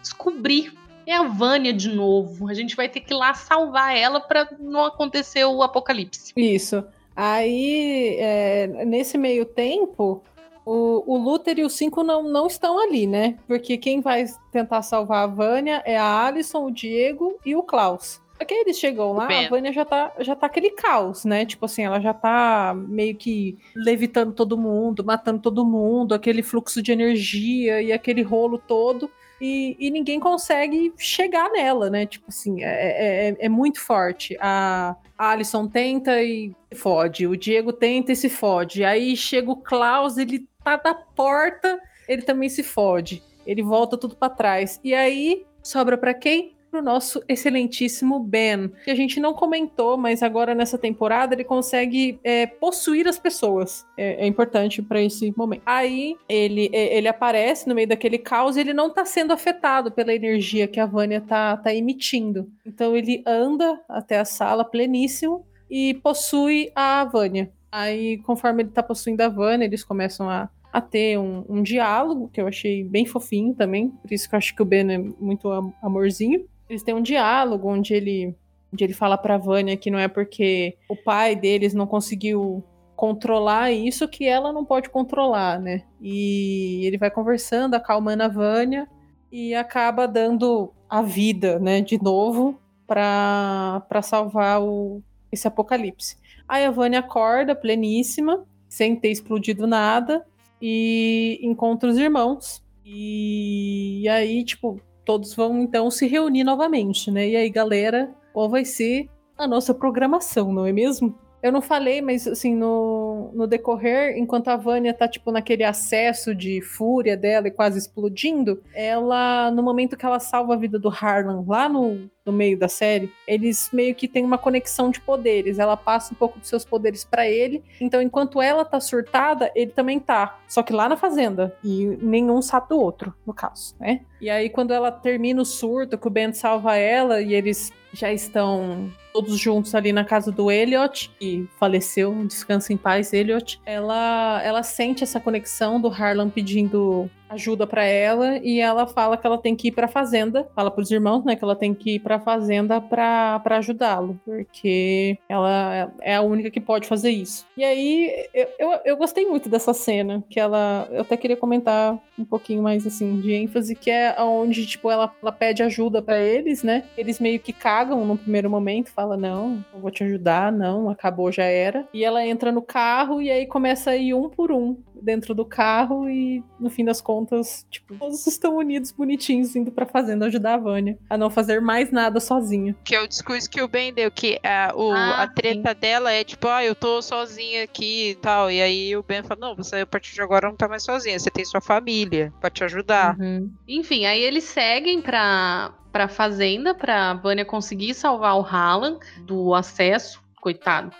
[0.00, 0.72] descobri.
[1.06, 2.48] É a Vânia de novo.
[2.48, 6.32] A gente vai ter que ir lá salvar ela para não acontecer o apocalipse.
[6.36, 6.84] Isso.
[7.16, 10.22] Aí, é, nesse meio tempo,
[10.64, 13.36] o, o Luther e o Cinco não, não estão ali, né?
[13.46, 18.20] Porque quem vai tentar salvar a Vânia é a Alison, o Diego e o Klaus.
[18.40, 21.44] Só que eles chegam lá, a Vânia já tá, já tá aquele caos, né?
[21.44, 26.80] Tipo assim, ela já tá meio que levitando todo mundo, matando todo mundo, aquele fluxo
[26.80, 29.10] de energia e aquele rolo todo.
[29.40, 32.06] E, e ninguém consegue chegar nela, né?
[32.06, 34.36] Tipo assim, é, é, é muito forte.
[34.40, 38.84] A, a Alison tenta e fode, o Diego tenta e se fode.
[38.84, 43.22] Aí chega o Klaus, ele tá da porta, ele também se fode.
[43.46, 44.80] Ele volta tudo para trás.
[44.82, 46.54] E aí sobra para quem?
[46.70, 52.20] Pro nosso excelentíssimo Ben, que a gente não comentou, mas agora nessa temporada ele consegue
[52.22, 53.84] é, possuir as pessoas.
[53.96, 55.62] É, é importante para esse momento.
[55.66, 59.90] Aí ele, é, ele aparece no meio daquele caos e ele não tá sendo afetado
[59.90, 62.48] pela energia que a Vânia tá, tá emitindo.
[62.64, 67.50] Então ele anda até a sala pleníssimo e possui a Vânia.
[67.70, 72.28] Aí, conforme ele tá possuindo a Vânia, eles começam a, a ter um, um, diálogo,
[72.28, 73.88] que eu achei bem fofinho também.
[73.88, 75.50] Por isso que eu acho que o Ben é muito
[75.82, 76.46] amorzinho.
[76.68, 78.34] Eles têm um diálogo onde ele,
[78.72, 82.64] onde ele fala pra Vânia que não é porque o pai deles não conseguiu
[82.96, 85.84] controlar isso que ela não pode controlar, né?
[86.00, 88.86] E ele vai conversando, acalmando a Vânia
[89.32, 96.16] e acaba dando a vida, né, de novo para salvar o, esse apocalipse.
[96.50, 100.26] Aí a Vânia acorda pleníssima, sem ter explodido nada,
[100.60, 102.60] e encontra os irmãos.
[102.84, 107.28] E, e aí, tipo, todos vão então se reunir novamente, né?
[107.28, 109.08] E aí, galera, qual vai ser
[109.38, 111.16] a nossa programação, não é mesmo?
[111.40, 116.34] Eu não falei, mas assim, no, no decorrer, enquanto a Vânia tá, tipo, naquele acesso
[116.34, 120.88] de fúria dela e quase explodindo, ela, no momento que ela salva a vida do
[120.88, 125.58] Harlan lá no, no meio da série, eles meio que têm uma conexão de poderes.
[125.58, 127.62] Ela passa um pouco dos seus poderes para ele.
[127.80, 130.38] Então, enquanto ela tá surtada, ele também tá.
[130.48, 131.56] Só que lá na fazenda.
[131.62, 134.00] E nenhum sabe do outro, no caso, né?
[134.20, 138.12] E aí, quando ela termina o surto, que o Ben salva ela e eles já
[138.12, 143.60] estão todos juntos ali na casa do Elliot, que faleceu, descansa em paz, Elliot.
[143.64, 149.26] Ela, ela sente essa conexão do Harlan pedindo ajuda para ela e ela fala que
[149.26, 151.94] ela tem que ir para fazenda, fala para os irmãos, né, que ela tem que
[151.94, 157.46] ir para fazenda para ajudá-lo, porque ela é a única que pode fazer isso.
[157.56, 161.98] E aí eu, eu, eu, gostei muito dessa cena, que ela eu até queria comentar
[162.18, 166.18] um pouquinho mais assim de ênfase, que é onde tipo ela, ela pede ajuda para
[166.18, 166.84] eles, né?
[166.96, 171.30] Eles meio que cagam no primeiro momento, fala não, não vou te ajudar, não, acabou
[171.30, 171.86] já era.
[171.94, 175.44] E ela entra no carro e aí começa a ir um por um dentro do
[175.44, 180.54] carro e no fim das contas, tipo, todos estão unidos, bonitinhos, indo pra fazenda ajudar
[180.54, 182.76] a Vânia a não fazer mais nada sozinha.
[182.84, 185.80] Que é o discurso que o Ben deu, que a, o, ah, a treta sim.
[185.80, 188.50] dela é tipo, ah, eu tô sozinha aqui e tal.
[188.50, 191.18] E aí o Ben fala, não, você a partir de agora não tá mais sozinha,
[191.18, 193.18] você tem sua família pra te ajudar.
[193.18, 193.50] Uhum.
[193.66, 200.22] Enfim, aí eles seguem pra, pra fazenda, pra Vânia conseguir salvar o Hallan do acesso,
[200.40, 200.94] coitado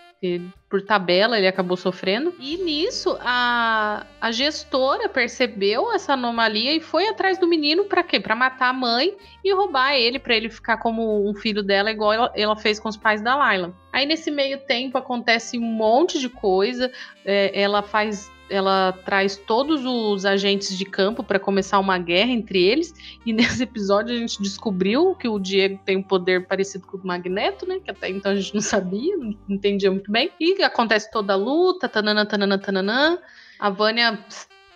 [0.69, 2.35] por tabela ele acabou sofrendo.
[2.39, 8.21] E nisso a, a gestora percebeu essa anomalia e foi atrás do menino para quê?
[8.21, 12.13] Para matar a mãe e roubar ele para ele ficar como um filho dela igual
[12.13, 13.75] ela, ela, fez com os pais da Laila.
[13.93, 16.93] Aí nesse meio tempo acontece um monte de coisa.
[17.25, 22.63] É, ela faz ela traz todos os agentes de campo para começar uma guerra entre
[22.63, 22.93] eles.
[23.25, 27.07] E nesse episódio a gente descobriu que o Diego tem um poder parecido com o
[27.07, 27.79] Magneto, né?
[27.79, 30.31] Que até então a gente não sabia, não entendia muito bem.
[30.39, 33.19] E acontece toda a luta, tananã, tananã, tananã.
[33.59, 34.19] A Vânia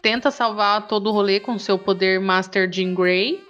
[0.01, 3.43] tenta salvar todo o rolê com seu poder Master Jean Grey.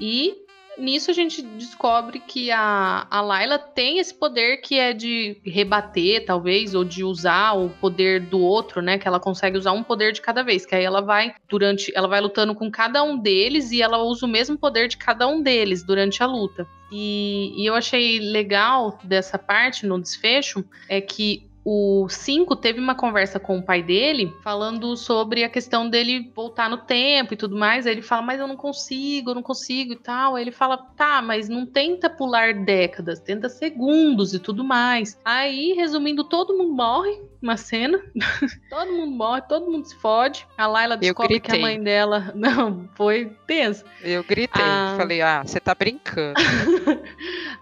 [0.00, 0.45] E
[0.78, 6.24] nisso a gente descobre que a, a Layla tem esse poder que é de rebater,
[6.24, 8.98] talvez, ou de usar o poder do outro, né?
[8.98, 10.66] Que ela consegue usar um poder de cada vez.
[10.66, 11.92] Que aí ela vai durante.
[11.94, 15.26] Ela vai lutando com cada um deles e ela usa o mesmo poder de cada
[15.26, 16.66] um deles durante a luta.
[16.90, 22.94] E, e eu achei legal dessa parte no desfecho é que o 5 teve uma
[22.94, 27.56] conversa com o pai dele falando sobre a questão dele voltar no tempo e tudo
[27.56, 27.88] mais.
[27.88, 30.36] Aí ele fala, mas eu não consigo, eu não consigo e tal.
[30.36, 35.18] Aí ele fala, tá, mas não tenta pular décadas, tenta segundos e tudo mais.
[35.24, 38.00] Aí, resumindo, todo mundo morre uma cena.
[38.70, 40.46] todo mundo morre, todo mundo se fode.
[40.56, 42.30] A Layla descobre que a mãe dela.
[42.36, 43.84] Não, foi tenso.
[44.02, 44.94] Eu gritei, Ah.
[44.96, 46.34] falei, ah, você tá brincando.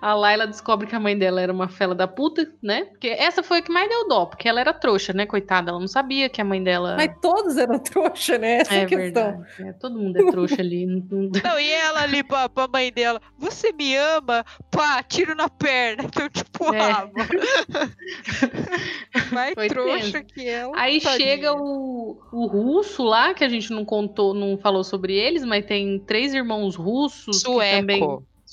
[0.01, 2.85] A Layla descobre que a mãe dela era uma fela da puta, né?
[2.87, 5.71] Porque essa foi a que mais deu dó, porque ela era trouxa, né, coitada?
[5.71, 6.95] Ela não sabia que a mãe dela.
[6.97, 8.59] Mas todos eram trouxa, né?
[8.59, 9.39] Essa é é a questão.
[9.39, 9.45] verdade.
[9.69, 10.87] É, todo mundo é trouxa ali.
[10.87, 14.45] não- e ela ali pra, pra mãe dela, você me ama?
[14.71, 16.05] Pá, tiro na perna.
[16.05, 16.85] Então, tipo, É.
[19.33, 20.73] Mais Foi trouxa que ela.
[20.77, 21.29] Aí tadinha.
[21.29, 25.65] chega o, o russo lá, que a gente não contou, não falou sobre eles, mas
[25.65, 27.43] tem três irmãos russos.
[27.43, 28.03] que também...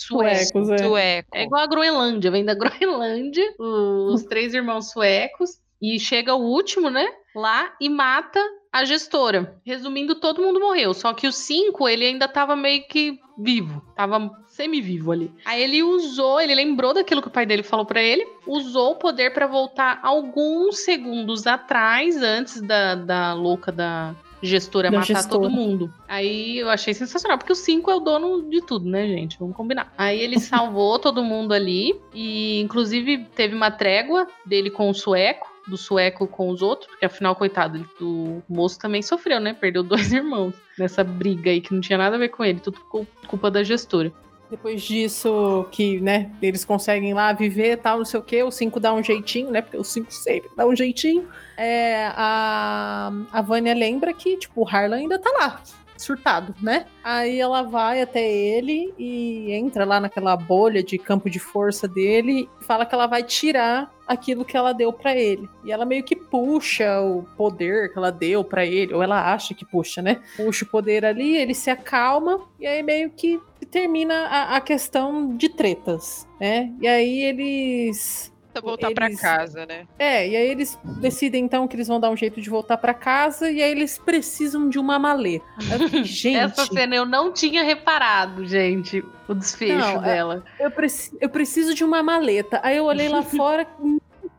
[0.01, 0.35] Sueco.
[0.35, 0.65] Sueco.
[0.65, 0.77] Suecos, é.
[0.87, 1.29] Sueco.
[1.33, 6.43] É igual a Groenlândia, vem da Groenlândia, o- os três irmãos suecos, e chega o
[6.43, 8.39] último, né, lá e mata
[8.71, 9.55] a gestora.
[9.65, 14.29] Resumindo, todo mundo morreu, só que o cinco, ele ainda tava meio que vivo, tava
[14.47, 15.31] semi-vivo ali.
[15.43, 18.95] Aí ele usou, ele lembrou daquilo que o pai dele falou pra ele, usou o
[18.95, 25.41] poder pra voltar alguns segundos atrás, antes da, da louca da gestora Da matar gestora.
[25.41, 25.93] todo mundo.
[26.07, 29.37] Aí eu achei sensacional, porque o 5 é o dono de tudo, né, gente?
[29.39, 29.93] Vamos combinar.
[29.97, 35.49] Aí ele salvou todo mundo ali e inclusive teve uma trégua dele com o sueco,
[35.67, 39.53] do sueco com os outros, porque afinal, coitado, o moço também sofreu, né?
[39.53, 42.79] Perdeu dois irmãos nessa briga aí que não tinha nada a ver com ele, tudo
[42.89, 44.11] por culpa da gestora.
[44.51, 48.81] Depois disso, que, né, eles conseguem lá viver tal, não sei o quê, o 5
[48.81, 49.61] dá um jeitinho, né?
[49.61, 51.25] Porque o 5 sempre dá um jeitinho.
[51.55, 55.61] É, a, a Vânia lembra que, tipo, o Harlan ainda tá lá,
[56.01, 56.85] surtado, né?
[57.03, 62.49] Aí ela vai até ele e entra lá naquela bolha de campo de força dele
[62.59, 65.49] e fala que ela vai tirar aquilo que ela deu pra ele.
[65.63, 69.53] E ela meio que puxa o poder que ela deu pra ele, ou ela acha
[69.53, 70.21] que puxa, né?
[70.35, 75.35] Puxa o poder ali, ele se acalma e aí meio que termina a, a questão
[75.35, 76.73] de tretas, né?
[76.81, 79.85] E aí eles voltar eles- casa, né?
[79.99, 82.93] é, e aí eles decidem então que eles vão dar um jeito de voltar pra
[82.93, 85.45] casa e aí eles precisam de uma maleta.
[85.71, 90.43] Eu fiquei, Gente, Essa cena eu não tinha reparado, gente, o desfecho Não, é- dela.
[90.59, 92.59] eu, preci- eu preciso de uma maleta.
[92.63, 93.67] Aí eu olhei lá fora,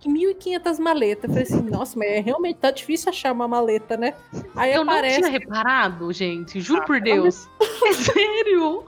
[0.04, 1.24] 1.500 maletas.
[1.24, 4.14] Eu falei assim, nossa, mas é, realmente tá difícil achar uma maleta, né?
[4.56, 5.20] Aí Eu aparece.
[5.20, 7.48] não tinha reparado, gente, juro Ah, por Deus.
[7.86, 8.84] É sério?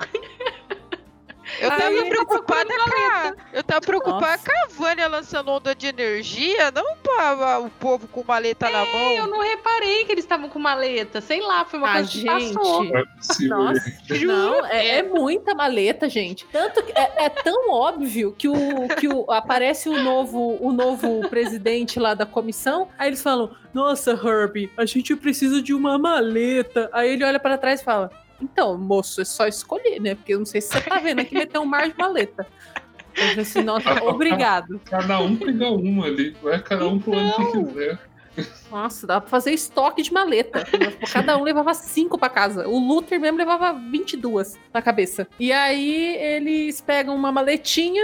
[1.61, 3.33] Eu tava Aí- preocupada com a...
[3.53, 4.45] Eu tava preocupada Nossa.
[4.45, 9.13] com a Vânia lançando onda de energia, não pra o povo com maleta na mão.
[9.13, 11.21] Eu não reparei que eles estavam com maleta.
[11.21, 12.55] Sei lá, foi uma Ah, coisa que gente.
[12.55, 12.85] passou.
[12.85, 13.05] Não é.
[13.49, 13.91] Nossa,
[14.25, 16.45] não, é, é muita maleta, gente.
[16.53, 21.29] Tanto que é, é tão óbvio que, o, que o, aparece o novo, o novo
[21.29, 22.89] presidente lá da comissão.
[22.99, 26.89] Aí eles falam: Nossa, Herbie, a gente precisa de uma maleta.
[26.93, 28.11] Aí ele olha pra trás e fala:
[28.41, 30.15] Então, moço, é só escolher, né?
[30.15, 32.47] Porque eu não sei se você tá vendo aqui, mas tem um mar de maleta.
[33.17, 34.81] Eu falei assim, nossa, obrigado.
[34.91, 36.37] Cada um pega uma ali.
[36.43, 37.99] Vai cada um pro ano que quiser.
[38.69, 40.67] Nossa, dá pra fazer estoque de maleta.
[41.13, 42.67] Cada um levava cinco pra casa.
[42.69, 45.29] O Luther mesmo levava 22 na cabeça.
[45.39, 48.03] E aí eles pegam uma maletinha,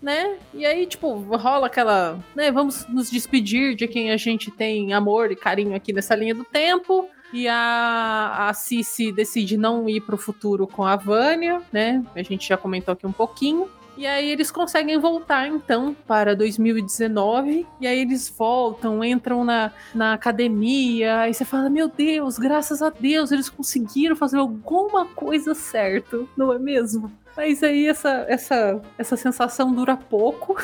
[0.00, 0.36] né?
[0.54, 2.20] E aí, tipo, rola aquela.
[2.36, 2.52] né?
[2.52, 6.44] Vamos nos despedir de quem a gente tem amor e carinho aqui nessa linha do
[6.44, 7.08] tempo.
[7.32, 12.04] E a, a Cici decide não ir pro futuro com a Vânia, né?
[12.14, 13.68] A gente já comentou aqui um pouquinho.
[13.96, 17.66] E aí eles conseguem voltar, então, para 2019.
[17.80, 21.20] E aí eles voltam, entram na, na academia.
[21.20, 26.52] Aí você fala, meu Deus, graças a Deus, eles conseguiram fazer alguma coisa certo, não
[26.52, 27.12] é mesmo?
[27.36, 30.56] Mas aí essa, essa, essa sensação dura pouco,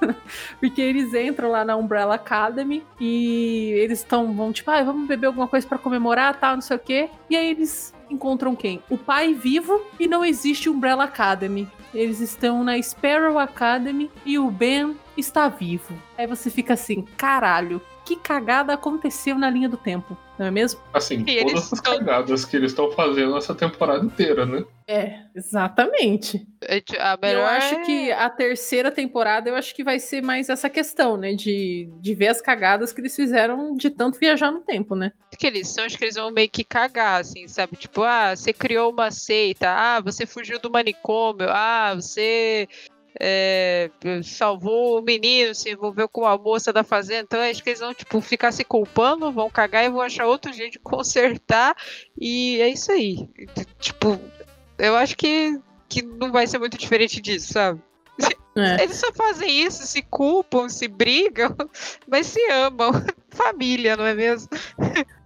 [0.58, 5.26] porque eles entram lá na Umbrella Academy e eles estão, vão tipo, ah, vamos beber
[5.26, 7.10] alguma coisa pra comemorar, tal, não sei o quê.
[7.28, 8.82] E aí eles encontram quem?
[8.88, 11.68] O pai vivo e não existe Umbrella Academy.
[11.92, 15.94] Eles estão na Sparrow Academy e o Ben está vivo.
[16.18, 20.80] Aí você fica assim, caralho, que cagada aconteceu na linha do tempo, não é mesmo?
[20.92, 24.64] Assim, E todas as tão- cagadas que eles estão fazendo essa temporada inteira, né?
[24.86, 26.46] É, exatamente.
[26.60, 30.22] É, ti- A Eu acho é- que a terceira temporada, eu acho que vai ser
[30.22, 31.32] mais essa questão, né?
[31.34, 35.12] De, de ver as cagadas que eles fizeram de tanto viajar no tempo, né?
[35.36, 37.76] que eles são, acho que eles vão meio que cagar, assim, sabe?
[37.76, 42.68] Tipo, ah, você criou uma seita, ah, você fugiu do manicômio, ah, você
[43.20, 43.90] é,
[44.22, 47.22] salvou o menino, se envolveu com a moça da fazenda.
[47.22, 50.52] Então, acho que eles vão, tipo, ficar se culpando, vão cagar e vão achar outro
[50.52, 51.76] jeito de consertar.
[52.18, 53.28] E é isso aí.
[53.78, 54.20] Tipo,
[54.78, 55.58] eu acho que,
[55.88, 57.80] que não vai ser muito diferente disso, sabe?
[58.56, 58.82] É.
[58.82, 61.54] Eles só fazem isso, se culpam, se brigam,
[62.08, 62.92] mas se amam.
[63.30, 64.48] Família, não é mesmo?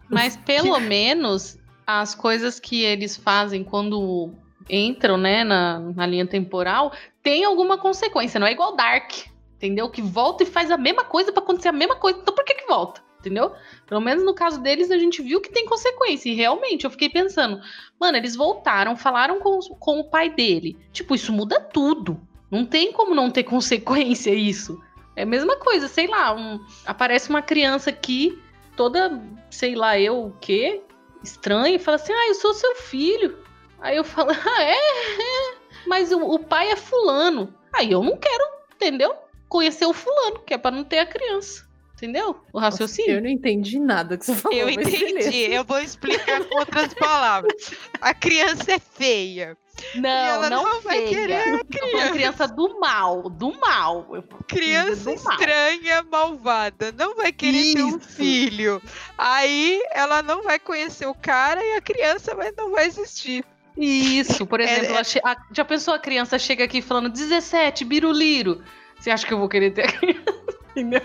[0.08, 4.32] Mas pelo menos as coisas que eles fazem quando
[4.68, 6.92] entram, né, na, na linha temporal,
[7.28, 8.40] tem alguma consequência.
[8.40, 9.12] Não é igual Dark,
[9.56, 9.90] entendeu?
[9.90, 12.18] Que volta e faz a mesma coisa pra acontecer a mesma coisa.
[12.18, 13.02] Então por que que volta?
[13.20, 13.52] Entendeu?
[13.86, 16.30] Pelo menos no caso deles, a gente viu que tem consequência.
[16.30, 17.60] E realmente, eu fiquei pensando,
[18.00, 20.78] mano, eles voltaram, falaram com, com o pai dele.
[20.90, 22.18] Tipo, isso muda tudo.
[22.50, 24.82] Não tem como não ter consequência isso.
[25.14, 28.40] É a mesma coisa, sei lá, um- aparece uma criança aqui,
[28.74, 30.80] toda, sei lá, eu o quê?
[31.22, 33.36] Estranha, e fala assim: ah, eu sou seu filho.
[33.80, 34.72] Aí eu falo: ah, é?
[34.74, 35.57] É.
[35.88, 37.52] Mas o, o pai é fulano.
[37.72, 38.44] Aí eu não quero,
[38.74, 39.14] entendeu?
[39.48, 41.66] Conhecer o fulano, que é pra não ter a criança.
[41.94, 42.30] Entendeu?
[42.52, 43.20] O Eu raciocínio.
[43.20, 44.56] não entendi nada que você falou.
[44.56, 44.98] Eu entendi.
[44.98, 45.34] beleza.
[45.52, 47.72] Eu vou explicar com outras palavras.
[48.00, 49.56] A criança é feia.
[49.96, 51.08] Não, ela não, não vai feia.
[51.08, 54.06] querer a Eu tô falando criança do mal, do mal.
[54.14, 55.34] Eu Criança do mal.
[55.34, 56.92] estranha, malvada.
[56.96, 58.08] Não vai querer ter um Isso.
[58.10, 58.80] filho.
[59.16, 63.44] Aí ela não vai conhecer o cara e a criança vai, não vai existir.
[63.78, 67.84] Isso, por É- exemplo, é- che- a- já pensou a criança chega aqui falando 17,
[67.84, 68.60] biruliro?
[68.98, 70.48] Você acha que eu vou querer ter a criança?
[70.76, 71.00] Entendeu?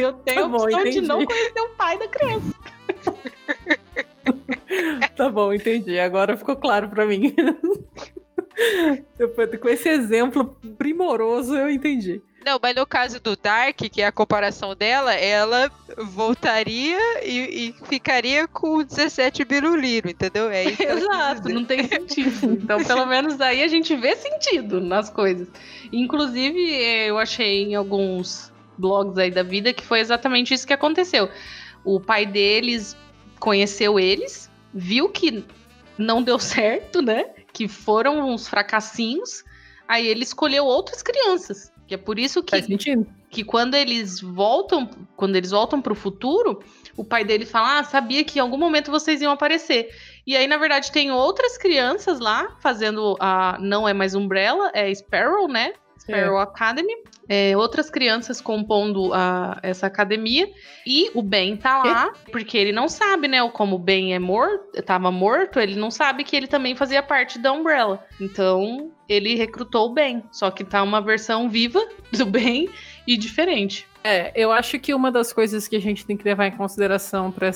[0.00, 2.54] eu tenho Tá a bom, opção de não conhecer o pai da criança.
[5.16, 5.98] Tá bom, entendi.
[5.98, 7.34] Agora ficou claro pra mim.
[9.60, 12.22] Com esse exemplo primoroso, eu entendi.
[12.44, 17.74] Não, mas no caso do Dark, que é a comparação dela, ela voltaria e, e
[17.86, 20.50] ficaria com o 17 biruliro, entendeu?
[20.50, 22.52] É isso Exato, não tem sentido.
[22.52, 25.48] Então, pelo menos aí a gente vê sentido nas coisas.
[25.92, 26.60] Inclusive,
[27.06, 31.30] eu achei em alguns blogs aí da vida que foi exatamente isso que aconteceu.
[31.84, 32.96] O pai deles
[33.38, 35.44] conheceu eles, viu que
[35.96, 37.24] não deu certo, né?
[37.52, 39.44] Que foram uns fracassinhos.
[39.86, 41.72] Aí ele escolheu outras crianças.
[41.86, 42.56] Que é por isso que
[43.30, 46.62] que quando eles voltam, quando eles voltam pro futuro,
[46.96, 49.90] o pai dele fala: "Ah, sabia que em algum momento vocês iam aparecer".
[50.26, 54.94] E aí, na verdade, tem outras crianças lá fazendo a não é mais Umbrella, é
[54.94, 55.72] Sparrow, né?
[55.98, 56.94] Sparrow Academy.
[57.28, 60.50] É, outras crianças compondo a, essa academia.
[60.86, 63.46] E o Ben tá lá, porque ele não sabe, né?
[63.50, 67.38] Como o Ben é morto, tava morto, ele não sabe que ele também fazia parte
[67.38, 68.04] da Umbrella.
[68.20, 70.22] Então, ele recrutou o Ben.
[70.30, 71.82] Só que tá uma versão viva
[72.12, 72.68] do Ben
[73.06, 73.86] e diferente.
[74.06, 77.32] É, eu acho que uma das coisas que a gente tem que levar em consideração
[77.32, 77.48] para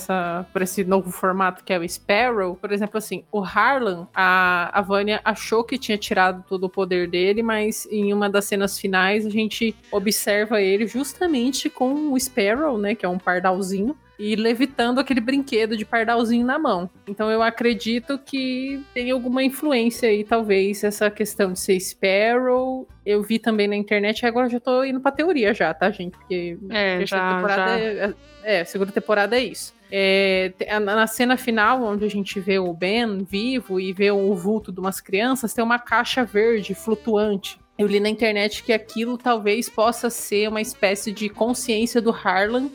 [0.62, 5.20] esse novo formato que é o Sparrow, por exemplo, assim, o Harlan, a, a Vânia
[5.22, 9.30] achou que tinha tirado todo o poder dele, mas em uma das cenas finais a
[9.30, 15.20] gente observa ele justamente com o Sparrow, né, que é um pardalzinho, e levitando aquele
[15.20, 16.90] brinquedo de pardalzinho na mão.
[17.06, 22.88] Então eu acredito que tem alguma influência aí, talvez, essa questão de ser Sparrow.
[23.06, 25.90] Eu vi também na internet, e agora eu já tô indo pra teoria já, tá,
[25.90, 26.18] gente?
[26.18, 27.78] Porque É, terceira já, temporada já.
[27.78, 29.72] É, é, segunda temporada é isso.
[29.90, 34.70] É, na cena final, onde a gente vê o Ben vivo e vê o vulto
[34.70, 37.58] de umas crianças, tem uma caixa verde flutuante.
[37.78, 42.68] Eu li na internet que aquilo talvez possa ser uma espécie de consciência do Harlan,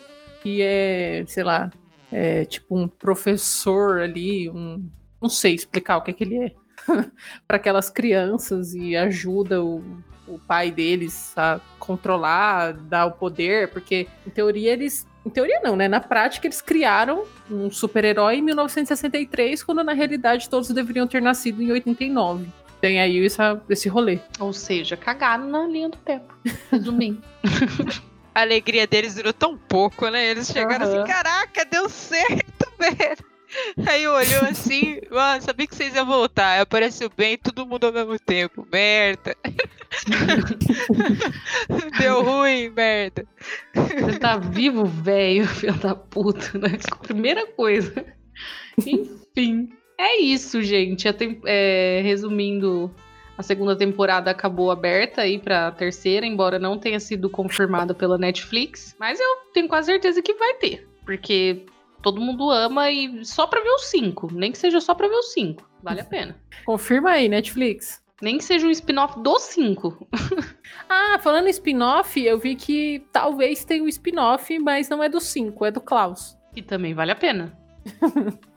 [0.44, 1.72] que é, sei lá,
[2.12, 4.86] é tipo um professor ali, um,
[5.22, 6.52] não sei explicar o que, é que ele é,
[7.48, 9.82] para aquelas crianças e ajuda o,
[10.28, 15.08] o pai deles a controlar, dar o poder, porque em teoria eles.
[15.26, 15.88] Em teoria não, né?
[15.88, 21.64] Na prática eles criaram um super-herói em 1963, quando na realidade todos deveriam ter nascido
[21.64, 22.46] em 89.
[22.82, 24.20] Tem aí essa, esse rolê.
[24.42, 26.38] Ou seja, cagaram na linha do tempo.
[26.70, 27.24] Resumindo.
[28.36, 30.30] A alegria deles durou tão pouco, né?
[30.32, 31.04] Eles chegaram Aham.
[31.04, 33.34] assim, caraca, deu certo, velho.
[33.88, 36.54] Aí olhou assim, mano, sabia que vocês iam voltar.
[36.54, 38.68] Aí apareceu bem, todo mundo ao mesmo tempo.
[38.72, 39.36] Merda.
[42.00, 43.26] Deu ruim, merda.
[43.76, 46.78] Você tá vivo, velho, filho da puta, né?
[47.04, 47.94] Primeira coisa.
[48.86, 49.70] Enfim.
[50.00, 51.12] É isso, gente.
[51.14, 52.92] Tem- é, resumindo,
[53.38, 58.96] a segunda temporada acabou aberta aí pra terceira, embora não tenha sido confirmada pela Netflix.
[59.00, 60.88] Mas eu tenho quase certeza que vai ter.
[61.04, 61.66] Porque
[62.02, 64.32] todo mundo ama e só pra ver os cinco.
[64.32, 65.68] Nem que seja só pra ver os cinco.
[65.82, 66.36] Vale a pena.
[66.66, 68.04] Confirma aí, Netflix.
[68.22, 70.08] Nem que seja um spin-off dos cinco.
[70.90, 75.20] Ah, falando em spin-off, eu vi que talvez tenha um spin-off, mas não é do
[75.20, 76.38] 5, é do Klaus.
[76.56, 77.58] E também vale a pena.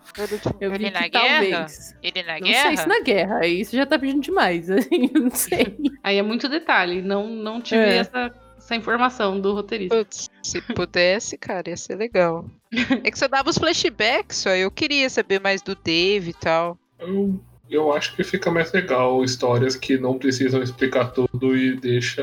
[0.60, 1.40] Eu vi Ele na que guerra?
[1.51, 1.94] talvez.
[2.02, 2.62] Ele na Não guerra?
[2.68, 5.76] sei se na guerra, aí você já tá pedindo demais, assim, não sei.
[6.02, 7.02] Aí é muito detalhe.
[7.02, 7.97] Não, não tive É.
[7.98, 9.97] essa, essa informação do roteirista.
[9.97, 12.44] Putz, se pudesse, cara, ia ser legal.
[13.05, 16.78] É que você dava os flashbacks, só eu queria saber mais do Dave e tal.
[16.98, 17.40] Eu
[17.70, 22.22] Eu acho que fica mais legal histórias que não precisam explicar tudo e deixa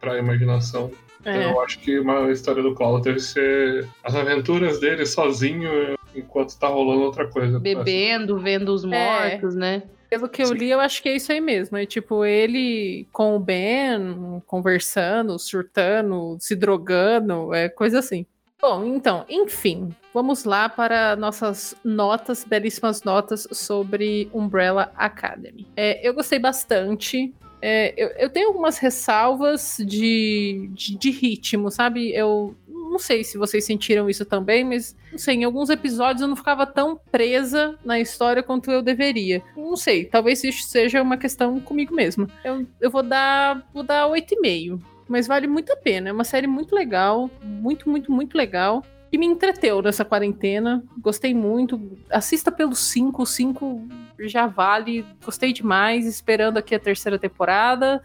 [0.00, 0.90] pra imaginação.
[1.24, 1.46] É.
[1.46, 6.68] Eu acho que uma história do Klaus deve ser as aventuras dele sozinho enquanto tá
[6.68, 7.58] rolando outra coisa.
[7.58, 9.82] Bebendo, vendo os mortos, né?
[10.08, 10.54] Pelo que eu Sim.
[10.54, 11.76] li, eu acho que é isso aí mesmo.
[11.76, 18.24] É tipo, ele com o Ben, conversando, surtando, se drogando, é coisa assim.
[18.60, 25.66] Bom, então, enfim, vamos lá para nossas notas, belíssimas notas sobre Umbrella Academy.
[25.76, 27.34] É, eu gostei bastante.
[27.60, 32.14] É, eu, eu tenho algumas ressalvas de, de, de ritmo, sabe?
[32.14, 32.56] Eu
[32.96, 36.34] não sei se vocês sentiram isso também, mas não sei, em alguns episódios eu não
[36.34, 39.42] ficava tão presa na história quanto eu deveria.
[39.54, 42.26] Não sei, talvez isso seja uma questão comigo mesma.
[42.42, 44.80] Eu, eu vou dar vou dar 8,5.
[45.06, 46.08] Mas vale muito a pena.
[46.08, 47.30] É uma série muito legal.
[47.40, 48.82] Muito, muito, muito legal.
[49.12, 50.82] E me entreteu nessa quarentena.
[50.98, 51.96] Gostei muito.
[52.10, 53.22] Assista pelo 5.
[53.22, 53.88] O 5
[54.20, 55.06] já vale.
[55.24, 56.06] Gostei demais.
[56.06, 58.02] Esperando aqui a terceira temporada.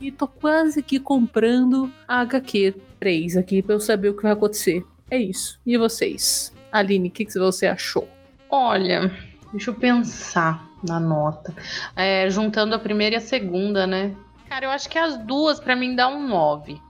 [0.00, 4.32] E tô quase que comprando a HQ 3 aqui pra eu saber o que vai
[4.32, 4.84] acontecer.
[5.10, 5.60] É isso.
[5.66, 6.54] E vocês?
[6.72, 8.08] Aline, o que, que você achou?
[8.48, 9.12] Olha,
[9.52, 11.54] deixa eu pensar na nota.
[11.94, 14.14] É, juntando a primeira e a segunda, né?
[14.48, 16.80] Cara, eu acho que as duas pra mim dá um 9.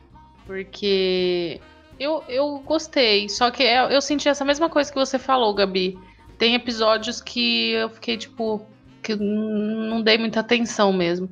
[0.47, 1.61] Porque
[1.99, 3.28] eu, eu gostei.
[3.28, 5.99] Só que eu, eu senti essa mesma coisa que você falou, Gabi.
[6.39, 8.65] Tem episódios que eu fiquei, tipo,
[9.03, 11.31] que não dei muita atenção mesmo.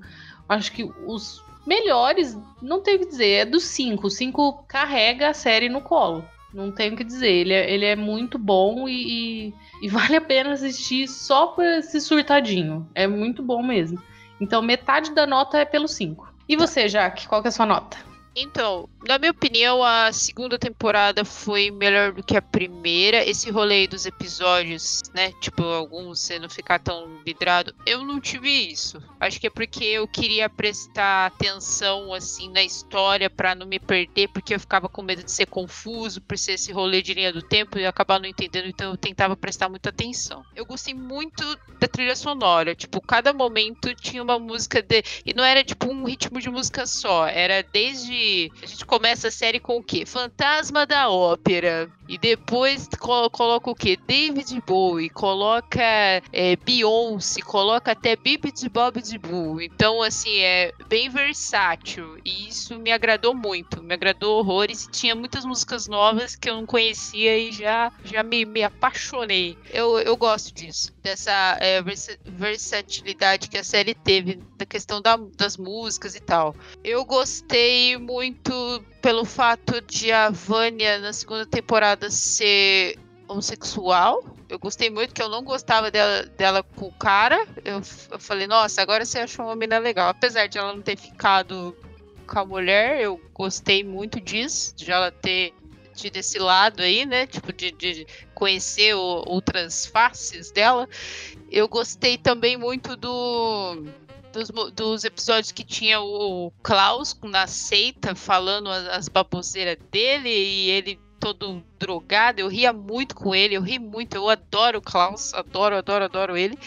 [0.48, 4.06] Acho que os melhores, não tenho o que dizer, é do 5.
[4.06, 6.24] O 5 carrega a série no colo.
[6.52, 7.30] Não tenho o que dizer.
[7.30, 11.62] Ele é, ele é muito bom e, e, e vale a pena assistir só por
[11.62, 12.88] esse surtadinho.
[12.94, 14.02] É muito bom mesmo.
[14.40, 16.32] Então, metade da nota é pelo 5.
[16.48, 18.07] E você, Jaque, qual que é a sua nota?
[18.40, 23.28] Então, na minha opinião, a segunda temporada foi melhor do que a primeira.
[23.28, 25.32] Esse rolê dos episódios, né?
[25.40, 27.74] Tipo, alguns você não ficar tão vidrado.
[27.84, 29.02] Eu não tive isso.
[29.18, 34.28] Acho que é porque eu queria prestar atenção, assim, na história pra não me perder,
[34.28, 37.42] porque eu ficava com medo de ser confuso, por ser esse rolê de linha do
[37.42, 40.44] tempo e acabar não entendendo, então eu tentava prestar muita atenção.
[40.54, 41.42] Eu gostei muito
[41.80, 42.74] da trilha sonora.
[42.74, 45.02] Tipo, cada momento tinha uma música de.
[45.24, 47.26] E não era tipo um ritmo de música só.
[47.26, 48.27] Era desde.
[48.62, 50.04] A gente começa a série com o quê?
[50.06, 51.90] Fantasma da Ópera.
[52.08, 53.98] E depois co- coloca o quê?
[54.06, 55.82] David Bowie, coloca
[56.32, 59.60] é, Beyoncé, coloca até Bibi de Bob de Boo.
[59.60, 62.16] Então, assim, é bem versátil.
[62.24, 63.82] E isso me agradou muito.
[63.82, 64.84] Me agradou horrores.
[64.84, 69.58] E tinha muitas músicas novas que eu não conhecia e já, já me, me apaixonei.
[69.70, 70.92] Eu, eu gosto disso.
[71.02, 74.38] Dessa é, versa- versatilidade que a série teve.
[74.56, 76.54] Da questão da- das músicas e tal.
[76.82, 82.98] Eu gostei muito pelo fato de a Vânia na segunda temporada ser
[83.28, 84.24] homossexual.
[84.48, 87.36] Eu gostei muito que eu não gostava dela, dela com o cara.
[87.62, 90.08] Eu, eu falei, nossa, agora você achou uma menina legal.
[90.08, 91.76] Apesar de ela não ter ficado
[92.26, 95.52] com a mulher, eu gostei muito disso, de ela ter
[95.94, 97.26] tido esse lado aí, né?
[97.26, 100.88] Tipo, de, de conhecer o- outras faces dela.
[101.50, 103.84] Eu gostei também muito do
[104.32, 110.70] dos, dos episódios que tinha o Klaus na seita falando as, as baboseiras dele e
[110.70, 112.40] ele todo drogado.
[112.40, 114.14] Eu ria muito com ele, eu ri muito.
[114.14, 116.58] Eu adoro o Klaus, adoro, adoro, adoro ele.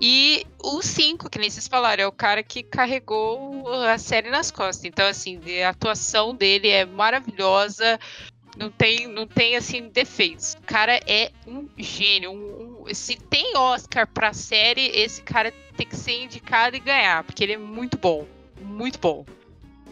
[0.00, 4.50] E o 5, que nem vocês falaram, é o cara que carregou a série nas
[4.50, 4.84] costas.
[4.84, 7.98] Então, assim, a atuação dele é maravilhosa.
[8.56, 10.54] Não tem, não tem assim, defeitos.
[10.54, 12.30] O cara é um gênio.
[12.30, 17.24] um- um- se tem Oscar pra série, esse cara tem que ser indicado e ganhar,
[17.24, 18.26] porque ele é muito bom.
[18.60, 19.26] Muito bom.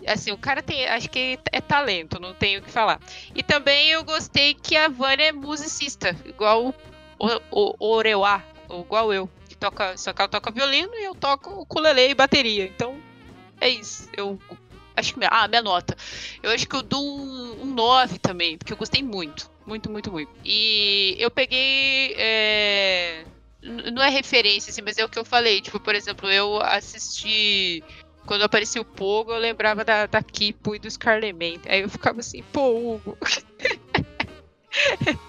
[0.06, 0.86] Assim, o cara tem.
[0.86, 3.00] Acho que é talento, não tenho o que falar.
[3.34, 6.74] E também eu gostei que a Vânia é musicista, igual
[7.18, 9.28] o, o, o Oreuá, igual eu.
[9.48, 12.64] Que toca, só que ela toca violino e eu toco ukulele e bateria.
[12.64, 12.96] Então,
[13.60, 14.08] é isso.
[14.16, 14.38] Eu
[14.96, 15.20] acho que.
[15.24, 15.96] Ah, minha nota.
[16.42, 19.50] Eu acho que eu dou um, um 9 também, porque eu gostei muito.
[19.66, 20.30] Muito, muito, muito.
[20.44, 22.14] E eu peguei.
[22.16, 23.24] é,
[23.62, 25.60] Não é referência, assim, mas é o que eu falei.
[25.60, 27.82] Tipo, por exemplo, eu assisti.
[28.26, 31.60] Quando aparecia o Pogo, eu lembrava da, da Kipo e do Scarleman.
[31.66, 33.18] Aí eu ficava assim, pô, Hugo.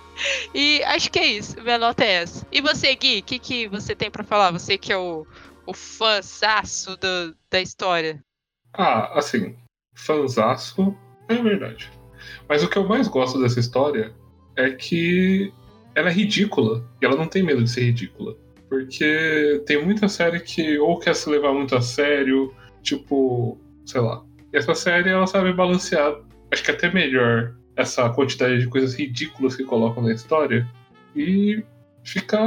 [0.53, 1.59] e acho que é isso.
[1.61, 2.45] Minha nota é essa.
[2.51, 4.51] E você, Gui, o que, que você tem pra falar?
[4.51, 5.25] Você que é o,
[5.65, 6.97] o fãzaço
[7.49, 8.23] da história.
[8.73, 9.55] Ah, assim,
[9.95, 10.95] fanzaço
[11.27, 11.91] é verdade.
[12.47, 14.13] Mas o que eu mais gosto dessa história
[14.55, 15.53] é que
[15.95, 16.83] ela é ridícula.
[17.01, 18.35] E ela não tem medo de ser ridícula.
[18.69, 24.23] Porque tem muita série que ou quer se levar muito a sério, tipo, sei lá.
[24.51, 26.19] E essa série ela sabe balancear,
[26.51, 30.67] acho que até melhor, essa quantidade de coisas ridículas que colocam na história.
[31.15, 31.63] E
[32.03, 32.39] fica,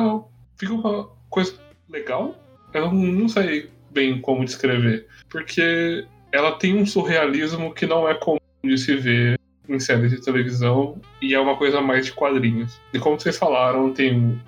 [0.56, 1.54] fica uma coisa
[1.88, 2.36] legal.
[2.74, 5.06] Eu não, não sei bem como descrever.
[5.28, 6.06] Porque
[6.36, 11.00] ela tem um surrealismo que não é comum de se ver em séries de televisão
[11.20, 12.78] e é uma coisa mais de quadrinhos.
[12.92, 14.38] E como vocês falaram, tem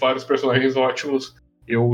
[0.00, 1.34] vários personagens ótimos.
[1.66, 1.90] Eu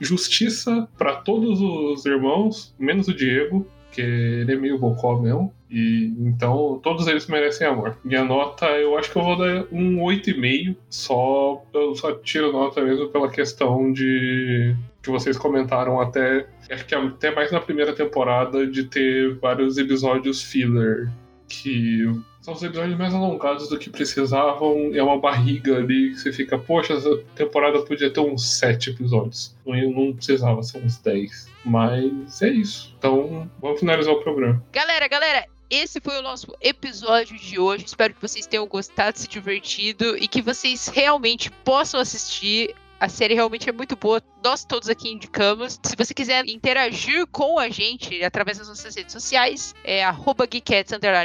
[0.00, 5.52] justiça para todos os irmãos, menos o Diego, que ele é meio bocó mesmo.
[5.70, 7.96] E então todos eles merecem amor.
[8.04, 12.82] Minha nota, eu acho que eu vou dar um 8,5, só eu só tiro nota
[12.82, 14.74] mesmo pela questão de
[15.08, 20.42] que vocês comentaram até, acho que até mais na primeira temporada de ter vários episódios
[20.42, 21.10] filler
[21.48, 22.04] que
[22.42, 24.90] são os episódios mais alongados do que precisavam.
[24.92, 29.56] É uma barriga ali que você fica, poxa, essa temporada podia ter uns sete episódios.
[29.64, 31.48] Não, não precisava ser uns dez.
[31.64, 32.94] Mas é isso.
[32.98, 34.62] Então, vamos finalizar o programa.
[34.70, 37.86] Galera, galera, esse foi o nosso episódio de hoje.
[37.86, 43.34] Espero que vocês tenham gostado, se divertido e que vocês realmente possam assistir a série
[43.34, 44.20] realmente é muito boa.
[44.42, 45.78] Nós todos aqui indicamos.
[45.82, 50.04] Se você quiser interagir com a gente através das nossas redes sociais, é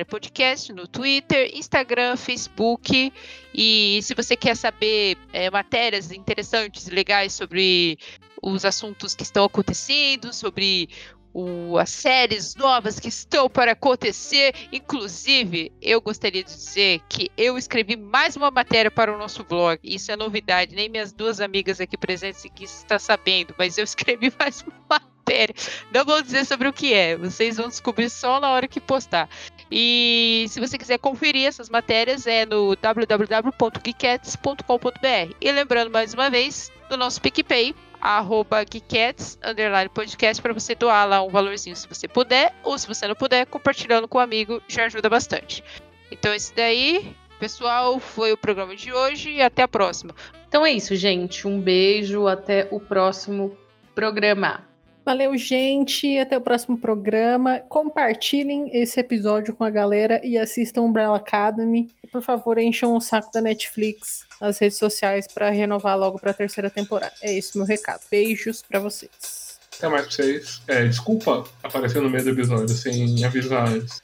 [0.06, 3.12] Podcast no Twitter, Instagram, Facebook.
[3.54, 7.98] E se você quer saber é, matérias interessantes legais sobre
[8.42, 10.90] os assuntos que estão acontecendo, sobre
[11.34, 14.54] o, as séries novas que estão para acontecer.
[14.72, 19.80] Inclusive, eu gostaria de dizer que eu escrevi mais uma matéria para o nosso blog.
[19.84, 24.62] Isso é novidade, nem minhas duas amigas aqui presentes está sabendo, mas eu escrevi mais
[24.62, 25.56] uma matéria.
[25.92, 29.28] Não vou dizer sobre o que é, vocês vão descobrir só na hora que postar.
[29.72, 35.36] E se você quiser conferir essas matérias, é no www.geekets.com.br.
[35.42, 37.74] E lembrando mais uma vez do nosso PicPay,
[38.04, 42.86] arroba Geekets, underline podcast, para você doar lá um valorzinho se você puder, ou se
[42.86, 45.64] você não puder, compartilhando com um amigo já ajuda bastante.
[46.12, 50.14] Então, esse daí, pessoal, foi o programa de hoje e até a próxima.
[50.50, 51.48] Então é isso, gente.
[51.48, 53.58] Um beijo, até o próximo
[53.96, 54.68] programa.
[55.06, 56.18] Valeu, gente.
[56.18, 57.60] Até o próximo programa.
[57.70, 61.90] Compartilhem esse episódio com a galera e assistam Umbrella Academy.
[62.04, 66.32] E, por favor, encham o saco da Netflix nas redes sociais para renovar logo para
[66.32, 67.14] a terceira temporada.
[67.22, 68.02] É isso meu recado.
[68.12, 69.58] Beijos para vocês.
[69.78, 70.62] Até mais pra vocês.
[70.68, 74.02] É, desculpa aparecer no meio do episódio sem avisar antes.